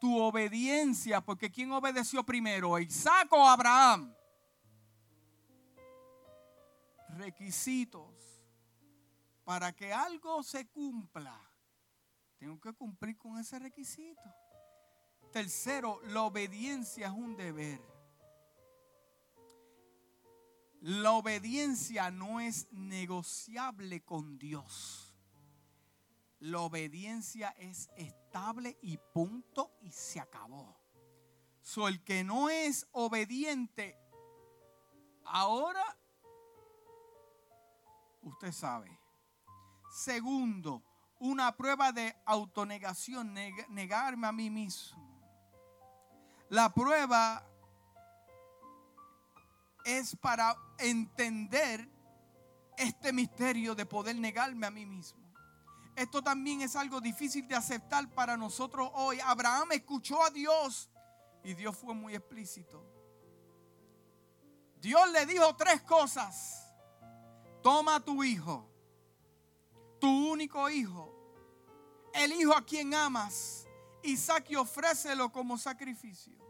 Tu 0.00 0.16
obediencia, 0.18 1.20
porque 1.20 1.50
¿quién 1.50 1.72
obedeció 1.72 2.24
primero? 2.24 2.78
¿Isaac 2.78 3.32
o 3.32 3.48
Abraham? 3.48 4.14
requisitos 7.16 8.10
para 9.44 9.72
que 9.72 9.92
algo 9.92 10.42
se 10.42 10.66
cumpla. 10.68 11.38
Tengo 12.38 12.60
que 12.60 12.72
cumplir 12.72 13.16
con 13.16 13.38
ese 13.38 13.58
requisito. 13.58 14.22
Tercero, 15.32 16.00
la 16.06 16.22
obediencia 16.22 17.06
es 17.06 17.12
un 17.12 17.36
deber. 17.36 17.80
La 20.82 21.12
obediencia 21.12 22.10
no 22.10 22.40
es 22.40 22.66
negociable 22.72 24.04
con 24.04 24.38
Dios. 24.38 25.14
La 26.40 26.58
obediencia 26.60 27.50
es 27.50 27.88
estable 27.96 28.76
y 28.82 28.98
punto 28.98 29.70
y 29.80 29.92
se 29.92 30.18
acabó. 30.18 30.76
So, 31.62 31.86
el 31.86 32.02
que 32.02 32.24
no 32.24 32.48
es 32.50 32.88
obediente 32.90 33.96
ahora 35.24 35.84
usted 38.22 38.52
sabe. 38.52 38.98
Segundo, 39.90 40.82
una 41.20 41.56
prueba 41.56 41.92
de 41.92 42.14
autonegación, 42.24 43.34
negarme 43.68 44.26
a 44.26 44.32
mí 44.32 44.50
mismo. 44.50 45.00
La 46.48 46.72
prueba 46.72 47.46
es 49.84 50.16
para 50.16 50.56
entender 50.82 51.88
este 52.76 53.12
misterio 53.12 53.74
de 53.74 53.86
poder 53.86 54.16
negarme 54.16 54.66
a 54.66 54.70
mí 54.70 54.86
mismo. 54.86 55.20
Esto 55.94 56.22
también 56.22 56.62
es 56.62 56.74
algo 56.74 57.00
difícil 57.00 57.46
de 57.46 57.54
aceptar 57.54 58.08
para 58.14 58.36
nosotros 58.36 58.90
hoy. 58.94 59.20
Abraham 59.20 59.72
escuchó 59.72 60.22
a 60.22 60.30
Dios 60.30 60.90
y 61.44 61.54
Dios 61.54 61.76
fue 61.76 61.94
muy 61.94 62.14
explícito. 62.14 62.82
Dios 64.80 65.10
le 65.12 65.26
dijo 65.26 65.54
tres 65.54 65.82
cosas 65.82 66.62
toma 67.62 67.96
a 67.96 68.00
tu 68.00 68.22
hijo, 68.24 68.68
tu 70.00 70.32
único 70.32 70.68
hijo, 70.68 71.14
el 72.12 72.32
hijo 72.32 72.54
a 72.54 72.64
quien 72.64 72.92
amas, 72.92 73.66
Isaac 74.02 74.50
y 74.50 74.56
ofrécelo 74.56 75.30
como 75.30 75.56
sacrificio. 75.56 76.41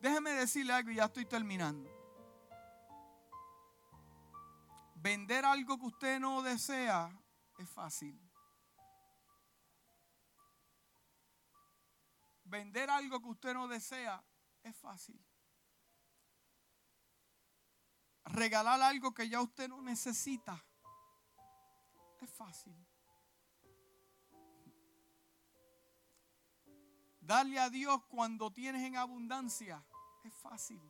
Déjeme 0.00 0.30
decirle 0.32 0.72
algo 0.72 0.90
y 0.90 0.96
ya 0.96 1.04
estoy 1.04 1.26
terminando. 1.26 1.90
Vender 4.94 5.44
algo 5.44 5.78
que 5.78 5.86
usted 5.86 6.20
no 6.20 6.42
desea 6.42 7.10
es 7.58 7.68
fácil. 7.68 8.18
Vender 12.44 12.90
algo 12.90 13.20
que 13.20 13.28
usted 13.28 13.54
no 13.54 13.68
desea 13.68 14.22
es 14.62 14.76
fácil 14.76 15.24
regalar 18.32 18.80
algo 18.80 19.12
que 19.12 19.28
ya 19.28 19.40
usted 19.40 19.68
no 19.68 19.82
necesita. 19.82 20.64
Es 22.20 22.30
fácil. 22.30 22.74
Darle 27.20 27.58
a 27.60 27.70
Dios 27.70 28.02
cuando 28.06 28.52
tienes 28.52 28.82
en 28.82 28.96
abundancia 28.96 29.84
es 30.28 30.34
fácil. 30.34 30.80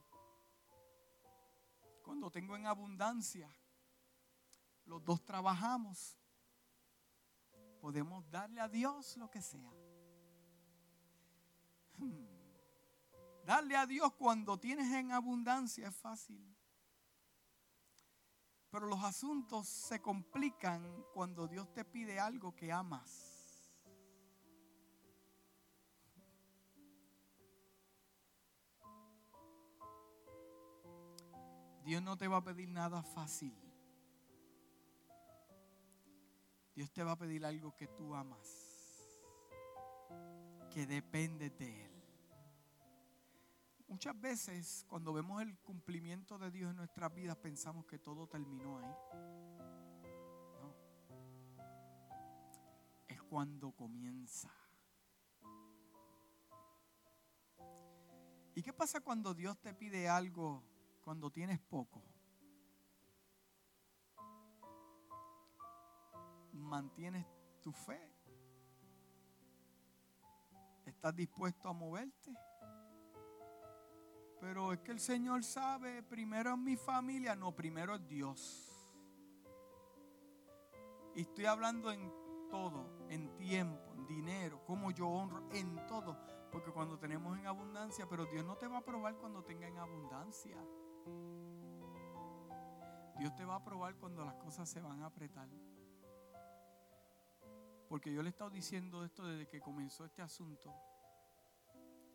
Cuando 2.03 2.31
tengo 2.31 2.57
en 2.57 2.67
abundancia, 2.67 3.49
los 4.85 5.05
dos 5.05 5.25
trabajamos. 5.25 6.19
Podemos 7.81 8.29
darle 8.31 8.61
a 8.61 8.69
Dios 8.69 9.17
lo 9.17 9.31
que 9.31 9.41
sea. 9.41 9.71
Hmm. 11.97 12.27
Darle 13.45 13.77
a 13.77 13.87
Dios 13.87 14.13
cuando 14.15 14.59
tienes 14.59 14.93
en 14.93 15.13
abundancia 15.13 15.89
es 15.89 15.97
fácil. 15.97 16.45
Pero 18.71 18.87
los 18.87 19.03
asuntos 19.03 19.69
se 19.69 20.01
complican 20.01 21.05
cuando 21.13 21.49
Dios 21.49 21.73
te 21.73 21.85
pide 21.85 22.21
algo 22.21 22.55
que 22.55 22.71
amas. 22.71 23.30
Dios 31.91 32.05
no 32.05 32.17
te 32.17 32.29
va 32.29 32.37
a 32.37 32.45
pedir 32.45 32.69
nada 32.69 33.03
fácil. 33.03 33.53
Dios 36.73 36.89
te 36.93 37.03
va 37.03 37.11
a 37.11 37.19
pedir 37.19 37.45
algo 37.45 37.75
que 37.75 37.89
tú 37.89 38.15
amas. 38.15 38.47
que 40.71 40.87
depende 40.87 41.51
de 41.51 41.87
Él. 41.87 41.91
Muchas 43.89 44.21
veces 44.21 44.87
cuando 44.89 45.13
vemos 45.13 45.43
el 45.43 45.59
cumplimiento 45.59 46.39
de 46.39 46.53
Dios 46.53 46.71
en 46.71 46.77
nuestras 46.77 47.13
vidas 47.13 47.37
pensamos 47.39 47.85
que 47.87 47.99
todo 47.99 48.29
terminó 48.29 48.79
ahí. 48.79 48.95
No. 50.61 50.77
Es 53.09 53.21
cuando 53.23 53.73
comienza. 53.73 54.49
¿Y 58.55 58.63
qué 58.63 58.73
pasa 58.73 59.01
cuando 59.01 59.35
Dios 59.35 59.61
te 59.61 59.75
pide 59.75 60.09
algo 60.09 60.70
cuando 61.01 61.31
tienes 61.31 61.59
poco? 61.61 62.03
¿Mantienes 66.53 67.27
tu 67.63 67.73
fe? 67.73 68.01
¿Estás 70.85 71.15
dispuesto 71.15 71.69
a 71.69 71.73
moverte? 71.73 72.33
Pero 74.41 74.73
es 74.73 74.81
que 74.81 74.93
el 74.93 75.01
Señor 75.01 75.45
sabe, 75.45 76.03
primero 76.03 76.53
es 76.53 76.59
mi 76.59 76.77
familia, 76.77 77.37
no, 77.37 77.55
primero 77.55 77.95
es 77.95 78.09
Dios. 78.09 78.67
Y 81.15 81.23
estoy 81.23 81.45
hablando 81.45 81.93
en 81.93 82.11
todo, 82.49 83.07
en 83.09 83.37
tiempo, 83.37 83.95
en 83.95 84.07
dinero, 84.07 84.65
como 84.65 84.91
yo 84.91 85.09
honro, 85.09 85.49
en 85.53 85.87
todo. 85.87 86.17
Porque 86.51 86.73
cuando 86.73 86.99
tenemos 86.99 87.39
en 87.39 87.47
abundancia, 87.47 88.09
pero 88.09 88.25
Dios 88.27 88.45
no 88.45 88.57
te 88.57 88.67
va 88.67 88.79
a 88.79 88.85
probar 88.85 89.17
cuando 89.17 89.45
tenga 89.45 89.69
en 89.69 89.79
abundancia. 89.79 90.57
Dios 93.19 93.35
te 93.35 93.45
va 93.45 93.57
a 93.57 93.63
probar 93.63 93.97
cuando 93.97 94.25
las 94.25 94.35
cosas 94.37 94.69
se 94.69 94.81
van 94.81 95.03
a 95.03 95.07
apretar. 95.07 95.49
Porque 97.89 98.13
yo 98.13 98.23
le 98.23 98.29
he 98.29 98.31
estado 98.31 98.51
diciendo 98.51 99.05
esto 99.05 99.27
desde 99.27 99.47
que 99.47 99.61
comenzó 99.61 100.05
este 100.05 100.23
asunto. 100.23 100.73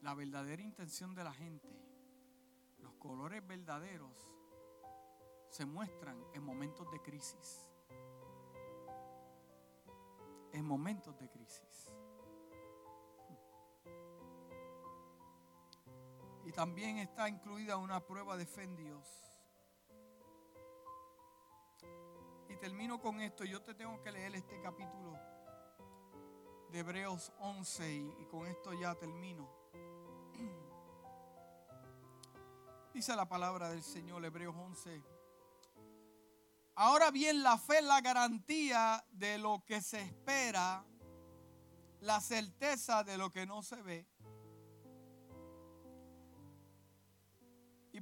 La 0.01 0.13
verdadera 0.13 0.61
intención 0.61 1.13
de 1.13 1.23
la 1.23 1.33
gente, 1.33 1.69
los 2.79 2.95
colores 2.95 3.45
verdaderos, 3.45 4.31
se 5.49 5.65
muestran 5.65 6.17
en 6.33 6.43
momentos 6.43 6.89
de 6.91 7.01
crisis. 7.01 7.69
En 10.53 10.65
momentos 10.65 11.17
de 11.19 11.29
crisis. 11.29 11.91
También 16.55 16.99
está 16.99 17.27
incluida 17.27 17.75
una 17.75 17.99
prueba 17.99 18.37
de 18.37 18.45
fe 18.45 18.63
en 18.63 18.77
Dios. 18.77 19.05
Y 22.47 22.55
termino 22.55 23.01
con 23.01 23.19
esto. 23.19 23.43
Yo 23.43 23.61
te 23.61 23.73
tengo 23.73 24.01
que 24.01 24.11
leer 24.11 24.33
este 24.35 24.61
capítulo 24.61 25.19
de 26.71 26.79
Hebreos 26.79 27.33
11 27.39 27.93
y, 27.93 28.25
con 28.31 28.47
esto 28.47 28.73
ya 28.73 28.95
termino. 28.95 29.49
Dice 32.93 33.15
la 33.15 33.27
palabra 33.27 33.69
del 33.69 33.83
Señor, 33.83 34.23
Hebreos 34.23 34.55
11. 34.55 35.03
Ahora 36.75 37.11
bien, 37.11 37.43
la 37.43 37.57
fe 37.57 37.79
es 37.79 37.83
la 37.83 37.99
garantía 37.99 39.03
de 39.11 39.37
lo 39.37 39.63
que 39.65 39.81
se 39.81 40.01
espera, 40.01 40.85
la 41.99 42.21
certeza 42.21 43.03
de 43.03 43.17
lo 43.17 43.29
que 43.29 43.45
no 43.45 43.61
se 43.61 43.81
ve. 43.81 44.07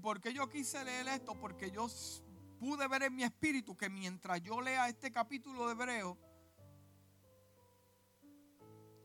Por 0.04 0.20
qué 0.20 0.34
yo 0.34 0.50
quise 0.50 0.84
leer 0.84 1.08
esto? 1.08 1.34
Porque 1.34 1.72
yo 1.72 1.88
pude 2.60 2.90
ver 2.90 3.04
en 3.04 3.16
mi 3.16 3.24
espíritu 3.24 3.78
que 3.78 3.90
mientras 3.90 4.44
yo 4.44 4.60
lea 4.60 4.90
este 4.90 5.14
capítulo 5.14 5.66
de 5.66 5.72
Hebreo, 5.72 6.18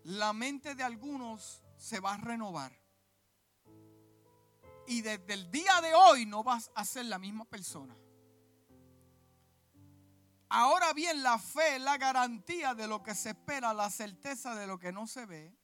la 0.02 0.32
mente 0.32 0.74
de 0.74 0.82
algunos 0.82 1.62
se 1.76 2.00
va 2.00 2.14
a 2.14 2.16
renovar. 2.16 2.72
Y 4.88 5.02
desde 5.02 5.34
el 5.34 5.48
día 5.52 5.80
de 5.80 5.94
hoy 5.94 6.26
no 6.26 6.42
vas 6.42 6.72
a 6.74 6.84
ser 6.84 7.04
la 7.04 7.20
misma 7.20 7.44
persona. 7.44 7.96
Ahora 10.48 10.92
bien, 10.94 11.22
la 11.22 11.38
fe 11.38 11.76
es 11.76 11.82
la 11.82 11.96
garantía 11.96 12.74
de 12.74 12.88
lo 12.88 13.04
que 13.04 13.14
se 13.14 13.30
espera, 13.30 13.72
la 13.72 13.88
certeza 13.88 14.56
de 14.56 14.66
lo 14.66 14.80
que 14.80 14.90
no 14.90 15.06
se 15.06 15.26
ve. 15.26 15.56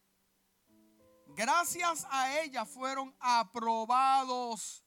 Gracias 1.29 2.07
a 2.11 2.41
ella 2.41 2.65
fueron 2.65 3.17
aprobados 3.19 4.84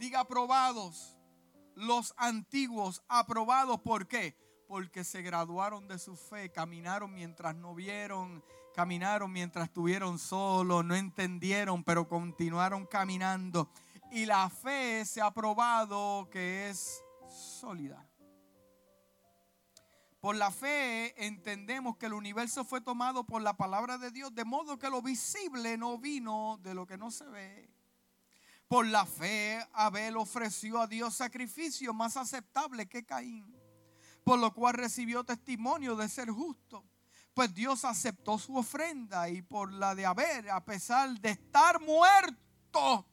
Diga 0.00 0.20
aprobados. 0.20 1.18
Los 1.74 2.14
antiguos 2.16 3.02
aprobados. 3.06 3.80
¿Por 3.82 4.08
qué? 4.08 4.34
Porque 4.66 5.04
se 5.04 5.20
graduaron 5.20 5.88
de 5.88 5.98
su 5.98 6.16
fe, 6.16 6.50
caminaron 6.50 7.12
mientras 7.12 7.54
no 7.54 7.74
vieron, 7.74 8.42
caminaron 8.74 9.30
mientras 9.30 9.66
estuvieron 9.66 10.18
solos, 10.18 10.86
no 10.86 10.94
entendieron, 10.94 11.84
pero 11.84 12.08
continuaron 12.08 12.86
caminando. 12.86 13.70
Y 14.10 14.24
la 14.24 14.48
fe 14.48 15.04
se 15.04 15.20
ha 15.20 15.30
probado 15.32 16.30
que 16.30 16.70
es 16.70 17.04
sólida. 17.60 18.08
Por 20.18 20.34
la 20.36 20.50
fe 20.50 21.26
entendemos 21.26 21.98
que 21.98 22.06
el 22.06 22.14
universo 22.14 22.64
fue 22.64 22.80
tomado 22.80 23.24
por 23.24 23.42
la 23.42 23.58
palabra 23.58 23.98
de 23.98 24.10
Dios, 24.10 24.34
de 24.34 24.46
modo 24.46 24.78
que 24.78 24.88
lo 24.88 25.02
visible 25.02 25.76
no 25.76 25.98
vino 25.98 26.58
de 26.62 26.72
lo 26.72 26.86
que 26.86 26.96
no 26.96 27.10
se 27.10 27.26
ve. 27.26 27.69
Por 28.70 28.86
la 28.86 29.04
fe, 29.04 29.58
Abel 29.72 30.16
ofreció 30.16 30.80
a 30.80 30.86
Dios 30.86 31.16
sacrificio 31.16 31.92
más 31.92 32.16
aceptable 32.16 32.88
que 32.88 33.04
Caín, 33.04 33.52
por 34.22 34.38
lo 34.38 34.54
cual 34.54 34.74
recibió 34.74 35.24
testimonio 35.24 35.96
de 35.96 36.08
ser 36.08 36.30
justo. 36.30 36.84
Pues 37.34 37.52
Dios 37.52 37.84
aceptó 37.84 38.38
su 38.38 38.56
ofrenda 38.56 39.28
y 39.28 39.42
por 39.42 39.72
la 39.72 39.96
de 39.96 40.06
Abel, 40.06 40.48
a 40.50 40.64
pesar 40.64 41.18
de 41.18 41.30
estar 41.30 41.80
muerto, 41.80 43.04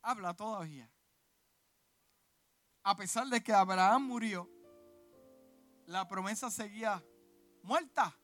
habla 0.00 0.32
todavía. 0.34 0.88
A 2.84 2.94
pesar 2.94 3.26
de 3.26 3.42
que 3.42 3.52
Abraham 3.52 4.04
murió, 4.04 4.48
la 5.86 6.06
promesa 6.06 6.52
seguía 6.52 7.04
muerta. 7.64 8.16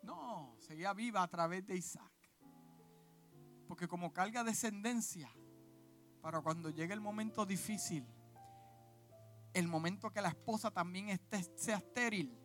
No, 0.00 0.56
seguía 0.60 0.94
viva 0.94 1.22
a 1.22 1.28
través 1.28 1.66
de 1.66 1.76
Isaac. 1.76 2.17
Porque 3.68 3.86
como 3.86 4.12
carga 4.12 4.42
descendencia, 4.42 5.30
para 6.22 6.40
cuando 6.40 6.70
llegue 6.70 6.94
el 6.94 7.00
momento 7.00 7.44
difícil, 7.44 8.04
el 9.52 9.68
momento 9.68 10.10
que 10.10 10.22
la 10.22 10.30
esposa 10.30 10.70
también 10.70 11.10
esté, 11.10 11.44
sea 11.54 11.76
estéril, 11.76 12.36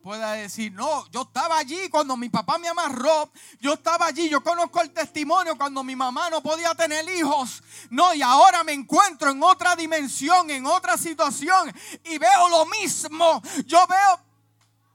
pueda 0.00 0.32
decir, 0.32 0.72
no, 0.72 1.06
yo 1.10 1.22
estaba 1.22 1.58
allí 1.58 1.88
cuando 1.90 2.16
mi 2.16 2.28
papá 2.28 2.56
me 2.56 2.68
amarró, 2.68 3.30
yo 3.60 3.74
estaba 3.74 4.06
allí, 4.06 4.28
yo 4.28 4.42
conozco 4.42 4.80
el 4.80 4.92
testimonio 4.92 5.58
cuando 5.58 5.82
mi 5.82 5.96
mamá 5.96 6.30
no 6.30 6.40
podía 6.40 6.74
tener 6.74 7.06
hijos, 7.10 7.62
no, 7.90 8.14
y 8.14 8.22
ahora 8.22 8.62
me 8.62 8.72
encuentro 8.72 9.30
en 9.30 9.42
otra 9.42 9.74
dimensión, 9.74 10.50
en 10.50 10.66
otra 10.66 10.96
situación, 10.96 11.74
y 12.04 12.16
veo 12.16 12.48
lo 12.48 12.64
mismo, 12.66 13.42
yo 13.66 13.86
veo, 13.86 14.27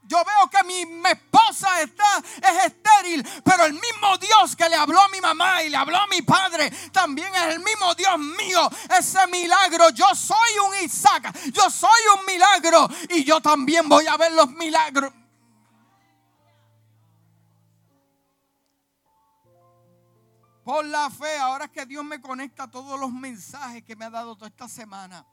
yo 0.03 0.17
veo 0.23 0.49
que 0.49 0.63
mi, 0.65 0.81
esposa 1.09 1.81
está, 1.81 2.21
es 2.41 2.65
estéril, 2.65 3.25
pero 3.43 3.65
el 3.65 3.73
mismo 3.73 4.17
Dios 4.19 4.55
que 4.55 4.67
le 4.69 4.75
habló 4.75 4.99
a 4.99 5.09
mi 5.09 5.21
mamá 5.21 5.63
y 5.63 5.69
le 5.69 5.77
habló 5.77 5.97
a 5.97 6.07
mi 6.07 6.21
padre, 6.21 6.71
también 6.91 7.33
es 7.33 7.55
el 7.55 7.59
mismo 7.59 7.93
Dios 7.95 8.17
mío. 8.19 8.69
Ese 8.97 9.25
milagro, 9.27 9.89
yo 9.89 10.13
soy 10.13 10.59
un 10.67 10.85
Isaac, 10.85 11.33
yo 11.51 11.69
soy 11.69 11.89
un 12.17 12.25
milagro 12.25 12.89
y 13.09 13.23
yo 13.23 13.41
también 13.41 13.87
voy 13.87 14.05
a 14.07 14.17
ver 14.17 14.33
los 14.33 14.49
milagros. 14.51 15.11
Por 20.63 20.85
la 20.85 21.09
fe, 21.09 21.37
ahora 21.37 21.67
que 21.67 21.85
Dios 21.85 22.05
me 22.05 22.21
conecta 22.21 22.69
todos 22.69 22.99
los 22.99 23.11
mensajes 23.11 23.83
que 23.83 23.95
me 23.95 24.05
ha 24.05 24.09
dado 24.09 24.35
toda 24.35 24.47
esta 24.47 24.69
semana. 24.69 25.25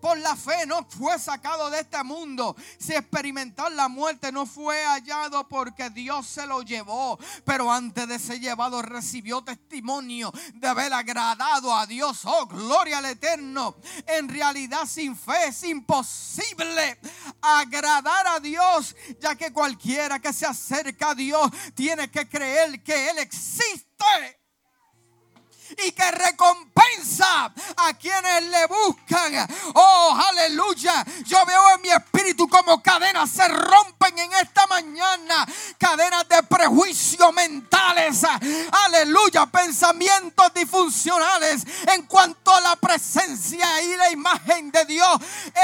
Por 0.00 0.18
la 0.18 0.36
fe 0.36 0.66
no 0.66 0.84
fue 0.88 1.18
sacado 1.18 1.70
de 1.70 1.80
este 1.80 2.02
mundo. 2.02 2.56
Si 2.78 2.94
experimentar 2.94 3.70
la 3.72 3.88
muerte 3.88 4.32
no 4.32 4.46
fue 4.46 4.84
hallado 4.84 5.48
porque 5.48 5.90
Dios 5.90 6.26
se 6.26 6.46
lo 6.46 6.62
llevó. 6.62 7.18
Pero 7.44 7.70
antes 7.70 8.06
de 8.08 8.18
ser 8.18 8.40
llevado 8.40 8.82
recibió 8.82 9.42
testimonio 9.42 10.32
de 10.54 10.68
haber 10.68 10.92
agradado 10.92 11.74
a 11.74 11.86
Dios. 11.86 12.20
Oh, 12.24 12.46
gloria 12.46 12.98
al 12.98 13.06
eterno. 13.06 13.76
En 14.06 14.28
realidad 14.28 14.86
sin 14.86 15.16
fe 15.16 15.48
es 15.48 15.62
imposible 15.64 16.98
agradar 17.40 18.26
a 18.26 18.40
Dios. 18.40 18.96
Ya 19.20 19.34
que 19.34 19.52
cualquiera 19.52 20.18
que 20.18 20.32
se 20.32 20.46
acerca 20.46 21.10
a 21.10 21.14
Dios 21.14 21.50
tiene 21.74 22.10
que 22.10 22.28
creer 22.28 22.82
que 22.82 23.10
Él 23.10 23.18
existe 23.18 24.37
y 25.84 25.92
que 25.92 26.10
recompensa 26.10 27.52
a 27.76 27.94
quienes 27.94 28.44
le 28.44 28.66
buscan. 28.66 29.48
Oh, 29.74 30.18
aleluya. 30.28 31.04
Yo 31.24 31.44
veo 31.44 31.74
en 31.74 31.82
mi 31.82 31.90
espíritu 31.90 32.48
como 32.48 32.82
cadenas 32.82 33.30
se 33.30 33.46
rompen 33.48 34.18
en 34.18 34.32
esta 34.34 34.66
mañana. 34.66 35.46
Cadenas 35.78 36.28
de 36.28 36.42
prejuicio 36.44 37.32
mentales. 37.32 38.22
Aleluya. 38.84 39.46
Pensamientos 39.46 40.52
disfuncionales 40.54 41.62
en 41.94 42.02
cuanto 42.06 42.54
a 42.54 42.60
la 42.60 42.76
presencia 42.76 43.82
y 43.82 43.96
la 43.96 44.10
imagen 44.10 44.70
de 44.70 44.84
Dios 44.84 45.18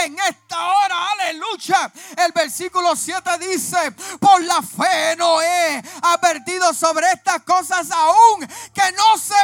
en 0.04 0.18
esta 0.18 0.66
hora. 0.66 1.12
Aleluya. 1.12 1.92
El 2.16 2.32
versículo 2.32 2.94
7 2.96 3.38
dice, 3.38 3.92
por 4.20 4.42
la 4.42 4.62
fe 4.62 5.16
no 5.16 5.40
he 5.40 5.82
advertido 6.02 6.72
sobre 6.74 7.10
estas 7.12 7.42
cosas 7.42 7.90
aún 7.90 8.46
que 8.74 8.92
no 8.92 9.18
se 9.18 9.34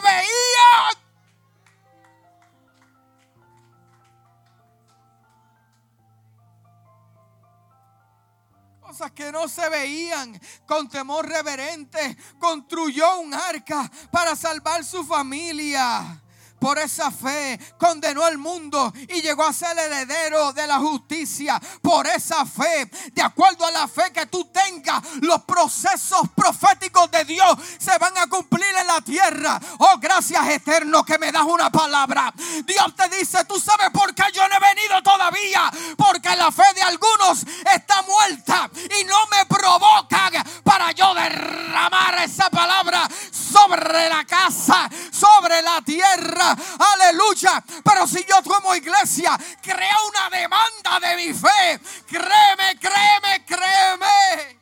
Cosas 8.80 9.12
que 9.12 9.30
no 9.30 9.48
se 9.48 9.68
veían 9.68 10.40
con 10.66 10.88
temor 10.88 11.28
reverente, 11.28 12.16
construyó 12.40 13.20
un 13.20 13.32
arca 13.32 13.88
para 14.10 14.34
salvar 14.34 14.84
su 14.84 15.04
familia 15.04 16.20
por 16.60 16.78
esa 16.78 17.10
fe 17.10 17.58
condenó 17.78 18.24
al 18.24 18.38
mundo 18.38 18.92
y 19.08 19.22
llegó 19.22 19.44
a 19.44 19.52
ser 19.52 19.76
heredero 19.78 20.52
de 20.52 20.66
la 20.66 20.78
justicia. 20.78 21.60
Por 21.82 22.06
esa 22.06 22.44
fe, 22.44 22.90
de 23.12 23.22
acuerdo 23.22 23.64
a 23.64 23.70
la 23.70 23.88
fe 23.88 24.12
que 24.12 24.26
tú 24.26 24.44
tengas, 24.52 25.02
los 25.22 25.42
procesos 25.44 26.20
proféticos 26.34 27.10
de 27.10 27.24
Dios 27.24 27.56
se 27.78 27.96
van 27.98 28.16
a 28.18 28.26
cumplir 28.26 28.74
en 28.78 28.86
la 28.86 29.00
tierra. 29.00 29.60
Oh, 29.78 29.98
gracias 29.98 30.46
eterno 30.48 31.04
que 31.04 31.18
me 31.18 31.32
das 31.32 31.44
una 31.44 31.70
palabra. 31.70 32.32
Dios 32.64 32.94
te 32.94 33.08
dice, 33.16 33.44
tú 33.46 33.58
sabes 33.58 33.88
por 33.90 34.14
qué 34.14 34.24
yo 34.32 34.46
no 34.48 34.56
he 34.56 34.74
venido 34.74 35.02
todavía. 35.02 35.70
Porque 35.96 36.36
la 36.36 36.52
fe 36.52 36.74
de 36.74 36.82
algunos 36.82 37.44
está 37.74 38.02
muerta 38.02 38.70
y 39.00 39.04
no 39.04 39.16
me 39.28 39.46
provocan 39.46 40.20
para 40.62 40.92
yo 40.92 41.14
derramar 41.14 42.22
esa 42.22 42.50
palabra 42.50 43.08
sobre 43.50 44.08
la 44.08 44.24
casa, 44.24 44.88
sobre 45.10 45.62
la 45.62 45.82
tierra 45.84 46.56
Aleluya. 46.78 47.62
Pero 47.84 48.06
si 48.06 48.24
yo 48.24 48.42
como 48.42 48.74
iglesia 48.74 49.38
creo 49.62 50.08
una 50.08 50.30
demanda 50.30 51.00
de 51.00 51.16
mi 51.16 51.32
fe, 51.32 51.80
créeme, 52.08 52.78
créeme, 52.78 53.44
créeme 53.46 54.59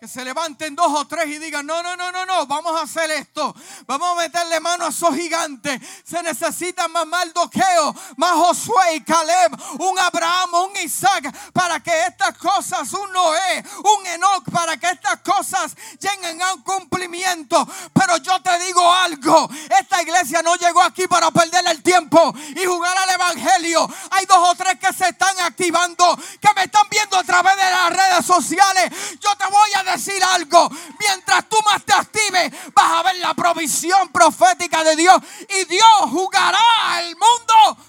Que 0.00 0.06
se 0.06 0.24
levanten 0.24 0.76
dos 0.76 0.92
o 0.94 1.08
tres 1.08 1.26
y 1.26 1.38
digan, 1.40 1.66
no, 1.66 1.82
no, 1.82 1.96
no, 1.96 2.12
no, 2.12 2.24
no, 2.24 2.46
vamos 2.46 2.78
a 2.78 2.84
hacer 2.84 3.10
esto. 3.10 3.52
Vamos 3.84 4.12
a 4.12 4.22
meterle 4.22 4.60
mano 4.60 4.86
a 4.86 4.90
esos 4.90 5.12
gigantes. 5.12 5.80
Se 6.04 6.22
necesita 6.22 6.86
más 6.86 7.04
Maldoqueo, 7.04 7.96
más 8.16 8.30
Josué 8.30 8.94
y 8.94 9.00
Caleb, 9.00 9.58
un 9.80 9.98
Abraham, 9.98 10.54
un 10.54 10.76
Isaac, 10.84 11.34
para 11.52 11.80
que 11.80 11.90
estas 12.06 12.38
cosas, 12.38 12.92
un 12.92 13.10
Noé, 13.12 13.64
un 13.78 14.06
Enoch, 14.06 14.48
para 14.52 14.76
que 14.76 14.88
estas 14.88 15.18
cosas 15.18 15.74
lleguen 15.98 16.40
a 16.42 16.54
un 16.54 16.62
cumplimiento. 16.62 17.66
Pero 17.92 18.18
yo 18.18 18.40
te 18.40 18.56
digo 18.60 18.92
algo, 18.92 19.50
esta 19.80 20.00
iglesia 20.00 20.42
no 20.42 20.54
llegó 20.54 20.80
aquí 20.80 21.08
para 21.08 21.32
perder 21.32 21.66
el 21.66 21.82
tiempo 21.82 22.32
y 22.54 22.64
jugar 22.64 22.96
al 22.96 23.10
Evangelio. 23.10 23.90
Hay 24.12 24.26
dos 24.26 24.48
o 24.48 24.54
tres 24.54 24.78
que 24.78 24.92
se 24.92 25.08
están 25.08 25.40
activando, 25.40 26.16
que 26.40 26.54
me 26.54 26.62
están 26.64 26.86
viendo 26.88 27.18
a 27.18 27.24
través 27.24 27.56
de 27.56 27.68
las 27.68 27.90
redes 27.90 28.24
sociales. 28.24 28.92
Yo 29.18 29.34
te 29.34 29.46
voy 29.46 29.72
a 29.74 29.87
decir 29.92 30.22
algo. 30.22 30.68
Mientras 30.98 31.48
tú 31.48 31.56
más 31.64 31.84
te 31.84 31.92
actives, 31.92 32.52
vas 32.74 32.92
a 32.92 33.02
ver 33.02 33.16
la 33.16 33.34
provisión 33.34 34.08
profética 34.10 34.84
de 34.84 34.96
Dios. 34.96 35.22
Y 35.48 35.64
Dios 35.64 36.10
jugará 36.10 36.58
al 36.96 37.16
mundo 37.16 37.84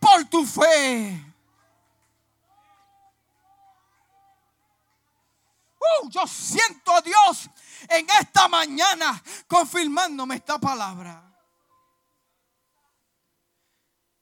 por 0.00 0.24
tu 0.26 0.46
fe. 0.46 1.26
Uh, 5.78 6.10
yo 6.10 6.26
siento 6.26 6.94
a 6.94 7.00
Dios 7.00 7.48
en 7.88 8.06
esta 8.20 8.48
mañana 8.48 9.22
confirmándome 9.48 10.36
esta 10.36 10.58
palabra. 10.58 11.24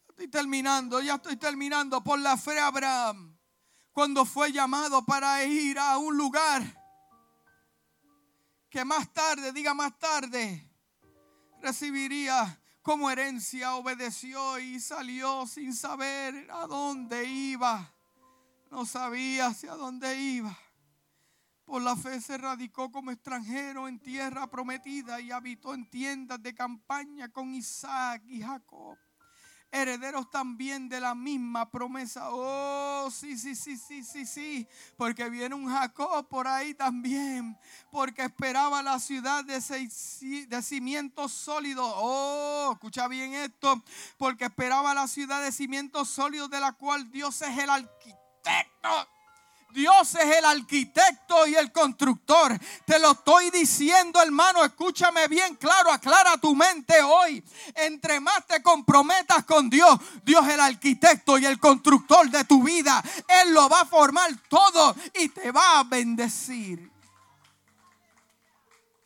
Estoy 0.09 0.29
terminando, 0.29 1.01
ya 1.01 1.17
estoy 1.17 1.37
terminando. 1.37 2.01
Por 2.03 2.19
la 2.19 2.37
fe 2.37 2.59
Abraham, 2.59 3.37
cuando 3.93 4.25
fue 4.25 4.53
llamado 4.53 5.05
para 5.05 5.45
ir 5.45 5.79
a 5.79 5.99
un 5.99 6.17
lugar 6.17 6.78
que 8.71 8.85
más 8.85 9.13
tarde, 9.13 9.53
diga 9.53 9.75
más 9.75 9.99
tarde, 9.99 10.71
recibiría 11.61 12.61
como 12.83 13.11
herencia, 13.11 13.75
obedeció 13.75 14.59
y 14.59 14.81
salió 14.81 15.47
sin 15.47 15.75
saber 15.75 16.51
a 16.51 16.67
dónde 16.67 17.25
iba. 17.25 17.95
No 18.71 18.85
sabía 18.85 19.47
hacia 19.47 19.75
dónde 19.75 20.17
iba. 20.19 20.57
Por 21.65 21.83
la 21.83 21.97
fe 21.97 22.21
se 22.21 22.39
radicó 22.39 22.91
como 22.91 23.11
extranjero 23.11 23.89
en 23.89 23.99
tierra 23.99 24.47
prometida 24.47 25.21
y 25.21 25.31
habitó 25.31 25.75
en 25.75 25.89
tiendas 25.89 26.43
de 26.43 26.55
campaña 26.55 27.29
con 27.29 27.55
Isaac 27.55 28.23
y 28.27 28.41
Jacob 28.41 28.99
herederos 29.71 30.31
también 30.31 30.89
de 30.89 31.01
la 31.01 31.15
misma 31.15 31.71
promesa. 31.71 32.29
Oh, 32.31 33.11
sí, 33.11 33.37
sí, 33.37 33.55
sí, 33.55 33.77
sí, 33.77 34.03
sí, 34.03 34.27
sí. 34.27 34.69
Porque 34.97 35.29
viene 35.29 35.55
un 35.55 35.69
Jacob 35.69 36.27
por 36.29 36.47
ahí 36.49 36.75
también. 36.75 37.57
Porque 37.91 38.23
esperaba 38.23 38.83
la 38.83 38.99
ciudad 38.99 39.45
de, 39.45 39.61
de 40.47 40.63
cimientos 40.63 41.33
sólidos. 41.33 41.93
Oh, 41.97 42.71
escucha 42.73 43.09
bien 43.09 43.35
esto. 43.35 43.83
Porque 44.17 44.47
esperaba 44.47 44.95
la 44.95 45.07
ciudad 45.09 45.43
de 45.43 45.53
cimientos 45.53 46.09
sólidos 46.09 46.51
de 46.51 46.61
la 46.61 46.73
cual 46.73 47.11
Dios 47.11 47.43
es 47.43 47.59
el 47.59 47.71
arquitecto. 47.71 49.18
Dios 49.71 50.15
es 50.15 50.37
el 50.37 50.45
arquitecto 50.45 51.47
y 51.47 51.55
el 51.55 51.71
constructor. 51.71 52.59
Te 52.85 52.99
lo 52.99 53.13
estoy 53.13 53.51
diciendo, 53.51 54.21
hermano. 54.21 54.65
Escúchame 54.65 55.29
bien 55.29 55.57
claro. 55.57 55.93
Aclara 55.93 56.39
tu 56.39 56.55
mente 56.55 57.01
hoy. 57.03 57.43
Entre 57.75 58.19
más 58.21 58.47
te 58.47 58.63
comprometas 58.63 59.45
con 59.45 59.69
Dios, 59.69 59.99
Dios 60.25 60.47
es 60.47 60.55
el 60.55 60.61
arquitecto 60.61 61.39
y 61.39 61.47
el 61.47 61.59
constructor 61.59 62.31
de 62.31 62.45
tu 62.45 62.63
vida. 62.63 63.03
Él 63.43 63.53
lo 63.53 63.69
va 63.69 63.83
a 63.83 63.87
formar 63.87 64.31
todo 64.49 64.97
y 65.15 65.29
te 65.29 65.51
va 65.53 65.81
a 65.81 65.85
bendecir. 65.85 66.91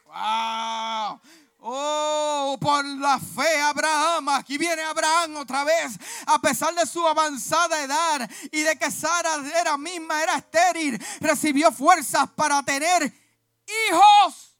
Wow. 0.06 1.20
Oh, 1.64 2.58
por 2.60 2.84
la 2.84 3.20
fe, 3.20 3.60
Abraham. 3.60 4.30
Aquí 4.30 4.58
viene 4.58 4.82
Abraham 4.82 5.36
otra 5.36 5.62
vez. 5.62 5.96
A 6.26 6.40
pesar 6.40 6.74
de 6.74 6.84
su 6.84 7.06
avanzada 7.06 7.80
edad 7.84 8.28
y 8.50 8.62
de 8.62 8.76
que 8.76 8.90
Sara 8.90 9.36
era 9.60 9.78
misma, 9.78 10.20
era 10.24 10.38
estéril, 10.38 11.00
recibió 11.20 11.70
fuerzas 11.70 12.28
para 12.34 12.64
tener 12.64 13.04
hijos. 13.88 14.58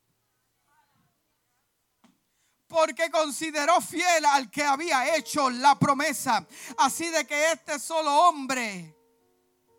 Porque 2.68 3.10
consideró 3.10 3.80
fiel 3.80 4.24
al 4.24 4.48
que 4.48 4.62
había 4.62 5.16
hecho 5.16 5.50
la 5.50 5.76
promesa. 5.76 6.46
Así 6.78 7.08
de 7.08 7.26
que 7.26 7.50
este 7.50 7.80
solo 7.80 8.14
hombre, 8.28 8.96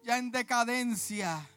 ya 0.03 0.17
en 0.17 0.29
decadencia, 0.29 1.49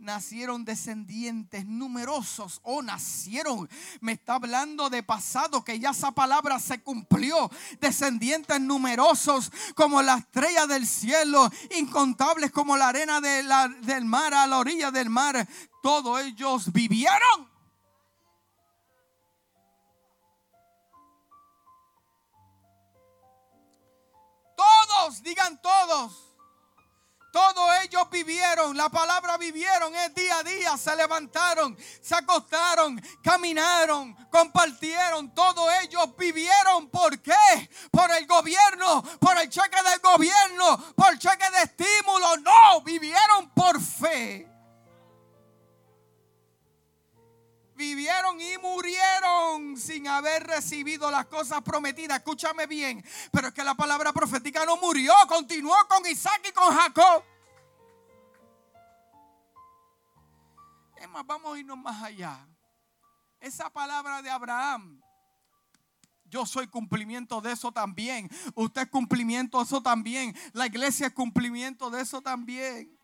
nacieron 0.00 0.64
descendientes 0.64 1.66
numerosos 1.66 2.60
o 2.62 2.82
nacieron. 2.82 3.68
Me 4.00 4.12
está 4.12 4.34
hablando 4.34 4.90
de 4.90 5.02
pasado 5.02 5.64
que 5.64 5.78
ya 5.78 5.90
esa 5.90 6.12
palabra 6.12 6.58
se 6.58 6.82
cumplió. 6.82 7.50
Descendientes 7.80 8.60
numerosos 8.60 9.52
como 9.74 10.02
la 10.02 10.16
estrella 10.16 10.66
del 10.66 10.86
cielo, 10.86 11.50
incontables 11.78 12.50
como 12.50 12.76
la 12.76 12.88
arena 12.88 13.20
de 13.20 13.42
la, 13.42 13.68
del 13.68 14.04
mar 14.04 14.34
a 14.34 14.46
la 14.46 14.58
orilla 14.58 14.90
del 14.90 15.10
mar. 15.10 15.46
Todos 15.82 16.20
ellos 16.22 16.72
vivieron. 16.72 17.50
Todos, 24.56 25.22
digan 25.22 25.60
todos 25.62 26.29
todos 27.30 27.70
ellos 27.82 28.08
vivieron, 28.10 28.76
la 28.76 28.88
palabra 28.88 29.36
vivieron 29.36 29.94
es 29.94 30.14
día 30.14 30.38
a 30.38 30.42
día, 30.42 30.76
se 30.76 30.94
levantaron, 30.96 31.76
se 32.02 32.14
acostaron, 32.14 33.00
caminaron, 33.22 34.14
compartieron, 34.30 35.32
todos 35.34 35.68
ellos 35.82 36.16
vivieron. 36.16 36.88
¿Por 36.90 37.20
qué? 37.20 37.70
Por 37.90 38.10
el 38.10 38.26
gobierno, 38.26 39.02
por 39.20 39.38
el 39.38 39.48
cheque 39.48 39.82
del 39.82 40.00
gobierno, 40.00 40.94
por 40.94 41.18
cheque 41.18 41.50
de 41.50 41.62
estímulo. 41.62 42.36
No, 42.38 42.82
vivieron 42.82 43.50
por 43.50 43.80
fe. 43.80 44.49
Vivieron 47.80 48.38
y 48.40 48.58
murieron 48.58 49.76
sin 49.76 50.06
haber 50.06 50.46
recibido 50.46 51.10
las 51.10 51.26
cosas 51.26 51.62
prometidas. 51.62 52.18
Escúchame 52.18 52.66
bien, 52.66 53.02
pero 53.32 53.48
es 53.48 53.54
que 53.54 53.64
la 53.64 53.74
palabra 53.74 54.12
profética 54.12 54.66
no 54.66 54.76
murió, 54.76 55.14
continuó 55.26 55.74
con 55.88 56.06
Isaac 56.06 56.42
y 56.48 56.52
con 56.52 56.72
Jacob. 56.76 57.24
más, 61.08 61.26
vamos 61.26 61.56
a 61.56 61.58
irnos 61.58 61.78
más 61.78 62.02
allá. 62.02 62.46
Esa 63.40 63.70
palabra 63.70 64.20
de 64.20 64.30
Abraham, 64.30 65.02
yo 66.26 66.44
soy 66.44 66.68
cumplimiento 66.68 67.40
de 67.40 67.52
eso 67.52 67.72
también. 67.72 68.28
Usted 68.54 68.82
es 68.82 68.88
cumplimiento 68.90 69.58
de 69.58 69.64
eso 69.64 69.82
también. 69.82 70.36
La 70.52 70.66
iglesia 70.66 71.06
es 71.06 71.14
cumplimiento 71.14 71.88
de 71.88 72.02
eso 72.02 72.20
también. 72.20 72.96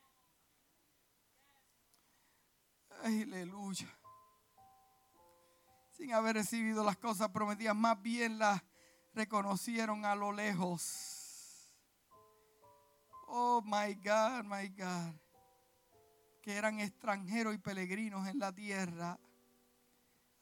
Aleluya. 3.02 3.88
Sin 5.97 6.12
haber 6.12 6.36
recibido 6.36 6.84
las 6.84 6.99
cosas 6.99 7.30
prometidas, 7.30 7.74
más 7.74 8.03
bien 8.03 8.38
las 8.38 8.62
reconocieron 9.14 10.05
a 10.05 10.14
lo 10.14 10.30
lejos. 10.30 11.72
Oh 13.28 13.62
my 13.64 13.94
God, 13.94 14.44
my 14.44 14.68
God. 14.68 15.14
Que 16.42 16.53
eran 16.53 16.80
extranjeros 16.80 17.55
y 17.55 17.59
peregrinos 17.59 18.28
en 18.28 18.38
la 18.38 18.53
tierra. 18.53 19.18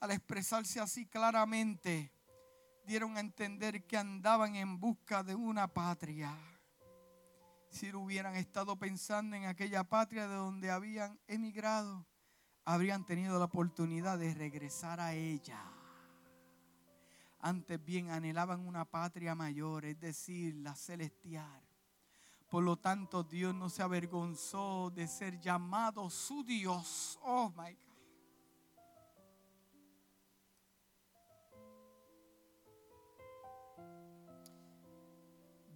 Al 0.01 0.11
expresarse 0.11 0.81
así 0.81 1.07
claramente, 1.07 2.11
dieron 2.85 3.17
a 3.17 3.21
entender 3.21 3.85
que 3.85 3.97
andaban 3.97 4.57
en 4.57 4.81
busca 4.81 5.23
de 5.23 5.37
una 5.37 5.69
patria. 5.69 6.37
Si 7.71 7.95
hubieran 7.95 8.35
estado 8.35 8.77
pensando 8.77 9.37
en 9.37 9.45
aquella 9.45 9.85
patria 9.85 10.27
de 10.27 10.35
donde 10.35 10.73
habían 10.73 11.17
emigrado, 11.29 12.05
habrían 12.65 13.05
tenido 13.05 13.39
la 13.39 13.45
oportunidad 13.45 14.19
de 14.19 14.35
regresar 14.35 15.01
a 15.01 15.15
ella. 15.15 15.61
Antes 17.41 17.85
bien 17.85 18.11
anhelaban 18.11 18.67
una 18.67 18.85
patria 18.85 19.35
mayor, 19.35 19.85
es 19.85 20.01
decir, 20.01 20.55
la 20.57 20.75
celestial. 20.75 21.63
Por 22.49 22.63
lo 22.63 22.77
tanto, 22.77 23.23
Dios 23.23 23.55
no 23.55 23.69
se 23.69 23.83
avergonzó 23.83 24.91
de 24.91 25.07
ser 25.09 25.41
llamado 25.41 26.09
su 26.09 26.43
Dios. 26.45 27.19
Oh 27.23 27.51
my 27.51 27.75
God. 27.75 27.95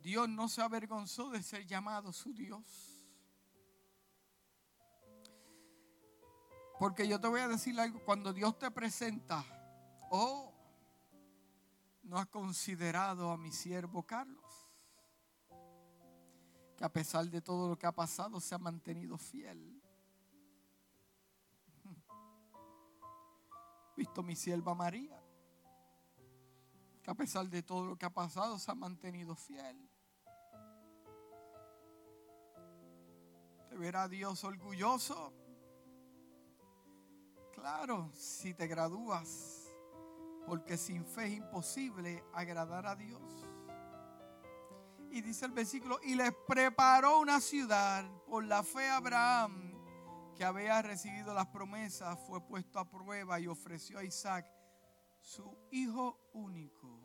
Dios 0.01 0.27
no 0.27 0.49
se 0.49 0.63
avergonzó 0.63 1.29
de 1.29 1.43
ser 1.43 1.67
llamado 1.67 2.15
su 2.15 2.33
Dios. 2.33 2.98
Porque 6.79 7.09
yo 7.09 7.21
te 7.21 7.27
voy 7.27 7.41
a 7.41 7.49
decir 7.49 7.79
algo, 7.81 8.05
cuando 8.05 8.33
Dios 8.33 8.57
te 8.57 8.71
presenta, 8.71 9.45
oh, 10.11 10.55
no 12.05 12.19
has 12.19 12.29
considerado 12.29 13.33
a 13.33 13.37
mi 13.37 13.51
siervo 13.51 14.05
Carlos, 14.05 14.71
que 16.77 16.85
a 16.85 16.93
pesar 16.93 17.29
de 17.29 17.43
todo 17.43 17.69
lo 17.69 17.77
que 17.77 17.87
ha 17.87 17.93
pasado 17.93 18.41
se 18.41 18.55
ha 18.55 18.59
mantenido 18.59 19.19
fiel. 19.19 19.83
Visto 23.97 24.23
mi 24.23 24.37
sierva 24.37 24.73
María, 24.73 25.21
que 27.03 27.11
a 27.11 27.15
pesar 27.15 27.49
de 27.49 27.65
todo 27.65 27.87
lo 27.87 27.99
que 27.99 28.07
ha 28.07 28.15
pasado 28.15 28.57
se 28.57 28.71
ha 28.71 28.77
mantenido 28.77 29.35
fiel. 29.35 29.91
Te 33.69 33.77
verá 33.77 34.07
Dios 34.07 34.45
orgulloso 34.45 35.48
Claro, 37.59 38.09
si 38.15 38.55
te 38.55 38.69
gradúas, 38.69 39.69
porque 40.47 40.77
sin 40.77 41.05
fe 41.05 41.27
es 41.27 41.33
imposible 41.39 42.23
agradar 42.33 42.87
a 42.87 42.95
Dios. 42.95 43.21
Y 45.11 45.21
dice 45.23 45.47
el 45.47 45.53
versículo, 45.53 45.99
y 46.05 46.15
les 46.15 46.33
preparó 46.47 47.19
una 47.19 47.41
ciudad 47.41 48.05
por 48.27 48.45
la 48.45 48.63
fe 48.63 48.89
Abraham, 48.89 49.73
que 50.37 50.45
había 50.45 50.81
recibido 50.83 51.35
las 51.35 51.49
promesas, 51.49 52.17
fue 52.29 52.41
puesto 52.41 52.79
a 52.79 52.89
prueba 52.89 53.41
y 53.41 53.49
ofreció 53.49 53.99
a 53.99 54.05
Isaac, 54.05 54.47
su 55.21 55.59
hijo 55.73 56.31
único. 56.35 57.01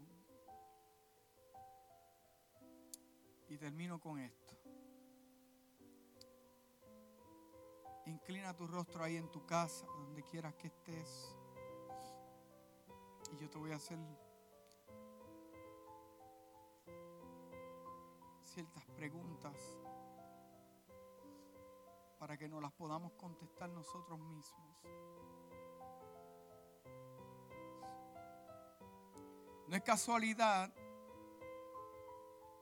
Y 3.49 3.57
termino 3.57 3.99
con 3.99 4.19
esto. 4.19 4.52
Inclina 8.05 8.55
tu 8.55 8.67
rostro 8.67 9.03
ahí 9.03 9.17
en 9.17 9.29
tu 9.29 9.45
casa, 9.45 9.85
donde 9.87 10.23
quieras 10.23 10.53
que 10.55 10.67
estés. 10.67 11.37
Y 13.31 13.37
yo 13.37 13.49
te 13.49 13.57
voy 13.57 13.71
a 13.71 13.77
hacer 13.77 13.97
ciertas 18.43 18.85
preguntas 18.95 19.55
para 22.19 22.37
que 22.37 22.47
nos 22.47 22.61
las 22.61 22.71
podamos 22.71 23.13
contestar 23.13 23.69
nosotros 23.69 24.19
mismos. 24.19 24.77
No 29.67 29.75
es 29.75 29.81
casualidad 29.81 30.71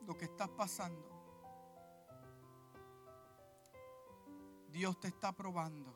lo 0.06 0.18
que 0.18 0.26
estás 0.26 0.50
pasando. 0.50 1.11
Dios 4.72 5.00
te 5.00 5.10
está 5.10 5.34
probando. 5.34 5.94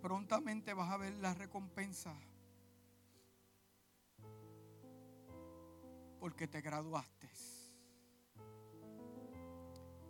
Prontamente 0.00 0.72
vas 0.72 0.90
a 0.90 0.96
ver 0.96 1.12
la 1.14 1.34
recompensa. 1.34 2.14
Porque 6.18 6.46
te 6.46 6.60
graduaste. 6.60 7.28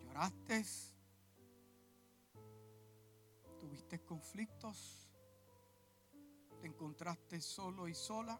Lloraste. 0.04 0.64
Tuviste 3.58 4.04
conflictos. 4.04 5.08
Te 6.60 6.66
encontraste 6.66 7.40
solo 7.40 7.88
y 7.88 7.94
sola. 7.94 8.38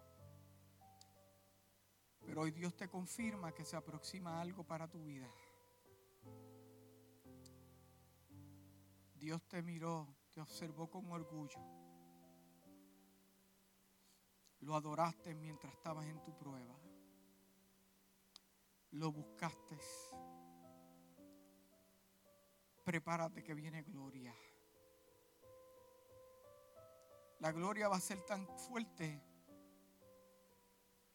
Pero 2.26 2.42
hoy 2.42 2.50
Dios 2.50 2.76
te 2.76 2.88
confirma 2.88 3.52
que 3.52 3.64
se 3.64 3.76
aproxima 3.76 4.40
algo 4.40 4.62
para 4.62 4.86
tu 4.86 5.02
vida. 5.02 5.28
Dios 9.20 9.46
te 9.48 9.60
miró, 9.60 10.16
te 10.30 10.40
observó 10.40 10.88
con 10.88 11.12
orgullo. 11.12 11.60
Lo 14.60 14.74
adoraste 14.74 15.34
mientras 15.34 15.74
estabas 15.74 16.06
en 16.06 16.22
tu 16.22 16.34
prueba. 16.34 16.74
Lo 18.92 19.12
buscaste. 19.12 19.78
Prepárate 22.82 23.42
que 23.42 23.52
viene 23.52 23.82
gloria. 23.82 24.34
La 27.40 27.52
gloria 27.52 27.88
va 27.88 27.96
a 27.96 28.00
ser 28.00 28.24
tan 28.24 28.46
fuerte 28.56 29.22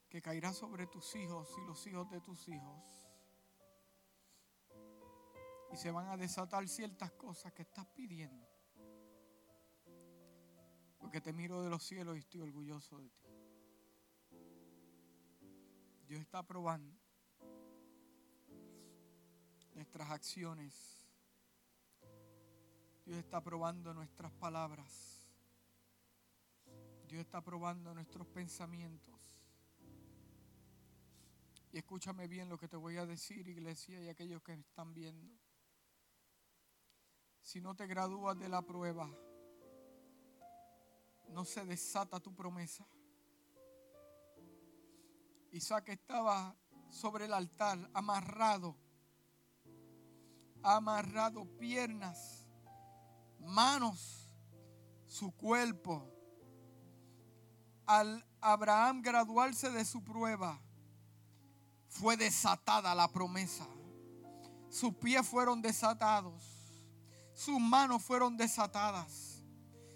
que 0.07 0.21
caerá 0.21 0.53
sobre 0.53 0.85
tus 0.85 1.15
hijos 1.15 1.49
y 1.57 1.65
los 1.65 1.85
hijos 1.87 2.09
de 2.11 2.21
tus 2.21 2.47
hijos 2.49 2.94
y 5.75 5.77
se 5.77 5.91
van 5.91 6.07
a 6.07 6.15
desatar 6.15 6.65
ciertas 6.69 7.11
cosas 7.11 7.51
que 7.51 7.63
estás 7.63 7.85
pidiendo. 7.87 8.47
Porque 10.97 11.19
te 11.19 11.33
miro 11.33 11.61
de 11.61 11.69
los 11.69 11.83
cielos 11.83 12.15
y 12.15 12.19
estoy 12.19 12.39
orgulloso 12.39 12.97
de 12.97 13.09
ti. 13.09 13.27
Dios 16.07 16.21
está 16.21 16.43
probando 16.43 16.97
nuestras 19.73 20.09
acciones. 20.11 21.05
Dios 23.05 23.17
está 23.17 23.43
probando 23.43 23.93
nuestras 23.93 24.31
palabras. 24.31 25.27
Dios 27.05 27.19
está 27.19 27.41
probando 27.41 27.93
nuestros 27.93 28.25
pensamientos. 28.27 29.43
Y 31.73 31.79
escúchame 31.79 32.29
bien 32.29 32.47
lo 32.47 32.57
que 32.57 32.69
te 32.69 32.77
voy 32.77 32.95
a 32.95 33.05
decir, 33.05 33.49
iglesia, 33.49 34.01
y 34.01 34.07
aquellos 34.07 34.41
que 34.41 34.55
me 34.55 34.61
están 34.61 34.93
viendo 34.93 35.44
si 37.45 37.61
no 37.61 37.75
te 37.75 37.85
gradúas 37.85 38.39
de 38.39 38.49
la 38.49 38.63
prueba, 38.63 39.07
no 41.29 41.45
se 41.45 41.63
desata 41.63 42.19
tu 42.19 42.33
promesa. 42.33 42.87
Isaac 45.51 45.89
estaba 45.89 46.55
sobre 46.89 47.25
el 47.25 47.33
altar, 47.35 47.77
amarrado, 47.93 48.75
amarrado 50.63 51.45
piernas, 51.59 52.47
manos, 53.39 54.35
su 55.05 55.31
cuerpo. 55.31 56.11
Al 57.85 58.25
Abraham 58.41 59.03
graduarse 59.03 59.69
de 59.69 59.85
su 59.85 60.03
prueba, 60.03 60.59
fue 61.89 62.17
desatada 62.17 62.95
la 62.95 63.07
promesa. 63.07 63.67
Sus 64.67 64.95
pies 64.95 65.27
fueron 65.27 65.61
desatados 65.61 66.54
sus 67.35 67.59
manos 67.59 68.01
fueron 68.01 68.37
desatadas. 68.37 69.43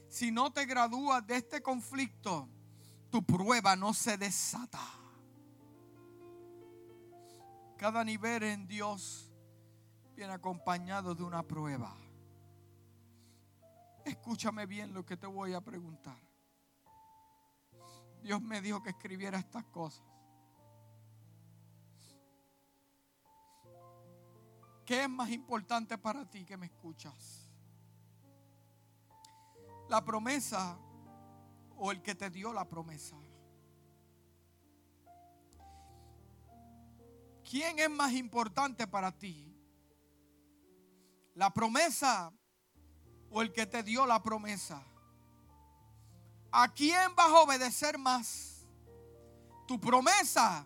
Si 0.10 0.30
no 0.30 0.52
te 0.52 0.66
gradúas 0.66 1.26
de 1.26 1.38
este 1.38 1.64
conflicto, 1.64 2.50
tu 3.10 3.24
prueba 3.24 3.76
no 3.76 3.94
se 3.94 4.18
desata. 4.18 4.82
Cada 7.78 8.04
nivel 8.04 8.44
en 8.44 8.68
Dios 8.68 9.32
viene 10.16 10.34
acompañado 10.34 11.16
de 11.16 11.24
una 11.24 11.42
prueba. 11.42 11.96
Escúchame 14.04 14.66
bien 14.66 14.94
lo 14.94 15.06
que 15.06 15.16
te 15.16 15.28
voy 15.28 15.54
a 15.54 15.62
preguntar. 15.62 16.18
Dios 18.22 18.42
me 18.42 18.60
dijo 18.62 18.84
que 18.84 18.90
escribiera 18.90 19.40
estas 19.40 19.64
cosas. 19.66 20.04
¿Qué 24.90 25.04
es 25.04 25.10
más 25.10 25.30
importante 25.30 26.00
para 26.00 26.28
ti 26.28 26.44
que 26.44 26.58
me 26.58 26.66
escuchas? 26.66 27.48
¿La 29.88 30.04
promesa 30.04 30.80
o 31.78 31.92
el 31.92 32.02
que 32.02 32.16
te 32.16 32.32
dio 32.32 32.52
la 32.52 32.68
promesa? 32.68 33.16
¿Quién 37.48 37.78
es 37.78 37.90
más 37.92 38.14
importante 38.14 38.88
para 38.88 39.12
ti? 39.12 39.56
¿La 41.36 41.54
promesa 41.54 42.34
o 43.30 43.44
el 43.44 43.54
que 43.54 43.68
te 43.68 43.84
dio 43.84 44.08
la 44.08 44.24
promesa? 44.24 44.84
¿A 46.52 46.68
quién 46.74 47.16
vas 47.16 47.28
a 47.28 47.42
obedecer 47.42 48.00
más? 48.00 48.66
¿Tu 49.68 49.80
promesa 49.80 50.66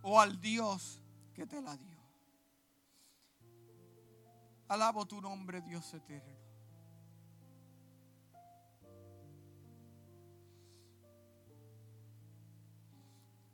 o 0.00 0.20
al 0.20 0.40
Dios 0.40 1.02
que 1.34 1.44
te 1.44 1.60
la 1.60 1.76
dio? 1.76 1.91
Alabo 4.72 5.04
tu 5.04 5.20
nombre, 5.20 5.60
Dios 5.60 5.92
eterno. 5.92 6.34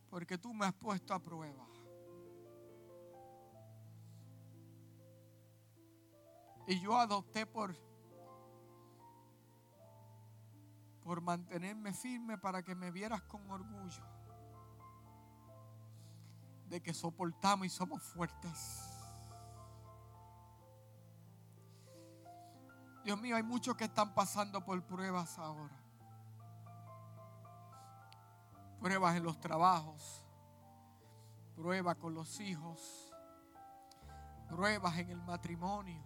Porque 0.08 0.38
tú 0.38 0.54
me 0.54 0.64
has 0.64 0.74
puesto 0.74 1.12
a 1.12 1.18
prueba. 1.18 1.66
Y 6.68 6.78
yo 6.80 6.96
adopté 6.96 7.46
por, 7.46 7.74
por 11.02 11.20
mantenerme 11.20 11.92
firme 11.94 12.38
para 12.38 12.62
que 12.62 12.76
me 12.76 12.92
vieras 12.92 13.22
con 13.22 13.50
orgullo. 13.50 14.04
De 16.68 16.80
que 16.80 16.94
soportamos 16.94 17.66
y 17.66 17.70
somos 17.70 18.04
fuertes. 18.04 18.97
Dios 23.08 23.18
mío, 23.22 23.36
hay 23.36 23.42
muchos 23.42 23.74
que 23.74 23.84
están 23.84 24.12
pasando 24.12 24.62
por 24.62 24.82
pruebas 24.82 25.38
ahora. 25.38 25.74
Pruebas 28.78 29.16
en 29.16 29.22
los 29.22 29.40
trabajos. 29.40 30.22
Pruebas 31.56 31.96
con 31.96 32.12
los 32.12 32.38
hijos. 32.38 33.10
Pruebas 34.50 34.98
en 34.98 35.08
el 35.08 35.22
matrimonio 35.22 36.04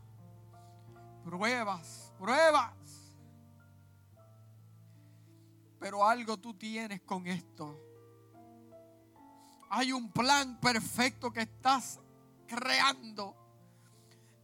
Pruebas, 1.25 2.13
pruebas. 2.17 2.73
Pero 5.81 6.07
algo 6.07 6.37
tú 6.37 6.55
tienes 6.55 7.01
con 7.01 7.27
esto. 7.27 7.81
Hay 9.71 9.91
un 9.91 10.09
plan 10.13 10.61
perfecto 10.61 11.33
que 11.33 11.41
estás 11.41 11.99
creando. 12.47 13.42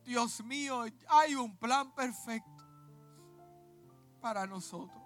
Dios 0.09 0.43
mío, 0.43 0.85
hay 1.07 1.35
un 1.35 1.55
plan 1.59 1.95
perfecto 1.95 2.65
para 4.23 4.47
nosotros. 4.47 4.97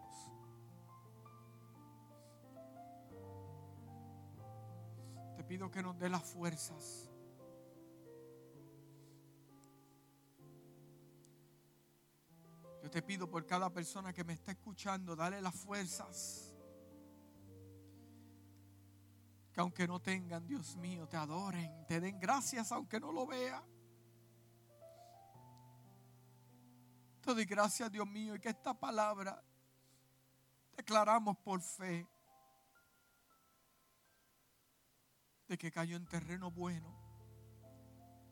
Te 5.37 5.43
pido 5.43 5.71
que 5.73 5.83
nos 5.83 5.99
dé 5.99 6.09
las 6.09 6.23
fuerzas 6.23 7.13
te 12.93 13.01
pido 13.01 13.29
por 13.29 13.47
cada 13.47 13.71
persona 13.71 14.13
que 14.13 14.23
me 14.23 14.35
está 14.35 14.53
escuchando, 14.53 15.17
dale 15.17 15.41
las 15.41 15.55
fuerzas. 15.55 16.55
Que 19.51 19.61
aunque 19.61 19.89
no 19.89 20.01
tengan, 20.01 20.47
Dios 20.47 20.77
mío, 20.77 21.09
te 21.09 21.17
adoren, 21.17 21.87
te 21.87 22.01
den 22.01 22.21
gracias 22.21 22.71
aunque 22.71 23.01
no 23.01 23.11
lo 23.11 23.27
vean. 23.27 23.72
Te 27.23 27.35
doy 27.35 27.45
gracias, 27.45 27.91
Dios 27.91 28.07
mío, 28.07 28.35
y 28.35 28.41
que 28.41 28.49
esta 28.49 28.75
palabra 28.75 29.43
declaramos 30.77 31.37
por 31.39 31.61
fe 31.63 32.07
de 35.47 35.57
que 35.57 35.71
cayó 35.71 35.97
en 35.97 36.07
terreno 36.07 36.51
bueno 36.51 36.95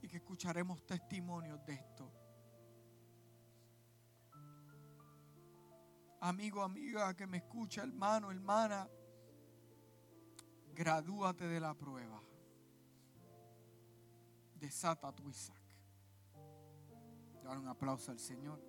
y 0.03 0.09
que 0.09 0.17
escucharemos 0.17 0.85
testimonios 0.85 1.65
de 1.65 1.75
esto. 1.75 2.21
amigo, 6.21 6.63
amiga 6.63 7.15
que 7.15 7.27
me 7.27 7.39
escucha, 7.39 7.83
hermano, 7.83 8.31
hermana, 8.31 8.89
gradúate 10.75 11.47
de 11.47 11.61
la 11.61 11.75
prueba. 11.75 12.23
Desata 14.55 15.13
tu 15.13 15.29
Isaac. 15.29 15.63
Dar 17.43 17.59
un 17.59 17.69
aplauso 17.69 18.11
al 18.11 18.19
Señor. 18.19 18.61